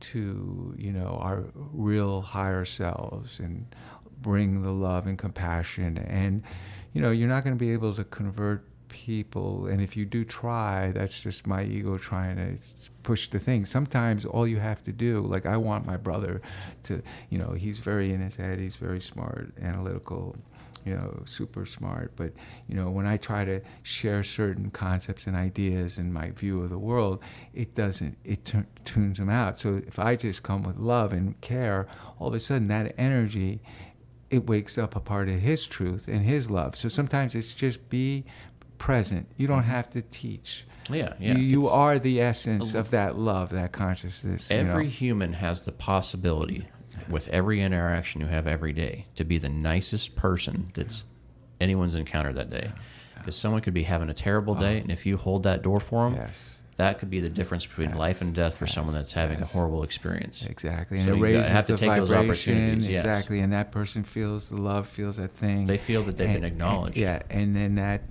to 0.00 0.74
you 0.76 0.92
know 0.92 1.18
our 1.20 1.44
real 1.54 2.22
higher 2.22 2.64
selves, 2.64 3.38
and 3.38 3.66
bring 4.20 4.62
the 4.62 4.72
love 4.72 5.06
and 5.06 5.18
compassion. 5.18 5.98
And 5.98 6.42
you 6.92 7.00
know, 7.00 7.10
you're 7.10 7.28
not 7.28 7.44
going 7.44 7.56
to 7.56 7.60
be 7.60 7.72
able 7.72 7.94
to 7.94 8.04
convert 8.04 8.66
people, 8.88 9.66
and 9.66 9.80
if 9.80 9.96
you 9.96 10.04
do 10.04 10.24
try, 10.24 10.92
that's 10.92 11.20
just 11.20 11.46
my 11.46 11.64
ego 11.64 11.98
trying 11.98 12.36
to 12.36 12.56
push 13.02 13.28
the 13.28 13.40
thing. 13.40 13.66
Sometimes 13.66 14.24
all 14.24 14.46
you 14.46 14.58
have 14.58 14.84
to 14.84 14.92
do, 14.92 15.20
like 15.20 15.46
I 15.46 15.56
want 15.56 15.84
my 15.84 15.96
brother 15.96 16.40
to, 16.84 17.02
you 17.28 17.38
know, 17.38 17.52
he's 17.52 17.80
very 17.80 18.12
in 18.12 18.20
his 18.20 18.36
head, 18.36 18.60
he's 18.60 18.76
very 18.76 19.00
smart, 19.00 19.52
analytical 19.60 20.36
you 20.84 20.94
know, 20.94 21.22
super 21.24 21.64
smart. 21.64 22.12
But, 22.16 22.32
you 22.68 22.76
know, 22.76 22.90
when 22.90 23.06
I 23.06 23.16
try 23.16 23.44
to 23.44 23.60
share 23.82 24.22
certain 24.22 24.70
concepts 24.70 25.26
and 25.26 25.36
ideas 25.36 25.98
and 25.98 26.12
my 26.12 26.30
view 26.30 26.62
of 26.62 26.70
the 26.70 26.78
world, 26.78 27.22
it 27.52 27.74
doesn't, 27.74 28.18
it 28.24 28.44
t- 28.44 28.58
tunes 28.84 29.18
them 29.18 29.30
out. 29.30 29.58
So 29.58 29.82
if 29.86 29.98
I 29.98 30.16
just 30.16 30.42
come 30.42 30.62
with 30.62 30.76
love 30.76 31.12
and 31.12 31.40
care, 31.40 31.86
all 32.18 32.28
of 32.28 32.34
a 32.34 32.40
sudden 32.40 32.68
that 32.68 32.94
energy, 32.98 33.60
it 34.30 34.46
wakes 34.46 34.76
up 34.78 34.96
a 34.96 35.00
part 35.00 35.28
of 35.28 35.40
his 35.40 35.66
truth 35.66 36.08
and 36.08 36.22
his 36.22 36.50
love. 36.50 36.76
So 36.76 36.88
sometimes 36.88 37.34
it's 37.34 37.54
just 37.54 37.88
be 37.88 38.24
present. 38.78 39.26
You 39.36 39.46
don't 39.46 39.62
have 39.64 39.88
to 39.90 40.02
teach. 40.02 40.66
Yeah, 40.90 41.14
yeah. 41.18 41.36
You, 41.36 41.42
you 41.42 41.66
are 41.68 41.98
the 41.98 42.20
essence 42.20 42.74
of 42.74 42.90
that 42.90 43.16
love, 43.16 43.50
that 43.50 43.72
consciousness. 43.72 44.50
Every 44.50 44.84
you 44.84 44.90
know? 44.90 44.90
human 44.90 45.32
has 45.32 45.64
the 45.64 45.72
possibility 45.72 46.68
with 47.08 47.28
every 47.28 47.62
interaction 47.62 48.20
you 48.20 48.26
have 48.26 48.46
every 48.46 48.72
day 48.72 49.06
to 49.16 49.24
be 49.24 49.38
the 49.38 49.48
nicest 49.48 50.16
person 50.16 50.70
that's 50.74 51.04
anyone's 51.60 51.94
encountered 51.94 52.36
that 52.36 52.50
day. 52.50 52.70
Because 53.16 53.36
someone 53.36 53.62
could 53.62 53.74
be 53.74 53.84
having 53.84 54.10
a 54.10 54.14
terrible 54.14 54.54
day, 54.54 54.78
and 54.78 54.90
if 54.90 55.06
you 55.06 55.16
hold 55.16 55.44
that 55.44 55.62
door 55.62 55.80
for 55.80 56.10
them, 56.10 56.14
yes. 56.20 56.60
that 56.76 56.98
could 56.98 57.08
be 57.08 57.20
the 57.20 57.28
difference 57.30 57.64
between 57.64 57.90
yes. 57.90 57.98
life 57.98 58.20
and 58.20 58.34
death 58.34 58.56
for 58.56 58.66
yes. 58.66 58.74
someone 58.74 58.94
that's 58.94 59.14
having 59.14 59.40
a 59.40 59.46
horrible 59.46 59.82
experience. 59.82 60.44
Exactly, 60.44 60.98
so 60.98 61.12
and 61.12 61.18
it 61.18 61.22
raises 61.22 61.48
have 61.48 61.66
to 61.66 61.72
the 61.72 61.78
take 61.78 61.88
vibration. 61.88 62.10
those 62.10 62.24
opportunities. 62.24 62.88
Yes. 62.88 63.00
Exactly, 63.00 63.40
and 63.40 63.52
that 63.52 63.72
person 63.72 64.04
feels 64.04 64.50
the 64.50 64.56
love, 64.56 64.86
feels 64.86 65.16
that 65.16 65.30
thing. 65.30 65.64
They 65.64 65.78
feel 65.78 66.02
that 66.02 66.18
they've 66.18 66.28
and, 66.28 66.42
been 66.42 66.44
acknowledged. 66.44 66.98
And, 66.98 67.02
yeah, 67.02 67.22
and 67.30 67.56
then 67.56 67.76
that 67.76 68.02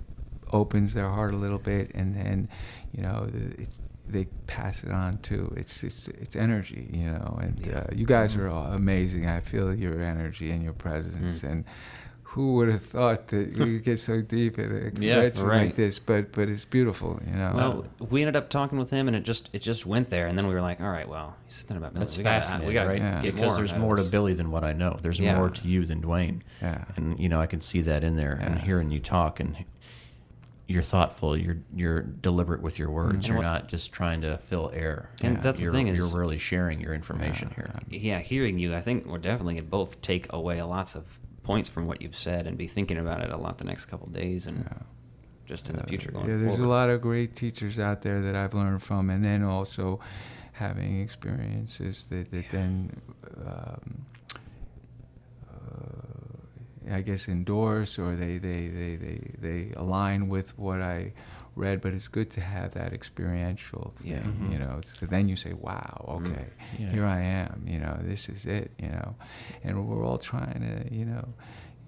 opens 0.52 0.94
their 0.94 1.08
heart 1.08 1.34
a 1.34 1.36
little 1.36 1.58
bit, 1.58 1.92
and 1.94 2.16
then 2.16 2.48
you 2.92 3.02
know 3.02 3.28
it's 3.32 3.80
they 4.06 4.26
pass 4.46 4.84
it 4.84 4.90
on 4.90 5.18
too. 5.18 5.52
It's 5.56 5.82
it's 5.82 6.08
it's 6.08 6.36
energy, 6.36 6.88
you 6.92 7.06
know. 7.06 7.38
And 7.40 7.66
yeah. 7.66 7.78
uh, 7.78 7.86
you 7.94 8.06
guys 8.06 8.36
are 8.36 8.46
amazing. 8.46 9.26
I 9.26 9.40
feel 9.40 9.74
your 9.74 10.00
energy 10.00 10.50
and 10.50 10.62
your 10.62 10.74
presence. 10.74 11.40
Mm. 11.40 11.50
And 11.50 11.64
who 12.34 12.54
would 12.54 12.68
have 12.68 12.82
thought 12.82 13.28
that 13.28 13.56
we 13.56 13.74
could 13.76 13.84
get 13.84 14.00
so 14.00 14.20
deep 14.20 14.58
at 14.58 14.64
a 14.64 14.90
convention 14.90 15.02
yeah, 15.02 15.42
right. 15.44 15.66
like 15.66 15.76
this? 15.76 15.98
But 15.98 16.32
but 16.32 16.48
it's 16.48 16.64
beautiful, 16.64 17.20
you 17.24 17.32
know. 17.32 17.52
Well, 17.54 18.08
we 18.10 18.22
ended 18.22 18.36
up 18.36 18.50
talking 18.50 18.76
with 18.76 18.90
him, 18.90 19.06
and 19.06 19.16
it 19.16 19.22
just 19.22 19.48
it 19.52 19.62
just 19.62 19.86
went 19.86 20.10
there. 20.10 20.26
And 20.26 20.36
then 20.36 20.46
we 20.46 20.54
were 20.54 20.60
like, 20.60 20.80
all 20.80 20.90
right, 20.90 21.08
well, 21.08 21.36
he's 21.46 21.54
something 21.54 21.76
about 21.76 21.94
That's 21.94 22.18
we 22.18 22.24
fascinating, 22.24 22.74
gotta, 22.74 22.88
we 22.88 22.94
gotta 22.98 23.04
right? 23.04 23.24
Yeah. 23.24 23.32
Because 23.32 23.52
more 23.52 23.56
there's 23.56 23.74
more 23.74 23.96
to 23.96 24.02
Billy 24.02 24.34
than 24.34 24.50
what 24.50 24.64
I 24.64 24.72
know. 24.72 24.98
There's 25.00 25.20
yeah. 25.20 25.36
more 25.36 25.48
to 25.48 25.68
you 25.68 25.84
than 25.84 26.02
Dwayne. 26.02 26.40
Yeah. 26.60 26.84
And 26.96 27.18
you 27.20 27.28
know, 27.28 27.40
I 27.40 27.46
can 27.46 27.60
see 27.60 27.80
that 27.82 28.02
in 28.02 28.16
there, 28.16 28.34
and 28.34 28.58
hearing 28.58 28.90
you 28.90 28.98
talk 29.00 29.38
and 29.38 29.64
you're 30.66 30.82
thoughtful. 30.82 31.36
You're 31.36 31.58
you're 31.74 32.02
deliberate 32.02 32.62
with 32.62 32.78
your 32.78 32.90
words. 32.90 33.26
Mm-hmm. 33.26 33.34
You're 33.34 33.42
not 33.42 33.68
just 33.68 33.92
trying 33.92 34.22
to 34.22 34.38
fill 34.38 34.70
air. 34.72 35.10
And 35.22 35.36
yeah. 35.36 35.42
that's 35.42 35.60
you're, 35.60 35.72
the 35.72 35.78
thing 35.78 35.88
is 35.88 35.98
you're 35.98 36.18
really 36.18 36.38
sharing 36.38 36.80
your 36.80 36.94
information 36.94 37.48
yeah, 37.50 37.54
here. 37.54 38.00
Yeah, 38.00 38.18
hearing 38.20 38.58
you, 38.58 38.74
I 38.74 38.80
think 38.80 39.06
we're 39.06 39.18
definitely 39.18 39.54
gonna 39.54 39.66
both 39.66 40.00
take 40.00 40.32
away 40.32 40.62
lots 40.62 40.94
of 40.94 41.04
points 41.42 41.68
from 41.68 41.86
what 41.86 42.00
you've 42.00 42.16
said 42.16 42.46
and 42.46 42.56
be 42.56 42.66
thinking 42.66 42.96
about 42.96 43.20
it 43.20 43.30
a 43.30 43.36
lot 43.36 43.58
the 43.58 43.64
next 43.64 43.86
couple 43.86 44.06
days 44.06 44.46
and 44.46 44.64
yeah. 44.64 44.78
just 45.44 45.68
in 45.68 45.76
the 45.76 45.84
future 45.84 46.10
going. 46.10 46.28
Yeah, 46.28 46.36
there's 46.38 46.56
forward. 46.56 46.64
a 46.64 46.68
lot 46.68 46.88
of 46.88 47.02
great 47.02 47.36
teachers 47.36 47.78
out 47.78 48.00
there 48.00 48.22
that 48.22 48.34
I've 48.34 48.54
learned 48.54 48.82
from, 48.82 49.10
and 49.10 49.22
then 49.22 49.42
also 49.42 50.00
having 50.52 51.00
experiences 51.00 52.06
that 52.06 52.30
that 52.30 52.46
then. 52.50 53.02
Um, 53.46 54.06
I 56.90 57.00
guess 57.00 57.28
endorse 57.28 57.98
or 57.98 58.14
they, 58.16 58.38
they, 58.38 58.68
they, 58.68 58.96
they, 58.96 59.30
they 59.38 59.72
align 59.76 60.28
with 60.28 60.58
what 60.58 60.80
I 60.80 61.12
read, 61.56 61.80
but 61.80 61.94
it's 61.94 62.08
good 62.08 62.30
to 62.32 62.40
have 62.40 62.72
that 62.72 62.92
experiential 62.92 63.92
thing, 63.96 64.12
yeah. 64.12 64.18
mm-hmm. 64.18 64.52
you 64.52 64.58
know. 64.58 64.80
So 64.86 65.06
then 65.06 65.28
you 65.28 65.36
say, 65.36 65.52
"Wow, 65.52 66.04
okay, 66.24 66.46
yeah. 66.78 66.90
here 66.90 67.06
I 67.06 67.20
am," 67.20 67.64
you 67.66 67.78
know. 67.78 67.96
This 68.00 68.28
is 68.28 68.46
it, 68.46 68.72
you 68.78 68.88
know. 68.88 69.14
And 69.62 69.88
we're 69.88 70.04
all 70.04 70.18
trying 70.18 70.60
to, 70.60 70.94
you 70.94 71.04
know, 71.04 71.28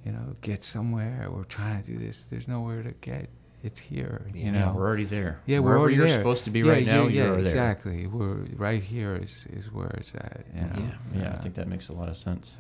you 0.05 0.13
know, 0.13 0.37
get 0.41 0.63
somewhere. 0.63 1.29
We're 1.31 1.45
trying 1.45 1.83
to 1.83 1.91
do 1.91 1.99
this. 1.99 2.23
There's 2.23 2.49
nowhere 2.49 2.83
to 2.83 2.93
get. 3.01 3.29
It's 3.63 3.81
here, 3.81 4.31
yeah, 4.33 4.45
you 4.45 4.53
know. 4.53 4.73
we're 4.77 4.87
already 4.87 5.05
there. 5.05 5.41
Yeah, 5.45 5.59
Wherever 5.59 5.79
we're 5.79 5.81
already 5.81 5.97
you're 5.97 6.07
there. 6.07 6.19
supposed 6.19 6.45
to 6.45 6.51
be 6.51 6.63
right 6.63 6.87
now, 6.87 7.09
yeah, 7.09 7.25
you're 7.25 7.39
exactly. 7.41 8.03
there. 8.03 8.11
We're 8.11 8.45
right 8.55 8.83
here 8.83 9.17
is 9.17 9.45
is 9.51 9.73
where 9.73 9.89
it's 9.97 10.15
at. 10.15 10.45
You 10.55 10.61
know? 10.61 10.93
Yeah, 11.15 11.23
yeah, 11.23 11.33
I 11.33 11.37
think 11.39 11.57
that 11.57 11.67
makes 11.67 11.89
a 11.89 11.93
lot 11.93 12.09
of 12.09 12.17
sense. 12.17 12.59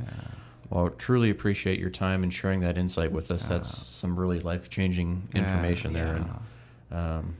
Yeah. 0.70 0.76
Well, 0.78 0.90
truly 0.90 1.30
appreciate 1.30 1.78
your 1.78 1.90
time 1.90 2.22
and 2.22 2.32
sharing 2.32 2.60
that 2.60 2.76
insight 2.78 3.12
with 3.12 3.30
us. 3.30 3.48
That's 3.48 3.68
some 3.76 4.18
really 4.18 4.40
life 4.40 4.68
changing 4.70 5.28
information 5.34 5.92
yeah, 5.92 6.04
there. 6.04 6.16
Yeah. 6.16 6.36
And, 6.90 6.98
um, 6.98 7.36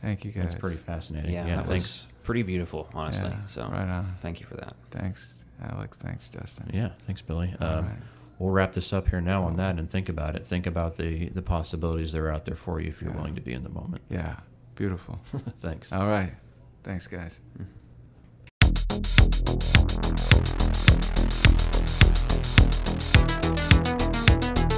Thank 0.00 0.24
you 0.24 0.32
guys. 0.32 0.44
That's 0.44 0.54
pretty 0.56 0.76
fascinating. 0.76 1.32
Yeah, 1.32 1.46
yeah 1.46 1.56
that 1.56 1.66
thanks. 1.66 1.82
was 1.82 2.04
pretty 2.24 2.42
beautiful, 2.42 2.88
honestly. 2.92 3.30
Yeah, 3.30 3.46
so 3.46 3.62
right 3.62 3.88
on. 3.88 4.16
thank 4.20 4.38
you 4.40 4.46
for 4.46 4.56
that. 4.56 4.74
Thanks, 4.90 5.44
Alex. 5.62 5.96
Thanks, 5.96 6.28
Justin. 6.28 6.70
Yeah, 6.74 6.90
thanks, 7.00 7.22
Billy. 7.22 7.54
All 7.60 7.66
Um, 7.66 7.86
right. 7.86 7.96
We'll 8.38 8.50
wrap 8.50 8.72
this 8.74 8.92
up 8.92 9.08
here 9.08 9.20
now 9.20 9.44
on 9.44 9.56
that 9.56 9.78
and 9.78 9.88
think 9.88 10.08
about 10.10 10.34
it. 10.34 10.44
Think 10.44 10.66
about 10.66 10.96
the, 10.96 11.28
the 11.30 11.40
possibilities 11.40 12.12
that 12.12 12.20
are 12.20 12.30
out 12.30 12.44
there 12.44 12.56
for 12.56 12.80
you 12.80 12.88
if 12.88 13.00
you're 13.00 13.12
Yeah. 13.12 13.16
willing 13.16 13.36
to 13.36 13.40
be 13.40 13.52
in 13.54 13.62
the 13.62 13.68
moment. 13.70 14.02
Yeah. 14.10 14.36
Beautiful. 14.74 15.20
Thanks. 15.58 15.92
All 15.92 16.08
right. 16.08 16.32
Thanks, 16.82 17.06
guys. 17.06 17.40
Thank 18.94 19.18
you. 24.72 24.73